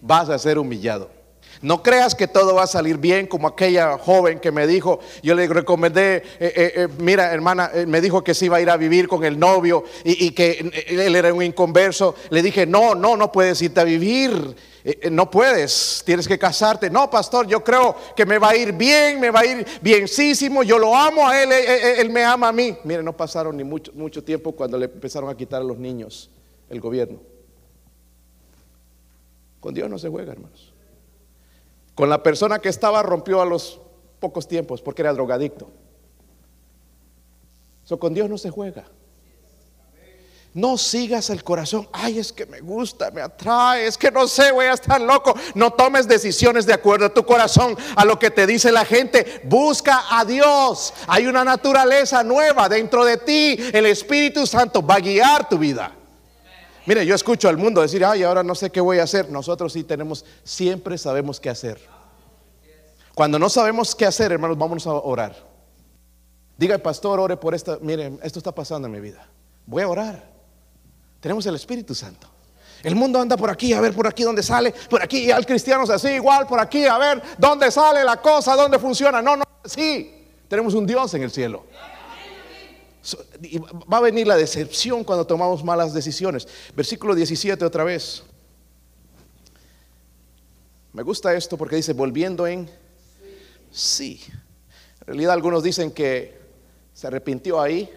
vas 0.00 0.28
a 0.28 0.38
ser 0.38 0.58
humillado. 0.58 1.16
No 1.62 1.82
creas 1.82 2.14
que 2.14 2.28
todo 2.28 2.54
va 2.54 2.64
a 2.64 2.66
salir 2.66 2.98
bien 2.98 3.26
como 3.26 3.48
aquella 3.48 3.96
joven 3.98 4.40
que 4.40 4.52
me 4.52 4.66
dijo, 4.66 5.00
yo 5.22 5.34
le 5.34 5.46
recomendé, 5.48 6.16
eh, 6.16 6.22
eh, 6.38 6.72
eh, 6.76 6.88
mira 6.98 7.32
hermana, 7.32 7.70
me 7.86 8.00
dijo 8.00 8.22
que 8.22 8.34
se 8.34 8.46
iba 8.46 8.58
a 8.58 8.60
ir 8.60 8.68
a 8.68 8.76
vivir 8.76 9.08
con 9.08 9.24
el 9.24 9.38
novio 9.38 9.84
y, 10.04 10.30
que 10.32 10.70
él 10.88 11.16
era 11.16 11.32
un 11.32 11.42
inconverso. 11.42 12.14
Le 12.30 12.42
dije, 12.42 12.66
no, 12.66 12.94
no, 12.94 13.16
no 13.16 13.32
puedes 13.32 13.60
irte 13.62 13.80
a 13.80 13.84
vivir, 13.84 14.54
no 15.10 15.30
puedes, 15.30 16.02
tienes 16.04 16.28
que 16.28 16.38
casarte. 16.38 16.90
No, 16.90 17.08
pastor, 17.08 17.46
yo 17.46 17.64
creo 17.64 17.96
que 18.14 18.26
me 18.26 18.38
va 18.38 18.50
a 18.50 18.56
ir 18.56 18.72
bien, 18.72 19.18
me 19.18 19.30
va 19.30 19.40
a 19.40 19.46
ir 19.46 19.66
bienísimo, 19.80 20.62
yo 20.62 20.78
lo 20.78 20.94
amo 20.94 21.26
a 21.26 21.42
él, 21.42 21.52
él, 21.52 22.10
me 22.10 22.22
ama 22.22 22.48
a 22.48 22.52
mí. 22.52 22.76
Mire, 22.84 23.02
no 23.02 23.16
pasaron 23.16 23.56
ni 23.56 23.64
mucho, 23.64 23.92
mucho 23.94 24.22
tiempo 24.22 24.52
cuando 24.52 24.76
le 24.76 24.86
empezaron 24.86 25.30
a 25.30 25.36
quitar 25.36 25.62
a 25.62 25.64
los 25.64 25.78
niños 25.78 26.30
el 26.68 26.80
gobierno. 26.80 27.35
Con 29.66 29.74
Dios 29.74 29.90
no 29.90 29.98
se 29.98 30.08
juega, 30.08 30.30
hermanos. 30.30 30.72
Con 31.96 32.08
la 32.08 32.22
persona 32.22 32.60
que 32.60 32.68
estaba 32.68 33.02
rompió 33.02 33.42
a 33.42 33.44
los 33.44 33.80
pocos 34.20 34.46
tiempos 34.46 34.80
porque 34.80 35.02
era 35.02 35.12
drogadicto. 35.12 35.72
So, 37.82 37.98
con 37.98 38.14
Dios 38.14 38.30
no 38.30 38.38
se 38.38 38.48
juega. 38.48 38.84
No 40.54 40.78
sigas 40.78 41.30
el 41.30 41.42
corazón. 41.42 41.88
Ay, 41.92 42.20
es 42.20 42.32
que 42.32 42.46
me 42.46 42.60
gusta, 42.60 43.10
me 43.10 43.20
atrae. 43.20 43.88
Es 43.88 43.98
que 43.98 44.12
no 44.12 44.28
sé, 44.28 44.52
voy 44.52 44.66
a 44.66 44.74
estar 44.74 45.00
loco. 45.00 45.34
No 45.56 45.72
tomes 45.72 46.06
decisiones 46.06 46.64
de 46.64 46.72
acuerdo 46.72 47.06
a 47.06 47.12
tu 47.12 47.26
corazón, 47.26 47.76
a 47.96 48.04
lo 48.04 48.20
que 48.20 48.30
te 48.30 48.46
dice 48.46 48.70
la 48.70 48.84
gente. 48.84 49.40
Busca 49.46 50.04
a 50.16 50.24
Dios. 50.24 50.94
Hay 51.08 51.26
una 51.26 51.42
naturaleza 51.42 52.22
nueva 52.22 52.68
dentro 52.68 53.04
de 53.04 53.16
ti. 53.16 53.56
El 53.72 53.86
Espíritu 53.86 54.46
Santo 54.46 54.80
va 54.80 54.94
a 54.94 55.00
guiar 55.00 55.48
tu 55.48 55.58
vida. 55.58 55.95
Mire, 56.86 57.04
yo 57.04 57.16
escucho 57.16 57.48
al 57.48 57.56
mundo 57.56 57.82
decir, 57.82 58.04
ay, 58.04 58.22
ahora 58.22 58.44
no 58.44 58.54
sé 58.54 58.70
qué 58.70 58.80
voy 58.80 59.00
a 59.00 59.02
hacer. 59.02 59.28
Nosotros 59.28 59.72
sí 59.72 59.82
tenemos, 59.82 60.24
siempre 60.44 60.96
sabemos 60.96 61.40
qué 61.40 61.50
hacer. 61.50 61.80
Cuando 63.12 63.40
no 63.40 63.48
sabemos 63.48 63.94
qué 63.94 64.06
hacer, 64.06 64.30
hermanos, 64.30 64.56
vamos 64.56 64.86
a 64.86 64.92
orar. 64.92 65.34
Diga, 66.56 66.78
pastor, 66.78 67.18
ore 67.18 67.36
por 67.36 67.54
esta. 67.54 67.78
Mire, 67.80 68.18
esto 68.22 68.38
está 68.38 68.52
pasando 68.52 68.86
en 68.86 68.92
mi 68.92 69.00
vida. 69.00 69.26
Voy 69.66 69.82
a 69.82 69.88
orar. 69.88 70.30
Tenemos 71.20 71.44
el 71.46 71.56
Espíritu 71.56 71.92
Santo. 71.92 72.28
El 72.84 72.94
mundo 72.94 73.20
anda 73.20 73.36
por 73.36 73.50
aquí, 73.50 73.72
a 73.72 73.80
ver 73.80 73.92
por 73.92 74.06
aquí 74.06 74.22
dónde 74.22 74.44
sale, 74.44 74.72
por 74.88 75.02
aquí, 75.02 75.24
y 75.24 75.30
al 75.32 75.44
cristiano 75.44 75.82
es 75.82 75.90
así, 75.90 76.08
igual 76.10 76.46
por 76.46 76.60
aquí, 76.60 76.84
a 76.84 76.98
ver 76.98 77.20
dónde 77.36 77.70
sale 77.72 78.04
la 78.04 78.20
cosa, 78.20 78.54
dónde 78.54 78.78
funciona. 78.78 79.20
No, 79.20 79.34
no, 79.34 79.44
sí, 79.64 80.28
tenemos 80.46 80.74
un 80.74 80.86
Dios 80.86 81.12
en 81.14 81.22
el 81.22 81.32
cielo 81.32 81.64
va 83.92 83.98
a 83.98 84.00
venir 84.00 84.26
la 84.26 84.36
decepción 84.36 85.04
cuando 85.04 85.26
tomamos 85.26 85.64
malas 85.64 85.92
decisiones. 85.92 86.46
Versículo 86.74 87.14
17 87.14 87.64
otra 87.64 87.84
vez. 87.84 88.22
Me 90.92 91.02
gusta 91.02 91.34
esto 91.34 91.56
porque 91.56 91.76
dice, 91.76 91.92
volviendo 91.92 92.46
en 92.46 92.70
sí. 93.70 94.20
En 95.00 95.06
realidad 95.06 95.34
algunos 95.34 95.62
dicen 95.62 95.90
que 95.90 96.38
se 96.94 97.06
arrepintió 97.06 97.60
ahí, 97.60 97.90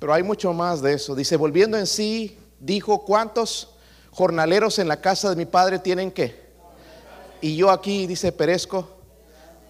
pero 0.00 0.12
hay 0.12 0.22
mucho 0.22 0.52
más 0.52 0.82
de 0.82 0.94
eso. 0.94 1.14
Dice, 1.14 1.36
volviendo 1.36 1.78
en 1.78 1.86
sí, 1.86 2.36
dijo, 2.58 3.04
¿cuántos 3.04 3.70
jornaleros 4.10 4.78
en 4.78 4.88
la 4.88 5.00
casa 5.00 5.30
de 5.30 5.36
mi 5.36 5.46
padre 5.46 5.78
tienen 5.78 6.10
que? 6.10 6.42
Y 7.40 7.56
yo 7.56 7.70
aquí, 7.70 8.06
dice, 8.06 8.32
perezco 8.32 8.93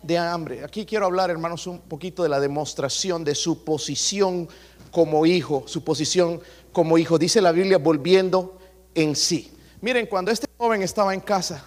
de 0.05 0.19
hambre. 0.19 0.63
Aquí 0.63 0.85
quiero 0.85 1.07
hablar, 1.07 1.31
hermanos, 1.31 1.67
un 1.67 1.81
poquito 1.81 2.23
de 2.23 2.29
la 2.29 2.39
demostración 2.39 3.25
de 3.25 3.35
su 3.35 3.65
posición 3.65 4.49
como 4.91 5.27
hijo, 5.27 5.65
su 5.67 5.83
posición 5.83 6.41
como 6.73 6.99
hijo. 6.99 7.19
Dice 7.19 7.41
la 7.41 7.53
Biblia 7.53 7.79
volviendo 7.79 8.59
en 8.95 9.17
sí. 9.17 9.57
Miren, 9.81 10.07
cuando 10.07 10.31
este 10.31 10.47
joven 10.59 10.83
estaba 10.83 11.15
en 11.15 11.21
casa, 11.21 11.65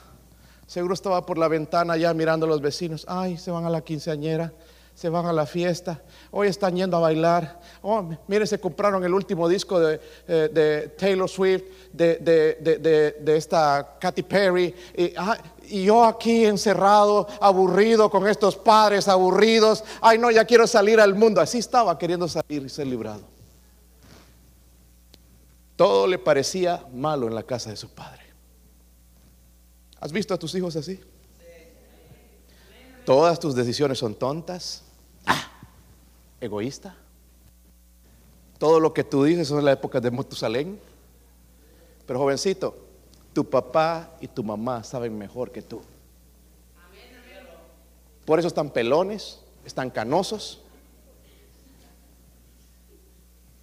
seguro 0.68 0.94
estaba 0.94 1.26
por 1.26 1.38
la 1.38 1.48
ventana 1.48 1.98
ya 1.98 2.14
mirando 2.14 2.46
a 2.46 2.50
los 2.50 2.62
vecinos. 2.62 3.06
Ay, 3.08 3.38
se 3.38 3.52
van 3.52 3.66
a 3.66 3.70
la 3.70 3.82
quinceañera, 3.82 4.54
se 4.98 5.10
van 5.10 5.28
a 5.28 5.32
la 5.32 5.46
fiesta, 5.46 6.02
hoy 6.32 6.48
están 6.48 6.76
yendo 6.76 6.98
a 6.98 7.00
bailar. 7.00 7.62
Oh, 7.84 8.10
miren, 8.28 8.48
se 8.48 8.60
compraron 8.60 9.04
el 9.04 9.14
último 9.14 9.48
disco 9.48 9.80
de, 9.80 10.02
eh, 10.28 10.96
Taylor 10.98 11.30
Swift, 11.30 11.66
de, 11.94 13.16
esta 13.28 13.98
Katy 14.00 14.24
Perry. 14.24 14.74
Y, 14.96 15.14
y 15.70 15.84
yo 15.86 16.04
aquí 16.04 16.46
encerrado, 16.46 17.28
aburrido 17.40 18.10
con 18.10 18.28
estos 18.28 18.56
padres 18.56 19.08
aburridos. 19.08 19.84
Ay, 20.02 20.18
no, 20.18 20.32
ya 20.32 20.46
quiero 20.46 20.66
salir 20.66 21.00
al 21.00 21.14
mundo. 21.14 21.42
Así 21.42 21.60
estaba 21.60 21.96
queriendo 22.00 22.28
salir 22.28 22.64
y 22.66 22.70
ser 22.70 22.88
librado. 22.88 23.22
Todo 25.76 26.08
le 26.08 26.18
parecía 26.18 26.84
malo 26.92 27.28
en 27.28 27.36
la 27.36 27.44
casa 27.44 27.70
de 27.70 27.76
su 27.76 27.88
padre. 27.90 28.24
¿Has 30.00 30.12
visto 30.12 30.34
a 30.34 30.40
tus 30.40 30.56
hijos 30.56 30.76
así? 30.76 31.00
Todas 33.06 33.40
tus 33.40 33.54
decisiones 33.54 34.00
son 34.00 34.16
tontas. 34.16 34.87
Ah, 35.28 35.48
egoísta. 36.42 36.96
Todo 38.58 38.80
lo 38.80 38.94
que 38.94 39.04
tú 39.04 39.24
dices 39.24 39.52
es 39.52 39.64
la 39.64 39.74
época 39.74 40.00
de 40.00 40.10
Motusalén. 40.10 40.80
Pero 42.08 42.20
jovencito, 42.20 42.76
tu 43.34 43.48
papá 43.48 44.18
y 44.20 44.28
tu 44.28 44.44
mamá 44.44 44.84
saben 44.84 45.16
mejor 45.18 45.52
que 45.52 45.62
tú. 45.62 45.82
Por 48.26 48.40
eso 48.40 48.48
están 48.48 48.72
pelones, 48.72 49.40
están 49.64 49.90
canosos, 49.90 50.62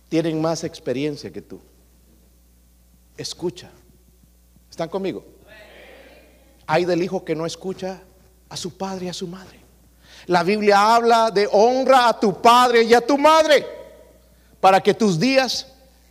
tienen 0.09 0.41
más 0.41 0.63
experiencia 0.63 1.33
que 1.33 1.43
tú. 1.43 1.61
Escucha. 3.17 3.71
¿Están 4.71 4.89
conmigo? 4.89 5.25
Hay 6.67 6.85
del 6.85 7.03
hijo 7.03 7.25
que 7.25 7.35
no 7.35 7.47
escucha 7.47 8.03
a 8.49 8.57
su 8.57 8.77
padre 8.77 9.07
y 9.07 9.09
a 9.09 9.13
su 9.13 9.27
madre. 9.27 9.64
La 10.27 10.43
Biblia 10.43 10.95
habla 10.95 11.31
de 11.31 11.49
honra 11.51 12.09
a 12.09 12.19
tu 12.19 12.41
padre 12.41 12.83
y 12.83 12.95
a 12.95 13.01
tu 13.01 13.19
madre 13.19 13.67
para 14.61 14.81
que 14.81 14.95
tus 14.95 15.19
días 15.19 15.67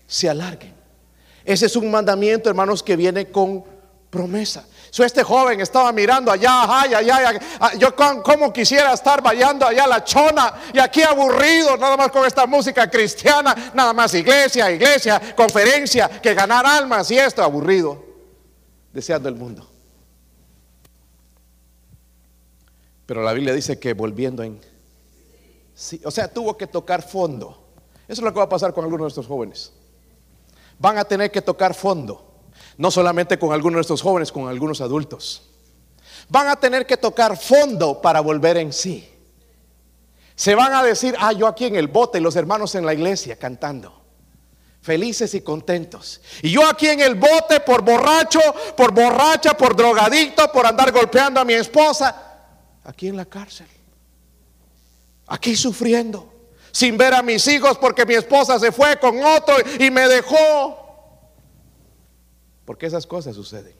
se 0.08 0.30
alarguen. 0.30 0.74
Ese 1.44 1.66
es 1.66 1.76
un 1.76 1.90
mandamiento, 1.90 2.50
hermanos, 2.50 2.84
que 2.84 2.96
viene 2.96 3.30
con 3.30 3.64
promesa. 4.10 4.66
So, 4.92 5.04
este 5.04 5.24
joven 5.24 5.60
estaba 5.60 5.92
mirando 5.92 6.32
allá, 6.32 6.82
allá, 6.82 7.00
allá, 7.00 7.40
ah, 7.60 7.72
Yo 7.80 7.96
como 7.96 8.54
quisiera 8.54 8.94
estar 8.94 9.24
bailando 9.24 9.66
allá 9.66 9.88
la 9.88 10.04
chona 10.04 10.54
y 10.72 10.78
aquí 10.78 11.02
aburrido, 11.02 11.76
nada 11.78 11.98
más 11.98 12.12
con 12.12 12.24
esta 12.28 12.46
música 12.46 12.88
cristiana, 12.88 13.72
nada 13.74 13.92
más 13.92 14.14
iglesia, 14.14 14.70
iglesia, 14.70 15.20
conferencia, 15.36 16.08
que 16.22 16.36
ganar 16.36 16.64
almas 16.64 17.10
y 17.10 17.18
esto, 17.18 17.42
aburrido, 17.42 18.06
deseando 18.92 19.28
el 19.30 19.36
mundo. 19.36 19.73
Pero 23.14 23.26
la 23.26 23.34
Biblia 23.34 23.54
dice 23.54 23.78
que 23.78 23.94
volviendo 23.94 24.42
en... 24.42 24.60
Sí, 25.76 26.02
o 26.04 26.10
sea, 26.10 26.34
tuvo 26.34 26.58
que 26.58 26.66
tocar 26.66 27.08
fondo. 27.08 27.64
Eso 28.08 28.22
es 28.22 28.22
lo 28.22 28.34
que 28.34 28.40
va 28.40 28.46
a 28.46 28.50
pasar 28.50 28.74
con 28.74 28.84
algunos 28.84 29.06
de 29.06 29.10
estos 29.10 29.28
jóvenes. 29.28 29.72
Van 30.80 30.98
a 30.98 31.04
tener 31.04 31.30
que 31.30 31.44
tocar 31.44 31.76
fondo. 31.76 32.42
No 32.76 32.90
solamente 32.90 33.38
con 33.38 33.54
algunos 33.54 33.78
de 33.78 33.82
estos 33.82 34.02
jóvenes, 34.02 34.32
con 34.32 34.48
algunos 34.48 34.82
adultos. 34.82 35.48
Van 36.28 36.48
a 36.48 36.56
tener 36.56 36.88
que 36.88 36.98
tocar 36.98 37.38
fondo 37.38 38.02
para 38.02 38.20
volver 38.20 38.58
en 38.58 38.74
sí. 38.74 39.08
Se 40.34 40.56
van 40.56 40.74
a 40.74 40.82
decir, 40.82 41.16
ah, 41.20 41.34
yo 41.34 41.46
aquí 41.46 41.66
en 41.66 41.76
el 41.76 41.90
bote, 41.90 42.20
los 42.20 42.36
hermanos 42.36 42.74
en 42.74 42.84
la 42.84 42.96
iglesia 42.96 43.38
cantando. 43.38 43.94
Felices 44.82 45.36
y 45.36 45.42
contentos. 45.42 46.20
Y 46.42 46.50
yo 46.50 46.68
aquí 46.68 46.88
en 46.88 47.00
el 47.00 47.14
bote 47.14 47.60
por 47.60 47.84
borracho, 47.84 48.40
por 48.76 48.92
borracha, 48.92 49.56
por 49.56 49.76
drogadicto, 49.76 50.52
por 50.52 50.66
andar 50.66 50.92
golpeando 50.92 51.40
a 51.40 51.46
mi 51.46 51.54
esposa. 51.54 52.32
Aquí 52.84 53.08
en 53.08 53.18
la 53.18 53.26
cárcel. 53.26 53.68
Aquí 55.28 55.56
sufriendo. 55.56 56.32
Sin 56.72 56.98
ver 56.98 57.14
a 57.14 57.22
mis 57.22 57.48
hijos 57.48 57.78
porque 57.78 58.06
mi 58.06 58.16
esposa 58.16 58.60
se 58.60 58.72
fue 58.72 59.00
con 59.00 59.24
otro 59.24 59.56
y 59.80 59.92
me 59.92 60.08
dejó. 60.08 60.80
Porque 62.66 62.88
esas 62.88 63.06
cosas 63.06 63.36
suceden. 63.36 63.76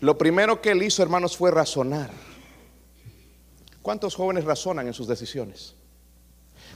Lo 0.00 0.16
primero 0.16 0.62
que 0.62 0.70
él 0.70 0.82
hizo, 0.82 1.02
hermanos, 1.02 1.36
fue 1.36 1.50
razonar. 1.50 2.10
¿Cuántos 3.82 4.14
jóvenes 4.14 4.44
razonan 4.44 4.86
en 4.86 4.94
sus 4.94 5.06
decisiones? 5.06 5.74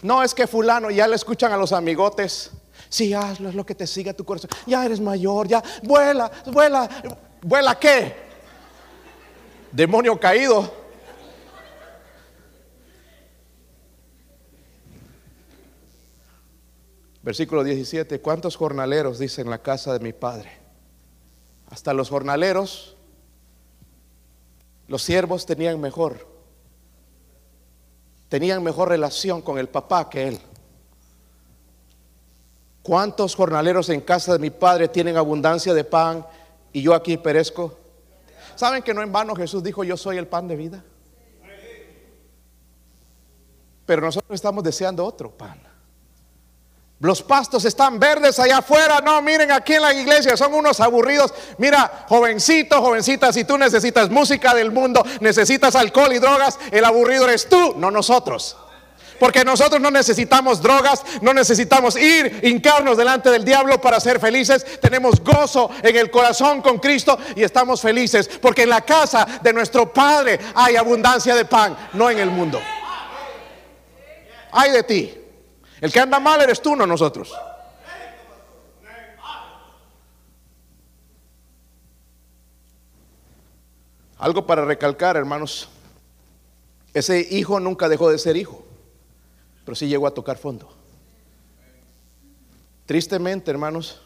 No 0.03 0.23
es 0.23 0.35
que 0.35 0.47
fulano 0.47 0.91
ya 0.91 1.09
le 1.09 1.17
escuchan 1.17 1.53
a 1.53 1.57
los 1.57 1.73
amigotes. 1.73 2.51
Sí, 2.91 3.15
hazlo, 3.15 3.49
es 3.49 3.55
lo 3.55 3.65
que 3.65 3.75
te 3.75 3.87
siga 3.87 4.13
tu 4.13 4.25
corazón. 4.25 4.51
Ya 4.67 4.85
eres 4.85 5.01
mayor, 5.01 5.49
ya 5.49 5.63
vuela, 5.83 6.31
vuela. 6.47 6.89
¿Vuela 7.43 7.79
qué? 7.79 8.24
Demonio 9.75 10.21
caído. 10.21 10.73
Versículo 17.25 17.65
17, 17.65 18.21
¿cuántos 18.21 18.55
jornaleros 18.55 19.19
dicen 19.19 19.51
la 19.51 19.59
casa 19.59 19.93
de 19.93 19.99
mi 19.99 20.13
padre? 20.13 20.53
Hasta 21.71 21.93
los 21.93 22.09
jornaleros, 22.09 22.97
los 24.87 25.03
siervos 25.03 25.45
tenían 25.45 25.81
mejor, 25.81 26.25
tenían 28.29 28.63
mejor 28.63 28.91
relación 28.91 29.43
con 29.43 29.59
el 29.59 29.69
papá 29.69 30.09
que 30.09 30.29
él. 30.29 30.41
¿Cuántos 32.85 33.35
jornaleros 33.35 33.89
en 33.89 34.03
casa 34.03 34.35
de 34.35 34.39
mi 34.39 34.51
padre 34.51 34.87
tienen 34.87 35.17
abundancia 35.17 35.75
de 35.75 35.83
pan 35.83 36.25
y 36.73 36.81
yo 36.83 36.95
aquí 36.95 37.17
perezco? 37.17 37.84
¿Saben 38.57 38.83
que 38.83 38.95
no 38.95 39.03
en 39.03 39.13
vano 39.13 39.35
Jesús 39.35 39.63
dijo, 39.63 39.85
yo 39.85 39.97
soy 39.97 40.17
el 40.19 40.27
pan 40.27 40.49
de 40.49 40.57
vida? 40.57 40.85
Pero 43.87 44.03
nosotros 44.03 44.35
estamos 44.35 44.65
deseando 44.65 45.05
otro 45.05 45.31
pan. 45.31 45.61
Los 47.01 47.23
pastos 47.23 47.65
están 47.67 47.99
verdes 47.99 48.39
allá 48.39 48.59
afuera. 48.59 49.01
No, 49.05 49.21
miren 49.21 49.51
aquí 49.53 49.75
en 49.75 49.83
la 49.83 49.93
iglesia, 49.93 50.37
son 50.37 50.55
unos 50.55 50.81
aburridos. 50.81 51.35
Mira, 51.59 52.07
jovencito, 52.09 52.81
jovencita, 52.81 53.33
si 53.33 53.45
tú 53.45 53.59
necesitas 53.59 54.09
música 54.09 54.55
del 54.55 54.71
mundo, 54.71 55.05
necesitas 55.21 55.75
alcohol 55.75 56.13
y 56.15 56.19
drogas, 56.19 56.59
el 56.71 56.85
aburrido 56.85 57.25
eres 57.25 57.49
tú, 57.49 57.75
no 57.77 57.91
nosotros. 57.91 58.57
Porque 59.25 59.43
nosotros 59.43 59.81
no 59.81 59.91
necesitamos 59.91 60.61
drogas, 60.61 61.03
no 61.23 61.33
necesitamos 61.33 61.97
ir, 61.97 62.41
hincarnos 62.43 62.95
delante 62.95 63.31
del 63.31 63.43
diablo 63.43 63.81
para 63.81 63.99
ser 63.99 64.21
felices. 64.21 64.79
Tenemos 64.83 65.19
gozo 65.25 65.71
en 65.83 65.97
el 65.97 66.11
corazón 66.11 66.61
con 66.61 66.79
Cristo 66.79 67.19
y 67.35 67.43
estamos 67.43 67.81
felices. 67.81 68.29
Porque 68.29 68.65
en 68.65 68.69
la 68.69 68.83
casa 68.83 69.27
de 69.43 69.51
nuestro 69.55 69.91
Padre 69.91 70.39
hay 70.55 70.77
abundancia 70.77 71.35
de 71.35 71.47
pan, 71.47 71.75
no 71.95 72.11
en 72.11 72.19
el 72.19 72.31
mundo. 72.31 72.61
Hay 74.53 74.71
de 74.73 74.83
ti. 74.83 75.15
El 75.81 75.91
que 75.91 76.01
anda 76.01 76.21
mal 76.21 76.43
eres 76.43 76.61
tú, 76.61 76.77
no 76.77 76.87
nosotros. 76.87 77.35
Algo 84.19 84.45
para 84.45 84.67
recalcar, 84.67 85.17
hermanos. 85.17 85.71
Ese 86.93 87.27
hijo 87.31 87.59
nunca 87.59 87.89
dejó 87.89 88.11
de 88.11 88.19
ser 88.19 88.37
hijo, 88.37 88.63
pero 89.65 89.75
sí 89.75 89.89
llegó 89.89 90.07
a 90.07 90.15
tocar 90.15 90.37
fondo. 90.39 90.73
Tristemente, 92.87 93.51
hermanos, 93.51 94.01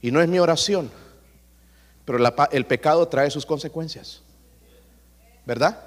y 0.00 0.10
no 0.10 0.20
es 0.20 0.28
mi 0.28 0.38
oración, 0.38 0.90
pero 2.04 2.18
el 2.50 2.66
pecado 2.66 3.06
trae 3.06 3.30
sus 3.30 3.46
consecuencias. 3.46 4.22
¿Verdad? 5.46 5.78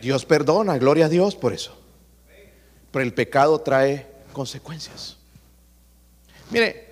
Dios 0.00 0.24
perdona, 0.24 0.78
gloria 0.78 1.06
a 1.06 1.08
Dios 1.08 1.34
por 1.34 1.52
eso. 1.52 1.76
Pero 2.90 3.02
el 3.02 3.14
pecado 3.14 3.58
trae 3.60 4.06
consecuencias. 4.32 5.16
Mire, 6.50 6.86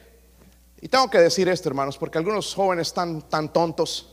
y 0.81 0.89
tengo 0.89 1.09
que 1.09 1.19
decir 1.19 1.49
esto, 1.49 1.69
hermanos, 1.69 1.97
porque 1.97 2.19
algunos 2.19 2.55
jóvenes 2.55 2.89
están 2.89 3.23
tan 3.23 3.53
tontos 3.53 4.11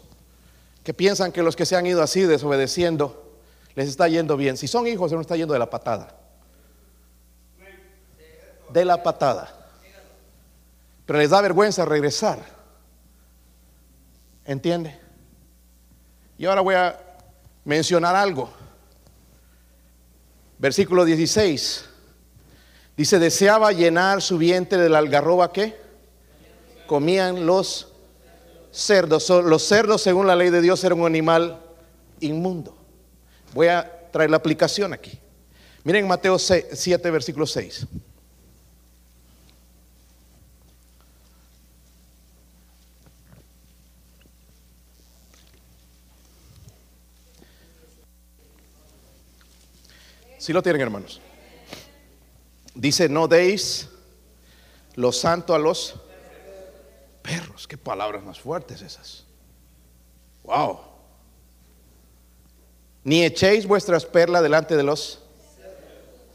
que 0.84 0.94
piensan 0.94 1.32
que 1.32 1.44
los 1.44 1.56
que 1.56 1.66
se 1.66 1.76
han 1.76 1.86
ido 1.86 2.02
así 2.02 2.22
desobedeciendo 2.22 3.38
les 3.76 3.88
está 3.88 4.08
yendo 4.08 4.36
bien. 4.38 4.58
Si 4.58 4.68
son 4.68 4.88
hijos, 4.88 5.10
se 5.10 5.16
nos 5.16 5.22
está 5.22 5.36
yendo 5.36 5.54
de 5.54 5.60
la 5.60 5.70
patada. 5.70 6.21
De 8.72 8.86
la 8.86 9.02
patada. 9.02 9.54
Pero 11.06 11.20
les 11.20 11.30
da 11.30 11.42
vergüenza 11.42 11.86
regresar. 11.86 12.40
¿Entiende? 14.46 15.00
Y 16.38 16.46
ahora 16.46 16.62
voy 16.62 16.76
a 16.76 17.00
mencionar 17.66 18.16
algo. 18.16 18.50
Versículo 20.58 21.06
16. 21.06 21.86
Dice, 22.98 23.20
deseaba 23.20 23.72
llenar 23.72 24.22
su 24.22 24.38
vientre 24.38 24.78
de 24.78 24.90
la 24.90 25.00
algarroba 25.00 25.52
que 25.52 25.76
comían 26.88 27.46
los 27.46 27.88
cerdos. 28.72 29.30
Los 29.30 29.64
cerdos, 29.64 30.02
según 30.02 30.28
la 30.28 30.36
ley 30.36 30.50
de 30.50 30.62
Dios, 30.62 30.84
eran 30.84 31.00
un 31.00 31.08
animal 31.08 31.60
inmundo. 32.20 32.76
Voy 33.54 33.68
a 33.68 34.10
traer 34.12 34.30
la 34.30 34.38
aplicación 34.38 34.94
aquí. 34.94 35.20
Miren 35.84 36.08
Mateo 36.08 36.38
7, 36.38 37.12
versículo 37.12 37.48
6. 37.48 37.88
Si 50.42 50.54
lo 50.54 50.64
tienen, 50.64 50.82
hermanos. 50.82 51.22
Dice, 52.74 53.08
no 53.08 53.28
deis 53.28 53.88
lo 54.96 55.12
santo 55.12 55.54
a 55.54 55.60
los 55.60 55.94
perros. 57.22 57.68
Qué 57.68 57.78
palabras 57.78 58.24
más 58.24 58.40
fuertes 58.40 58.82
esas. 58.82 59.24
Wow. 60.42 60.80
Ni 63.04 63.24
echéis 63.24 63.68
vuestras 63.68 64.04
perlas 64.04 64.42
delante 64.42 64.76
de 64.76 64.82
los 64.82 65.20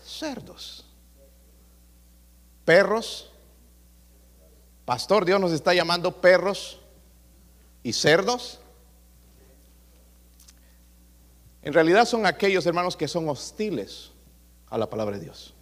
cerdos. 0.04 0.84
Perros. 2.64 3.32
Pastor, 4.84 5.24
Dios 5.24 5.40
nos 5.40 5.50
está 5.50 5.74
llamando 5.74 6.20
perros 6.20 6.78
y 7.82 7.92
cerdos. 7.92 8.60
En 11.66 11.72
realidad 11.72 12.04
son 12.04 12.26
aquellos 12.26 12.64
hermanos 12.64 12.96
que 12.96 13.08
son 13.08 13.28
hostiles 13.28 14.12
a 14.70 14.78
la 14.78 14.88
palabra 14.88 15.16
de 15.16 15.24
Dios. 15.24 15.52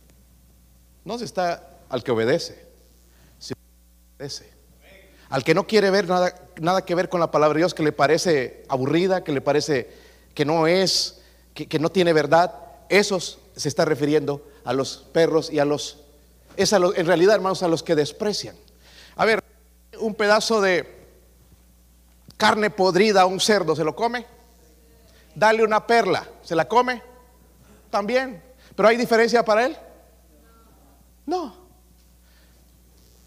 No 1.02 1.18
se 1.18 1.24
está 1.24 1.78
al 1.88 2.04
que 2.04 2.10
obedece, 2.10 2.62
sino 3.38 3.58
obedece. 4.18 4.52
Al 5.30 5.42
que 5.42 5.54
no 5.54 5.66
quiere 5.66 5.90
ver 5.90 6.06
nada, 6.06 6.34
nada 6.60 6.84
que 6.84 6.94
ver 6.94 7.08
con 7.08 7.20
la 7.20 7.30
palabra 7.30 7.54
de 7.54 7.60
Dios, 7.60 7.72
que 7.72 7.82
le 7.82 7.92
parece 7.92 8.66
aburrida, 8.68 9.24
que 9.24 9.32
le 9.32 9.40
parece 9.40 9.92
que 10.34 10.44
no 10.44 10.66
es, 10.66 11.22
que, 11.54 11.78
no 11.78 11.90
tiene 11.90 12.12
verdad, 12.12 12.54
esos 12.90 13.38
se 13.56 13.70
está 13.70 13.86
refiriendo 13.86 14.46
a 14.66 14.74
los 14.74 15.06
perros 15.10 15.50
y 15.50 15.58
a 15.58 15.64
los, 15.64 16.00
es 16.58 16.74
en 16.74 17.06
realidad 17.06 17.36
hermanos, 17.36 17.62
a 17.62 17.68
los 17.68 17.82
que 17.82 17.94
desprecian. 17.94 18.56
A 19.16 19.24
ver, 19.24 19.42
un 19.98 20.14
pedazo 20.14 20.60
de 20.60 20.86
carne 22.36 22.68
podrida 22.68 23.22
a 23.22 23.26
un 23.26 23.40
cerdo, 23.40 23.74
¿se 23.74 23.84
lo 23.84 23.96
come? 23.96 24.33
Dale 25.34 25.64
una 25.64 25.86
perla, 25.86 26.26
¿se 26.42 26.54
la 26.54 26.66
come? 26.66 27.02
También. 27.90 28.42
¿Pero 28.74 28.88
hay 28.88 28.96
diferencia 28.96 29.44
para 29.44 29.66
él? 29.66 29.76
No. 31.26 31.56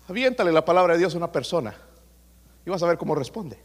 Aviéntale 0.08 0.52
la 0.52 0.64
palabra 0.64 0.94
de 0.94 1.00
Dios 1.00 1.14
a 1.14 1.18
una 1.18 1.32
persona 1.32 1.76
Y 2.66 2.70
vas 2.70 2.82
a 2.82 2.88
ver 2.88 2.98
cómo 2.98 3.16
responde. 3.16 3.60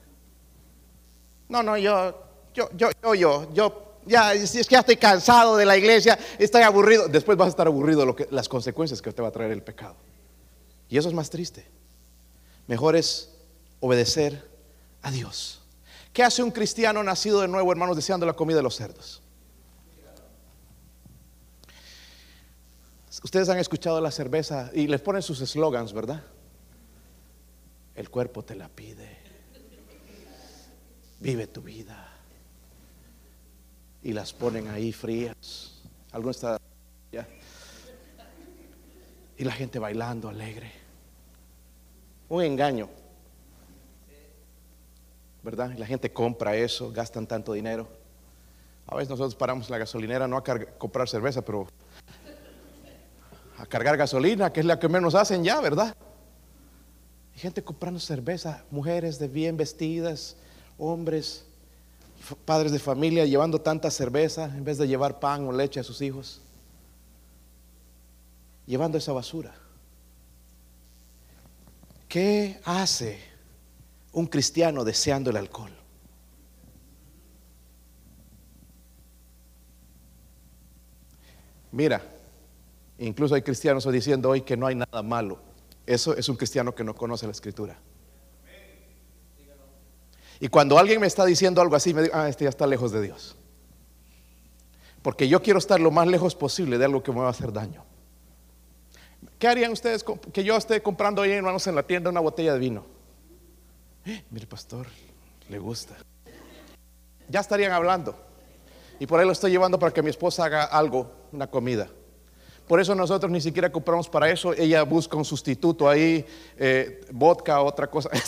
No, 1.49 1.63
no, 1.63 1.77
yo, 1.77 2.15
yo, 2.55 2.71
yo, 2.75 2.91
yo, 3.03 3.15
yo, 3.15 3.53
yo, 3.53 3.93
ya, 4.07 4.33
es 4.33 4.53
que 4.53 4.63
ya 4.75 4.81
estoy 4.81 4.97
cansado 4.97 5.57
de 5.57 5.67
la 5.67 5.77
iglesia, 5.77 6.19
estoy 6.39 6.63
aburrido. 6.63 7.09
Después 7.09 7.37
vas 7.37 7.47
a 7.47 7.51
estar 7.51 7.67
aburrido 7.67 8.07
lo 8.07 8.17
que, 8.17 8.27
las 8.31 8.49
consecuencias 8.49 9.03
que 9.03 9.13
te 9.13 9.23
va 9.23 9.29
a 9.29 9.33
traer 9.33 9.51
el 9.51 9.63
pecado. 9.63 9.97
Y 10.89 10.97
eso 10.97 11.09
es 11.09 11.15
más 11.15 11.31
triste. 11.31 11.67
Mejor 12.67 12.97
es 12.97 13.31
obedecer 13.81 14.49
a 15.03 15.11
Dios. 15.11 15.62
¿Qué 16.13 16.23
hace 16.23 16.43
un 16.43 16.51
cristiano 16.51 17.03
nacido 17.03 17.41
de 17.41 17.49
nuevo, 17.49 17.73
hermanos, 17.73 17.97
deseando 17.97 18.27
la 18.27 18.35
comida 18.35 18.59
de 18.59 18.63
los 18.63 18.77
cerdos? 18.77 19.23
Ustedes 23.23 23.49
han 23.49 23.59
escuchado 23.59 24.01
la 24.01 24.11
cerveza 24.11 24.71
y 24.75 24.89
les 24.89 25.01
ponen 25.01 25.23
sus 25.23 25.41
eslogans, 25.41 25.93
¿verdad? 25.93 26.23
El 27.95 28.11
cuerpo 28.11 28.43
te 28.43 28.55
la 28.55 28.69
pide. 28.69 29.19
Vive 31.21 31.47
tu 31.47 31.63
vida. 31.63 32.09
Y 34.03 34.13
las 34.13 34.33
ponen 34.33 34.69
ahí 34.69 34.93
frías. 34.93 35.83
Algo 36.11 36.31
está 36.31 36.59
ya. 37.13 37.27
Y 39.39 39.45
la 39.45 39.53
gente 39.53 39.79
bailando 39.79 40.29
alegre. 40.29 40.73
Un 42.29 42.43
engaño. 42.43 42.89
¿Verdad? 45.43 45.73
La 45.77 45.87
gente 45.87 46.13
compra 46.13 46.55
eso, 46.57 46.93
gastan 46.93 47.27
tanto 47.27 47.53
dinero. 47.53 47.89
A 48.87 48.95
veces 48.95 49.11
nosotros 49.11 49.35
paramos 49.35 49.71
la 49.71 49.79
gasolinera 49.79 50.29
no 50.29 50.37
a 50.37 50.43
comprar 50.79 51.09
cerveza, 51.09 51.43
pero 51.43 51.67
a 53.59 53.67
cargar 53.67 53.97
gasolina, 53.97 54.53
que 54.53 54.61
es 54.61 54.67
la 54.67 54.79
que 54.79 54.89
menos 54.89 55.15
hacen 55.15 55.43
ya, 55.45 55.61
¿verdad? 55.61 55.95
Hay 57.35 57.41
gente 57.41 57.63
comprando 57.63 57.99
cerveza, 57.99 58.65
mujeres 58.71 59.19
de 59.19 59.29
bien 59.29 59.57
vestidas, 59.57 60.37
hombres, 60.79 61.45
padres 62.45 62.73
de 62.73 62.79
familia 62.79 63.25
llevando 63.25 63.61
tanta 63.61 63.91
cerveza 63.91 64.45
en 64.45 64.65
vez 64.65 64.79
de 64.79 64.87
llevar 64.87 65.19
pan 65.19 65.47
o 65.47 65.53
leche 65.53 65.81
a 65.81 65.85
sus 65.85 66.03
hijos. 66.03 66.41
Llevando 68.67 68.99
esa 68.99 69.13
basura. 69.13 69.55
¿Qué 72.09 72.61
hace 72.65 73.32
un 74.13 74.27
cristiano 74.27 74.85
deseando 74.85 75.31
el 75.31 75.37
alcohol? 75.37 75.73
Mira, 81.73 82.03
incluso 82.99 83.35
hay 83.35 83.43
cristianos 83.43 83.91
diciendo 83.91 84.29
hoy 84.29 84.43
que 84.43 84.57
no 84.57 84.67
hay 84.67 84.75
nada 84.75 85.03
malo. 85.03 85.39
Eso 85.87 86.15
es 86.17 86.29
un 86.29 86.37
cristiano 86.37 86.75
que 86.75 86.85
no 86.85 86.95
conoce 86.95 87.27
la 87.27 87.33
escritura. 87.33 87.79
Y 90.39 90.49
cuando 90.49 90.79
alguien 90.79 91.01
me 91.01 91.07
está 91.07 91.25
diciendo 91.25 91.63
algo 91.63 91.77
así, 91.77 91.95
me 91.95 92.03
digo, 92.03 92.15
ah, 92.17 92.29
este 92.29 92.45
ya 92.45 92.51
está 92.51 92.67
lejos 92.67 92.93
de 92.93 93.01
Dios. 93.01 93.37
Porque 95.01 95.29
yo 95.29 95.41
quiero 95.43 95.59
estar 95.59 95.81
lo 95.81 95.91
más 95.91 96.07
lejos 96.07 96.35
posible 96.35 96.79
de 96.79 96.85
algo 96.85 97.03
que 97.03 97.13
me 97.13 97.21
va 97.21 97.29
a 97.29 97.31
hacer 97.31 97.53
daño. 97.53 97.85
¿Qué 99.39 99.49
harían 99.49 99.73
ustedes 99.73 100.05
que 100.33 100.45
yo 100.45 100.57
esté 100.57 100.83
comprando 100.83 101.23
hoy, 101.23 101.31
hermanos, 101.31 101.67
en 101.67 101.75
la 101.75 101.85
tienda 101.85 102.11
una 102.11 102.21
botella 102.21 102.53
de 102.53 102.59
vino? 102.59 102.87
Mire, 104.31 104.47
pastor, 104.47 104.87
le 105.49 105.59
gusta. 105.59 105.97
Ya 107.29 107.41
estarían 107.41 107.73
hablando. 107.73 108.15
Y 108.99 109.07
por 109.07 109.19
ahí 109.19 109.27
lo 109.27 109.33
estoy 109.33 109.51
llevando 109.51 109.79
para 109.79 109.93
que 109.93 110.03
mi 110.03 110.11
esposa 110.11 110.45
haga 110.45 110.65
algo, 110.65 111.11
una 111.33 111.47
comida. 111.49 111.89
Por 112.69 112.81
eso 112.81 112.95
nosotros 112.95 113.31
ni 113.31 113.41
siquiera 113.41 113.71
compramos 113.73 114.09
para 114.09 114.31
eso. 114.31 114.53
Ella 114.55 114.83
busca 114.85 115.17
un 115.17 115.25
sustituto 115.25 115.89
ahí, 115.89 116.25
eh, 116.57 117.05
vodka, 117.11 117.61
otra 117.61 117.89
cosa. 117.89 118.09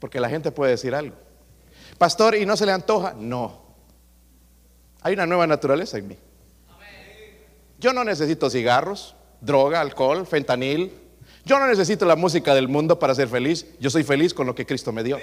Porque 0.00 0.20
la 0.20 0.28
gente 0.28 0.50
puede 0.52 0.72
decir 0.72 0.94
algo. 0.94 1.16
Pastor, 1.98 2.36
¿y 2.36 2.46
no 2.46 2.56
se 2.56 2.66
le 2.66 2.72
antoja? 2.72 3.14
No. 3.16 3.66
Hay 5.02 5.14
una 5.14 5.26
nueva 5.26 5.46
naturaleza 5.46 5.98
en 5.98 6.08
mí. 6.08 6.18
Yo 7.78 7.92
no 7.92 8.04
necesito 8.04 8.48
cigarros, 8.50 9.14
droga, 9.40 9.80
alcohol, 9.80 10.26
fentanil. 10.26 10.92
Yo 11.44 11.58
no 11.58 11.66
necesito 11.66 12.04
la 12.04 12.16
música 12.16 12.54
del 12.54 12.68
mundo 12.68 12.98
para 12.98 13.14
ser 13.14 13.28
feliz. 13.28 13.66
Yo 13.78 13.90
soy 13.90 14.02
feliz 14.02 14.34
con 14.34 14.46
lo 14.46 14.54
que 14.54 14.66
Cristo 14.66 14.92
me 14.92 15.02
dio. 15.02 15.18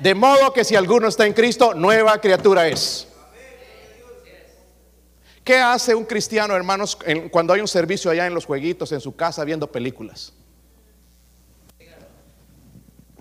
De 0.00 0.14
modo 0.14 0.52
que 0.52 0.64
si 0.64 0.76
alguno 0.76 1.08
está 1.08 1.26
en 1.26 1.32
Cristo, 1.32 1.74
nueva 1.74 2.20
criatura 2.20 2.68
es. 2.68 3.08
¿Qué 5.42 5.56
hace 5.56 5.94
un 5.94 6.04
cristiano, 6.04 6.54
hermanos, 6.54 6.96
cuando 7.30 7.52
hay 7.52 7.60
un 7.60 7.68
servicio 7.68 8.10
allá 8.10 8.26
en 8.26 8.34
los 8.34 8.44
jueguitos, 8.44 8.92
en 8.92 9.00
su 9.00 9.16
casa, 9.16 9.44
viendo 9.44 9.70
películas? 9.70 10.32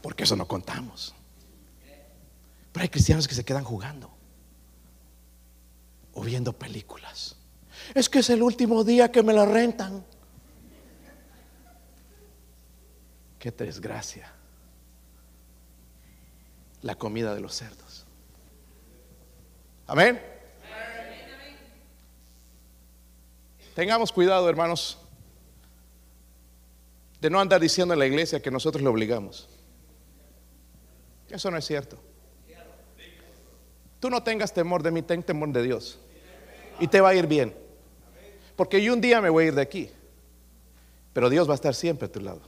Porque 0.02 0.26
eso 0.26 0.36
no 0.36 0.48
contamos. 0.48 1.16
Pero 2.72 2.84
hay 2.84 2.90
cristianos 2.90 3.28
que 3.28 3.36
se 3.36 3.44
quedan 3.44 3.64
jugando 3.64 4.12
o 6.14 6.22
viendo 6.22 6.54
películas. 6.54 7.39
Es 7.94 8.10
que 8.10 8.20
es 8.20 8.30
el 8.30 8.44
último 8.44 8.84
día 8.84 9.12
que 9.12 9.24
me 9.24 9.34
la 9.34 9.46
rentan. 9.46 10.06
Qué 13.40 13.52
desgracia. 13.52 14.32
La 16.82 16.96
comida 16.96 17.34
de 17.34 17.42
los 17.42 17.56
cerdos. 17.56 18.06
Amén. 19.88 20.22
Tengamos 23.76 24.12
cuidado, 24.12 24.50
hermanos, 24.50 24.98
de 27.22 27.30
no 27.30 27.40
andar 27.40 27.62
diciendo 27.62 27.94
en 27.94 28.00
la 28.00 28.06
iglesia 28.06 28.42
que 28.42 28.52
nosotros 28.52 28.84
le 28.84 28.90
obligamos. 28.90 29.48
Eso 31.30 31.50
no 31.50 31.58
es 31.58 31.66
cierto. 31.66 31.98
Tú 34.00 34.10
no 34.10 34.24
tengas 34.24 34.54
temor 34.54 34.84
de 34.84 34.92
mí, 34.92 35.02
ten 35.02 35.24
temor 35.24 35.50
de 35.50 35.64
Dios. 35.64 36.00
Y 36.80 36.88
te 36.88 37.02
va 37.02 37.10
a 37.10 37.16
ir 37.16 37.28
bien. 37.28 37.69
Porque 38.60 38.84
yo 38.84 38.92
un 38.92 39.00
día 39.00 39.22
me 39.22 39.30
voy 39.30 39.46
a 39.46 39.48
ir 39.48 39.56
de 39.56 39.62
aquí. 39.62 39.90
Pero 41.14 41.30
Dios 41.30 41.48
va 41.48 41.54
a 41.54 41.56
estar 41.56 41.74
siempre 41.74 42.08
a 42.08 42.12
tu 42.12 42.20
lado. 42.20 42.42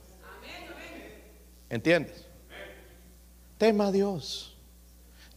¿Entiendes? 1.70 2.26
Tema 3.58 3.88
a 3.88 3.92
Dios. 3.94 4.58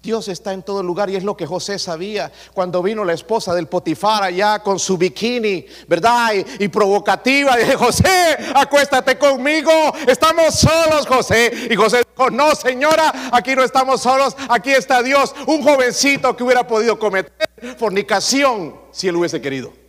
Dios 0.03 0.27
está 0.27 0.53
en 0.53 0.65
todo 0.65 0.83
lugar 0.83 1.09
y 1.11 1.15
es 1.15 1.23
lo 1.23 1.37
que 1.37 1.47
José 1.47 1.79
sabía 1.79 2.33
cuando 2.55 2.83
vino 2.83 3.05
la 3.05 3.13
esposa 3.13 3.55
del 3.55 3.69
Potifar 3.69 4.25
allá 4.25 4.59
con 4.65 4.81
su 4.81 4.99
bikini, 4.99 5.65
¿verdad? 5.87 6.33
Y, 6.59 6.67
provocativa. 6.67 7.57
Dije, 7.57 7.77
José, 7.77 8.37
acuéstate 8.57 9.17
conmigo. 9.17 9.71
Estamos 10.09 10.57
solos, 10.57 11.07
José. 11.07 11.69
Y 11.71 11.77
José 11.77 11.99
dijo, 11.99 12.31
no, 12.31 12.53
señora, 12.57 13.31
aquí 13.31 13.55
no 13.55 13.63
estamos 13.63 14.01
solos. 14.01 14.37
Aquí 14.49 14.73
está 14.73 15.05
Dios. 15.05 15.37
Un 15.47 15.63
jovencito 15.63 16.35
que 16.35 16.43
hubiera 16.43 16.67
podido 16.67 16.99
cometer 16.99 17.49
fornicación 17.79 18.75
si 18.91 19.07
él 19.07 19.15
hubiese 19.15 19.41
querido. 19.41 19.84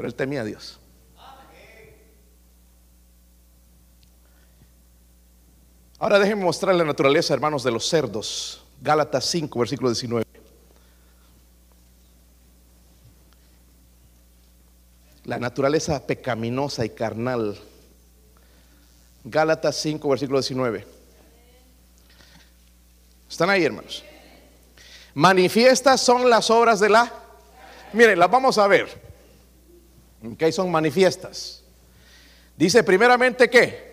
Pero 0.00 0.08
él 0.08 0.14
temía 0.14 0.40
a 0.40 0.44
Dios. 0.44 0.80
Ahora 5.98 6.18
déjenme 6.18 6.42
mostrar 6.42 6.74
la 6.74 6.84
naturaleza, 6.84 7.34
hermanos, 7.34 7.62
de 7.62 7.70
los 7.70 7.86
cerdos. 7.86 8.64
Gálatas 8.80 9.26
5, 9.26 9.58
versículo 9.58 9.90
19. 9.90 10.24
La 15.24 15.38
naturaleza 15.38 16.06
pecaminosa 16.06 16.82
y 16.86 16.88
carnal. 16.88 17.60
Gálatas 19.24 19.76
5, 19.76 20.08
versículo 20.08 20.40
19. 20.40 20.86
¿Están 23.28 23.50
ahí, 23.50 23.66
hermanos? 23.66 24.02
Manifiestas 25.12 26.00
son 26.00 26.30
las 26.30 26.48
obras 26.48 26.80
de 26.80 26.88
la... 26.88 27.12
Miren, 27.92 28.18
las 28.18 28.30
vamos 28.30 28.56
a 28.56 28.66
ver. 28.66 29.09
¿Qué 30.38 30.52
son 30.52 30.70
manifiestas? 30.70 31.62
Dice 32.56 32.82
primeramente 32.82 33.48
que... 33.48 33.90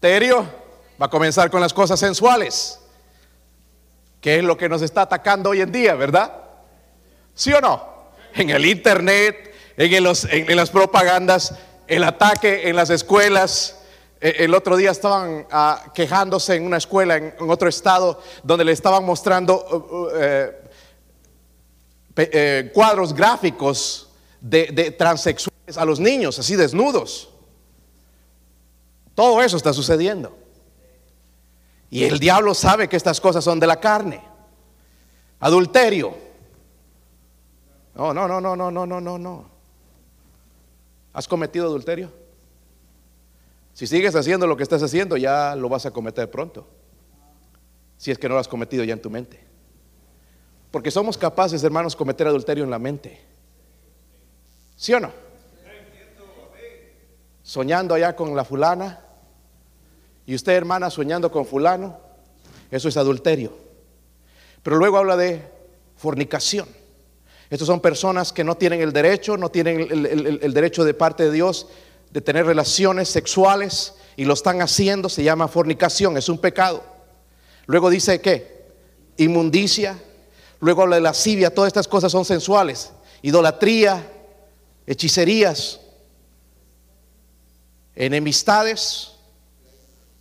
Terio 0.00 0.64
Va 1.00 1.06
a 1.06 1.10
comenzar 1.10 1.50
con 1.50 1.60
las 1.60 1.74
cosas 1.74 1.98
sensuales, 1.98 2.78
que 4.20 4.36
es 4.38 4.44
lo 4.44 4.56
que 4.56 4.68
nos 4.68 4.80
está 4.80 5.02
atacando 5.02 5.50
hoy 5.50 5.60
en 5.60 5.72
día, 5.72 5.94
¿verdad? 5.96 6.32
¿Sí 7.34 7.52
o 7.52 7.60
no? 7.60 7.94
En 8.34 8.50
el 8.50 8.64
internet, 8.64 9.52
en, 9.76 10.50
en, 10.50 10.56
las 10.56 10.70
propagandas, 10.70 11.56
el 11.88 12.04
ataque 12.04 12.68
en 12.68 12.76
las 12.76 12.90
escuelas. 12.90 13.80
E, 14.20 14.44
el 14.44 14.54
otro 14.54 14.76
día 14.76 14.92
estaban 14.92 15.48
ah, 15.50 15.82
quejándose 15.92 16.54
en 16.54 16.64
una 16.64 16.76
escuela 16.76 17.16
en, 17.16 17.34
otro 17.40 17.68
estado 17.68 18.22
donde 18.44 18.64
le 18.64 18.72
estaban 18.72 19.04
mostrando 19.04 19.66
uh, 19.68 19.76
uh, 19.76 20.08
eh, 20.14 20.60
eh, 22.16 22.70
cuadros 22.72 23.12
gráficos 23.12 24.13
de, 24.44 24.90
transexuales 24.90 25.78
a 25.78 25.84
los 25.84 25.98
niños, 25.98 26.38
así 26.38 26.54
desnudos. 26.54 27.30
Todo 29.14 29.42
eso 29.42 29.56
está 29.56 29.72
sucediendo. 29.72 30.36
Y 31.90 32.04
el 32.04 32.18
diablo 32.18 32.54
sabe 32.54 32.88
que 32.88 32.96
estas 32.96 33.20
cosas 33.20 33.44
son 33.44 33.58
de 33.60 33.66
la 33.66 33.80
carne. 33.80 34.22
Adulterio. 35.40 36.14
No, 37.94 38.12
no, 38.12 38.26
no, 38.26 38.40
no, 38.40 38.56
no, 38.56 38.70
no, 38.70 38.86
no, 38.86 39.00
no, 39.00 39.18
no. 39.18 39.50
¿Has 41.12 41.28
cometido 41.28 41.66
adulterio? 41.66 42.12
Si 43.72 43.86
sigues 43.86 44.14
haciendo 44.16 44.46
lo 44.46 44.56
que 44.56 44.64
estás 44.64 44.82
haciendo, 44.82 45.16
ya 45.16 45.54
lo 45.54 45.68
vas 45.68 45.86
a 45.86 45.92
cometer 45.92 46.30
pronto. 46.30 46.66
Si 47.96 48.10
es 48.10 48.18
que 48.18 48.28
no 48.28 48.34
lo 48.34 48.40
has 48.40 48.48
cometido 48.48 48.84
ya 48.84 48.92
en 48.92 49.00
tu 49.00 49.10
mente. 49.10 49.42
Porque 50.70 50.90
somos 50.90 51.16
capaces, 51.16 51.62
hermanos, 51.62 51.94
cometer 51.94 52.26
adulterio 52.26 52.64
en 52.64 52.70
la 52.70 52.80
mente. 52.80 53.33
¿Sí 54.76 54.92
o 54.94 55.00
no? 55.00 55.12
Soñando 57.42 57.94
allá 57.94 58.16
con 58.16 58.34
la 58.34 58.44
fulana. 58.44 59.00
Y 60.26 60.34
usted, 60.34 60.52
hermana, 60.52 60.90
soñando 60.90 61.30
con 61.30 61.46
fulano. 61.46 61.98
Eso 62.70 62.88
es 62.88 62.96
adulterio. 62.96 63.52
Pero 64.62 64.76
luego 64.76 64.96
habla 64.98 65.16
de 65.16 65.42
fornicación. 65.96 66.66
Estas 67.50 67.66
son 67.66 67.80
personas 67.80 68.32
que 68.32 68.42
no 68.42 68.56
tienen 68.56 68.80
el 68.80 68.92
derecho, 68.92 69.36
no 69.36 69.50
tienen 69.50 69.88
el, 69.90 70.54
derecho 70.54 70.84
de 70.84 70.94
parte 70.94 71.24
de 71.24 71.30
Dios 71.30 71.68
de 72.10 72.20
tener 72.20 72.46
relaciones 72.46 73.08
sexuales 73.08 73.94
y 74.16 74.24
lo 74.24 74.34
están 74.34 74.62
haciendo, 74.62 75.08
se 75.08 75.22
llama 75.22 75.48
fornicación, 75.48 76.16
es 76.16 76.28
un 76.28 76.38
pecado. 76.38 76.82
Luego 77.66 77.90
dice 77.90 78.20
que 78.20 78.72
inmundicia, 79.18 79.98
luego 80.60 80.82
habla 80.82 80.96
de 80.96 81.02
lascivia, 81.02 81.54
todas 81.54 81.68
estas 81.68 81.88
cosas 81.88 82.10
son 82.10 82.24
sensuales, 82.24 82.92
idolatría, 83.22 84.13
hechicerías, 84.86 85.80
enemistades. 87.94 89.12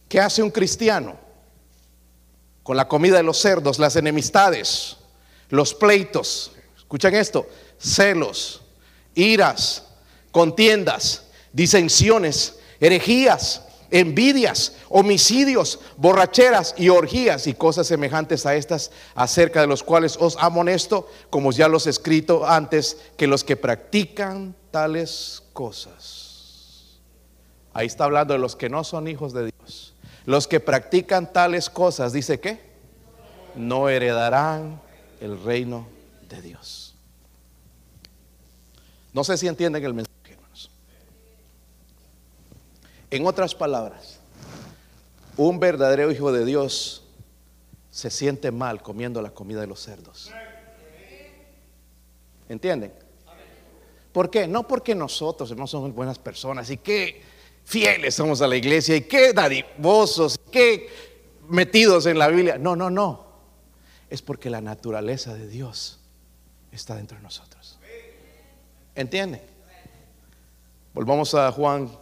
¿Qué 0.08 0.20
hace 0.20 0.44
un 0.44 0.52
cristiano? 0.52 1.18
Con 2.62 2.78
la 2.78 2.88
comida 2.88 3.18
de 3.18 3.24
los 3.24 3.40
cerdos, 3.40 3.80
las 3.80 3.96
enemistades, 3.96 4.98
los 5.50 5.74
pleitos, 5.74 6.52
escuchan 6.78 7.14
esto, 7.16 7.48
celos, 7.78 8.62
iras, 9.16 9.84
contiendas, 10.32 11.24
disensiones, 11.52 12.60
herejías, 12.80 13.62
envidias, 13.94 14.74
homicidios, 14.90 15.80
borracheras 15.98 16.74
y 16.78 16.90
orgías 16.90 17.46
y 17.46 17.54
cosas 17.54 17.86
semejantes 17.86 18.46
a 18.48 18.56
estas, 18.56 18.92
acerca 19.14 19.62
de 19.62 19.68
los 19.68 19.84
cuales 19.84 20.18
os 20.20 20.36
amonesto, 20.38 21.08
como 21.30 21.52
ya 21.52 21.68
los 21.68 21.86
he 21.86 21.92
escrito 21.92 22.46
antes, 22.46 22.98
que 23.18 23.28
los 23.28 23.44
que 23.44 23.56
practican 23.56 24.56
tales 24.72 25.44
cosas. 25.54 27.00
Ahí 27.72 27.86
está 27.86 28.06
hablando 28.06 28.34
de 28.34 28.40
los 28.40 28.56
que 28.56 28.68
no 28.68 28.84
son 28.84 29.08
hijos 29.08 29.32
de 29.32 29.52
Dios. 29.52 29.94
Los 30.26 30.48
que 30.48 30.60
practican 30.60 31.32
tales 31.32 31.70
cosas, 31.70 32.14
dice 32.14 32.40
que 32.40 32.60
no 33.56 33.90
heredarán 33.90 34.82
el 35.22 35.42
reino 35.44 35.88
de 36.30 36.42
Dios. 36.42 36.96
No 39.14 39.24
sé 39.24 39.38
si 39.38 39.48
entienden 39.48 39.84
el 39.84 39.94
mensaje, 39.94 40.13
En 43.14 43.28
otras 43.28 43.54
palabras, 43.54 44.18
un 45.38 45.60
verdadero 45.60 46.12
hijo 46.12 46.32
de 46.32 46.46
Dios 46.46 47.04
se 47.92 48.10
siente 48.10 48.52
mal 48.52 48.82
comiendo 48.82 49.22
la 49.22 49.30
comida 49.30 49.62
de 49.62 49.68
los 49.68 49.82
cerdos. 49.82 50.32
¿Entienden? 52.50 52.92
¿Por 54.12 54.32
qué? 54.32 54.48
No 54.48 54.68
porque 54.68 54.96
nosotros, 54.96 55.52
hermanos, 55.52 55.70
somos 55.70 55.94
buenas 55.94 56.18
personas 56.18 56.72
y 56.72 56.78
qué 56.78 57.22
fieles 57.64 58.16
somos 58.16 58.42
a 58.42 58.48
la 58.48 58.56
iglesia 58.56 58.96
y 58.96 59.02
qué 59.02 59.32
dadivosos, 59.32 60.40
qué 60.50 60.90
metidos 61.50 62.08
en 62.08 62.18
la 62.18 62.30
Biblia. 62.30 62.58
No, 62.58 62.76
no, 62.76 62.90
no. 62.90 63.28
Es 64.10 64.24
porque 64.24 64.50
la 64.50 64.60
naturaleza 64.60 65.36
de 65.36 65.48
Dios 65.48 66.00
está 66.72 66.96
dentro 66.96 67.18
de 67.18 67.22
nosotros. 67.22 67.78
¿Entiende? 68.96 69.40
Volvamos 70.96 71.36
a 71.36 71.52
Juan, 71.52 72.02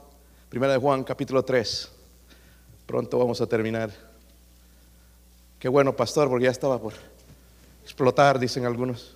primera 0.51 0.73
de 0.73 0.79
Juan, 0.79 1.05
capítulo 1.05 1.45
3. 1.45 1.89
Pronto 2.85 3.17
vamos 3.17 3.39
a 3.39 3.47
terminar. 3.47 3.89
Qué 5.57 5.69
bueno, 5.69 5.95
pastor, 5.95 6.27
porque 6.27 6.43
ya 6.43 6.51
estaba 6.51 6.77
por 6.77 6.91
explotar, 7.81 8.37
dicen 8.37 8.65
algunos. 8.65 9.15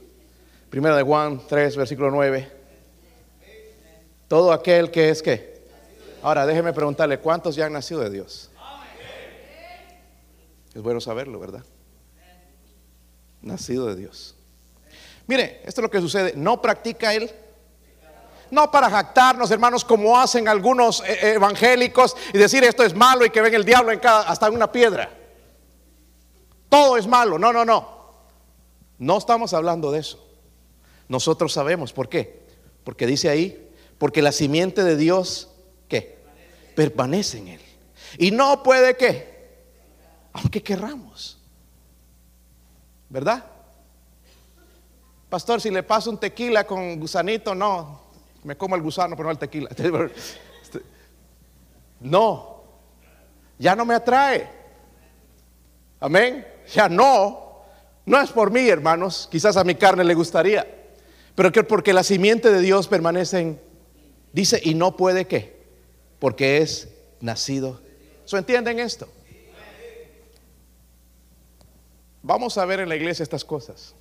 Primera 0.70 0.96
de 0.96 1.04
Juan 1.04 1.42
3, 1.46 1.76
versículo 1.76 2.10
9. 2.10 2.50
Todo 4.30 4.54
aquel 4.54 4.90
que 4.90 5.10
es 5.10 5.22
que. 5.22 5.62
Ahora, 6.24 6.46
déjeme 6.46 6.72
preguntarle, 6.72 7.20
¿cuántos 7.20 7.58
ya 7.58 7.66
han 7.66 7.74
nacido 7.74 8.00
de 8.00 8.12
Dios? 8.12 8.50
Es 10.74 10.82
bueno 10.82 11.02
saberlo, 11.02 11.38
¿verdad? 11.38 11.66
Nacido 13.42 13.88
de 13.88 13.98
Dios. 13.98 14.36
Mire, 15.28 15.60
esto 15.66 15.82
es 15.82 15.84
lo 15.84 15.92
que 15.92 16.00
sucede. 16.00 16.32
No 16.38 16.62
practica 16.62 17.14
él 17.14 17.30
no 18.52 18.72
para 18.72 18.90
jactarnos, 18.90 19.50
hermanos, 19.52 19.84
como 19.84 20.20
hacen 20.20 20.48
algunos 20.48 21.02
eh, 21.02 21.18
eh, 21.22 21.34
evangélicos 21.34 22.16
y 22.34 22.38
decir 22.38 22.64
esto 22.64 22.84
es 22.84 22.94
malo 22.94 23.26
y 23.26 23.30
que 23.30 23.42
ven 23.42 23.54
el 23.54 23.66
diablo 23.66 23.92
en 23.92 24.00
cada, 24.00 24.22
hasta 24.22 24.48
en 24.48 24.56
una 24.56 24.72
piedra. 24.72 25.10
Todo 26.70 26.98
es 26.98 27.08
malo. 27.08 27.40
No, 27.40 27.52
no, 27.54 27.66
no. 27.66 27.96
No 28.98 29.18
estamos 29.18 29.54
hablando 29.54 29.92
de 29.92 30.00
eso. 30.00 30.26
Nosotros 31.08 31.54
sabemos 31.54 31.94
por 31.94 32.10
qué. 32.10 32.46
Porque 32.84 33.08
dice 33.08 33.30
ahí, 33.30 33.72
porque 33.98 34.22
la 34.22 34.32
simiente 34.32 34.84
de 34.84 34.96
Dios, 34.96 35.50
¿qué? 35.88 36.20
Permanece 36.76 37.40
en 37.40 37.48
él. 37.50 37.62
Y 38.18 38.32
no 38.32 38.64
puede 38.64 38.96
que, 38.96 39.64
aunque 40.34 40.62
querramos. 40.62 41.38
¿Verdad? 43.10 43.46
Pastor, 45.30 45.60
si 45.60 45.70
le 45.70 45.84
paso 45.84 46.10
un 46.10 46.20
tequila 46.20 46.66
con 46.66 47.00
gusanito, 47.00 47.56
no, 47.56 48.05
me 48.46 48.56
como 48.56 48.76
el 48.76 48.82
gusano, 48.82 49.16
pero 49.16 49.28
no 49.28 49.32
el 49.32 49.40
tequila. 49.40 49.70
No, 51.98 52.64
ya 53.58 53.74
no 53.76 53.86
me 53.86 53.96
atrae. 53.96 54.48
Amén. 56.00 56.46
Ya 56.72 56.90
no, 56.90 57.64
no 58.06 58.22
es 58.22 58.32
por 58.32 58.52
mí, 58.52 58.68
hermanos. 58.68 59.28
Quizás 59.32 59.56
a 59.58 59.64
mi 59.64 59.76
carne 59.76 60.04
le 60.04 60.14
gustaría, 60.14 60.68
pero 61.34 61.52
que 61.52 61.64
porque 61.64 61.94
la 61.94 62.04
simiente 62.04 62.52
de 62.52 62.60
Dios 62.60 62.88
permanece 62.88 63.40
en, 63.40 63.62
dice, 64.34 64.60
y 64.62 64.76
no 64.76 64.96
puede 64.98 65.26
que, 65.26 65.66
porque 66.20 66.58
es 66.58 66.90
nacido. 67.22 67.82
¿So 68.26 68.38
entienden 68.38 68.78
esto? 68.78 69.08
Vamos 72.22 72.58
a 72.58 72.66
ver 72.66 72.82
en 72.82 72.90
la 72.90 72.98
iglesia 72.98 73.24
estas 73.24 73.46
cosas. 73.46 73.96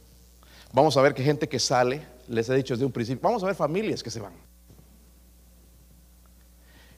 Vamos 0.73 0.97
a 0.97 1.01
ver 1.01 1.15
que 1.15 1.23
gente 1.23 1.49
que 1.49 1.61
sale 1.61 2.14
les 2.29 2.49
he 2.49 2.55
dicho 2.55 2.75
desde 2.75 2.87
un 2.87 2.93
principio, 2.93 3.23
vamos 3.23 3.43
a 3.43 3.47
ver 3.47 3.55
familias 3.55 4.03
que 4.03 4.11
se 4.11 4.21
van. 4.21 4.33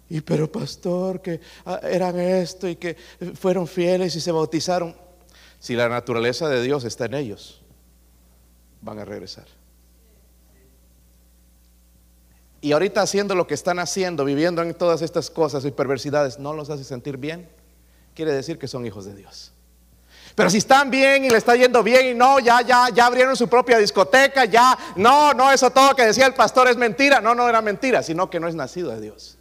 Y 0.08 0.20
pero 0.20 0.50
pastor, 0.50 1.20
que 1.20 1.40
ah, 1.64 1.80
eran 1.82 2.18
esto 2.18 2.68
y 2.68 2.76
que 2.76 2.96
fueron 3.34 3.66
fieles 3.66 4.14
y 4.14 4.20
se 4.20 4.30
bautizaron. 4.30 4.94
Si 5.58 5.74
la 5.74 5.88
naturaleza 5.88 6.48
de 6.48 6.62
Dios 6.62 6.84
está 6.84 7.06
en 7.06 7.14
ellos, 7.14 7.62
van 8.82 8.98
a 8.98 9.04
regresar. 9.04 9.46
Y 12.60 12.72
ahorita 12.72 13.02
haciendo 13.02 13.34
lo 13.34 13.46
que 13.46 13.54
están 13.54 13.78
haciendo, 13.78 14.24
viviendo 14.24 14.62
en 14.62 14.74
todas 14.74 15.02
estas 15.02 15.30
cosas 15.30 15.64
y 15.64 15.70
perversidades, 15.70 16.38
no 16.38 16.52
los 16.52 16.70
hace 16.70 16.84
sentir 16.84 17.16
bien, 17.16 17.48
quiere 18.14 18.32
decir 18.32 18.58
que 18.58 18.68
son 18.68 18.86
hijos 18.86 19.04
de 19.04 19.14
Dios. 19.14 19.52
Pero 20.36 20.50
si 20.50 20.58
están 20.58 20.90
bien 20.90 21.24
y 21.24 21.30
le 21.30 21.38
está 21.38 21.56
yendo 21.56 21.82
bien 21.82 22.08
y 22.08 22.14
no, 22.14 22.38
ya, 22.38 22.60
ya, 22.60 22.90
ya 22.90 23.06
abrieron 23.06 23.34
su 23.34 23.48
propia 23.48 23.78
discoteca, 23.78 24.44
ya, 24.44 24.76
no, 24.94 25.32
no, 25.32 25.50
eso 25.50 25.70
todo 25.70 25.96
que 25.96 26.04
decía 26.04 26.26
el 26.26 26.34
pastor 26.34 26.68
es 26.68 26.76
mentira. 26.76 27.22
No, 27.22 27.34
no 27.34 27.48
era 27.48 27.62
mentira, 27.62 28.02
sino 28.02 28.28
que 28.28 28.38
no 28.38 28.46
es 28.46 28.54
nacido 28.54 28.90
de 28.90 29.00
Dios. 29.00 29.38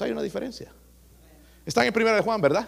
Hay 0.00 0.10
una 0.10 0.22
diferencia. 0.22 0.72
Están 1.66 1.84
en 1.84 1.92
primera 1.92 2.16
de 2.16 2.22
Juan, 2.22 2.40
¿verdad? 2.40 2.66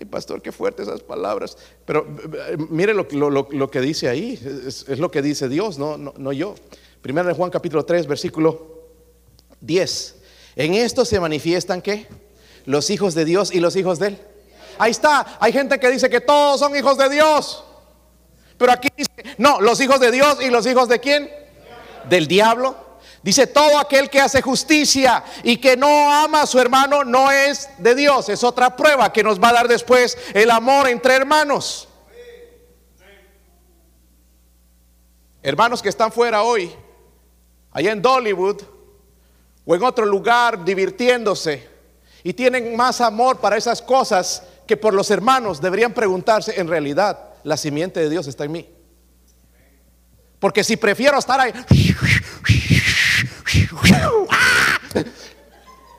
Ay, 0.00 0.06
pastor, 0.06 0.40
qué 0.40 0.52
fuertes 0.52 0.88
esas 0.88 1.02
palabras. 1.02 1.58
Pero 1.84 2.06
eh, 2.48 2.56
mire 2.70 2.94
lo, 2.94 3.04
lo, 3.30 3.70
que 3.70 3.80
dice 3.80 4.08
ahí, 4.08 4.40
es, 4.66 4.88
lo 4.98 5.10
que 5.10 5.20
dice 5.20 5.48
Dios, 5.48 5.78
no, 5.78 5.98
no, 5.98 6.14
no 6.16 6.32
yo. 6.32 6.54
Primera 7.02 7.28
de 7.28 7.34
Juan 7.34 7.50
capítulo 7.50 7.84
3, 7.84 8.06
versículo 8.06 8.88
10. 9.60 10.16
En 10.56 10.74
esto 10.74 11.04
se 11.04 11.20
manifiestan 11.20 11.82
que 11.82 12.06
los 12.64 12.90
hijos 12.90 13.14
de 13.14 13.24
Dios 13.24 13.52
y 13.52 13.60
los 13.60 13.76
hijos 13.76 13.98
de 13.98 14.06
él. 14.08 14.18
Ahí 14.78 14.90
está. 14.90 15.38
Hay 15.40 15.52
gente 15.52 15.78
que 15.78 15.90
dice 15.90 16.08
que 16.10 16.20
todos 16.20 16.60
son 16.60 16.74
hijos 16.76 16.96
de 16.98 17.08
Dios. 17.08 17.64
Pero 18.58 18.72
aquí 18.72 18.88
dice, 18.96 19.10
no, 19.38 19.60
los 19.60 19.80
hijos 19.80 20.00
de 20.00 20.10
Dios 20.10 20.38
y 20.40 20.50
los 20.50 20.66
hijos 20.66 20.88
de 20.88 21.00
quién? 21.00 21.30
Del 22.08 22.26
diablo. 22.26 22.76
Dice, 23.22 23.46
todo 23.46 23.78
aquel 23.78 24.10
que 24.10 24.20
hace 24.20 24.42
justicia 24.42 25.24
y 25.42 25.56
que 25.56 25.76
no 25.76 26.12
ama 26.12 26.42
a 26.42 26.46
su 26.46 26.58
hermano 26.60 27.04
no 27.04 27.30
es 27.30 27.70
de 27.78 27.94
Dios. 27.94 28.28
Es 28.28 28.44
otra 28.44 28.76
prueba 28.76 29.12
que 29.12 29.22
nos 29.22 29.42
va 29.42 29.48
a 29.48 29.54
dar 29.54 29.68
después 29.68 30.18
el 30.34 30.50
amor 30.50 30.88
entre 30.88 31.14
hermanos. 31.14 31.88
Hermanos 35.42 35.82
que 35.82 35.90
están 35.90 36.10
fuera 36.10 36.42
hoy, 36.42 36.74
allá 37.70 37.92
en 37.92 38.00
Dollywood 38.00 38.62
o 39.66 39.74
en 39.74 39.82
otro 39.82 40.06
lugar 40.06 40.64
divirtiéndose 40.64 41.68
y 42.22 42.32
tienen 42.32 42.74
más 42.74 43.02
amor 43.02 43.38
para 43.38 43.58
esas 43.58 43.82
cosas 43.82 44.42
que 44.66 44.76
por 44.76 44.94
los 44.94 45.10
hermanos 45.10 45.60
deberían 45.60 45.92
preguntarse, 45.92 46.58
en 46.60 46.68
realidad, 46.68 47.34
la 47.42 47.56
simiente 47.56 48.00
de 48.00 48.08
Dios 48.10 48.26
está 48.26 48.44
en 48.44 48.52
mí. 48.52 48.68
Porque 50.38 50.64
si 50.64 50.76
prefiero 50.76 51.18
estar 51.18 51.40
ahí 51.40 51.52
¡ah! 54.30 54.80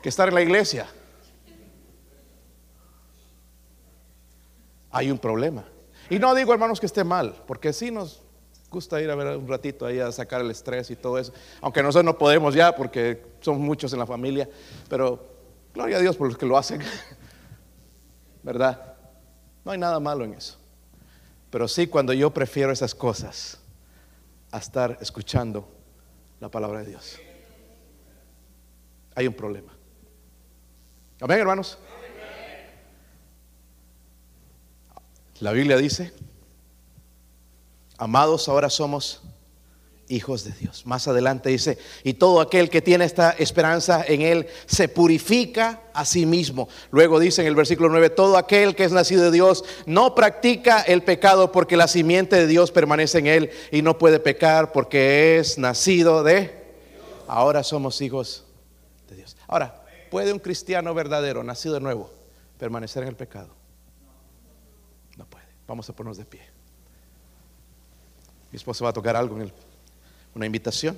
que 0.02 0.08
estar 0.08 0.28
en 0.28 0.34
la 0.34 0.42
iglesia. 0.42 0.86
Hay 4.90 5.10
un 5.10 5.18
problema. 5.18 5.64
Y 6.08 6.18
no 6.18 6.34
digo, 6.34 6.52
hermanos, 6.52 6.78
que 6.78 6.86
esté 6.86 7.02
mal, 7.02 7.34
porque 7.46 7.72
sí 7.72 7.90
nos 7.90 8.22
gusta 8.70 9.00
ir 9.00 9.10
a 9.10 9.14
ver 9.14 9.36
un 9.36 9.48
ratito 9.48 9.84
ahí 9.84 9.98
a 9.98 10.12
sacar 10.12 10.40
el 10.40 10.50
estrés 10.50 10.90
y 10.90 10.96
todo 10.96 11.18
eso. 11.18 11.32
Aunque 11.60 11.82
nosotros 11.82 12.04
no 12.04 12.16
podemos 12.16 12.54
ya, 12.54 12.74
porque 12.74 13.22
somos 13.40 13.60
muchos 13.60 13.92
en 13.92 13.98
la 13.98 14.06
familia, 14.06 14.48
pero 14.88 15.26
gloria 15.74 15.96
a 15.96 16.00
Dios 16.00 16.16
por 16.16 16.28
los 16.28 16.38
que 16.38 16.46
lo 16.46 16.56
hacen. 16.56 16.80
¿Verdad? 18.46 18.94
No 19.64 19.72
hay 19.72 19.78
nada 19.78 19.98
malo 19.98 20.24
en 20.24 20.34
eso. 20.34 20.56
Pero 21.50 21.66
sí 21.66 21.88
cuando 21.88 22.12
yo 22.12 22.32
prefiero 22.32 22.70
esas 22.70 22.94
cosas 22.94 23.58
a 24.52 24.58
estar 24.58 24.96
escuchando 25.00 25.68
la 26.38 26.48
palabra 26.48 26.78
de 26.78 26.90
Dios. 26.90 27.18
Hay 29.16 29.26
un 29.26 29.34
problema. 29.34 29.72
Amén, 31.20 31.40
hermanos. 31.40 31.76
La 35.40 35.50
Biblia 35.50 35.76
dice, 35.76 36.12
amados, 37.98 38.48
ahora 38.48 38.70
somos 38.70 39.24
hijos 40.08 40.44
de 40.44 40.52
Dios. 40.52 40.86
Más 40.86 41.08
adelante 41.08 41.48
dice, 41.48 41.78
y 42.04 42.14
todo 42.14 42.40
aquel 42.40 42.70
que 42.70 42.82
tiene 42.82 43.04
esta 43.04 43.30
esperanza 43.30 44.04
en 44.06 44.22
Él 44.22 44.46
se 44.66 44.88
purifica 44.88 45.82
a 45.92 46.04
sí 46.04 46.26
mismo. 46.26 46.68
Luego 46.90 47.18
dice 47.18 47.42
en 47.42 47.48
el 47.48 47.54
versículo 47.54 47.88
9, 47.88 48.10
todo 48.10 48.36
aquel 48.36 48.74
que 48.74 48.84
es 48.84 48.92
nacido 48.92 49.24
de 49.24 49.30
Dios 49.30 49.64
no 49.86 50.14
practica 50.14 50.80
el 50.82 51.02
pecado 51.02 51.52
porque 51.52 51.76
la 51.76 51.88
simiente 51.88 52.36
de 52.36 52.46
Dios 52.46 52.70
permanece 52.70 53.18
en 53.18 53.26
Él 53.26 53.50
y 53.72 53.82
no 53.82 53.98
puede 53.98 54.20
pecar 54.20 54.72
porque 54.72 55.38
es 55.38 55.58
nacido 55.58 56.22
de... 56.22 56.64
Ahora 57.28 57.62
somos 57.64 58.00
hijos 58.00 58.44
de 59.08 59.16
Dios. 59.16 59.36
Ahora, 59.48 59.84
¿puede 60.10 60.32
un 60.32 60.38
cristiano 60.38 60.94
verdadero, 60.94 61.42
nacido 61.42 61.74
de 61.74 61.80
nuevo, 61.80 62.10
permanecer 62.58 63.02
en 63.02 63.08
el 63.08 63.16
pecado? 63.16 63.48
No 65.16 65.26
puede. 65.26 65.46
Vamos 65.66 65.88
a 65.90 65.92
ponernos 65.92 66.18
de 66.18 66.24
pie. 66.24 66.42
Mi 68.52 68.56
esposa 68.56 68.84
va 68.84 68.90
a 68.90 68.92
tocar 68.92 69.16
algo 69.16 69.34
en 69.36 69.42
el 69.42 69.52
una 70.36 70.46
invitación. 70.46 70.96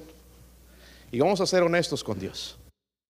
Y 1.10 1.20
vamos 1.20 1.40
a 1.40 1.46
ser 1.46 1.62
honestos 1.62 2.04
con 2.04 2.18
Dios. 2.18 2.58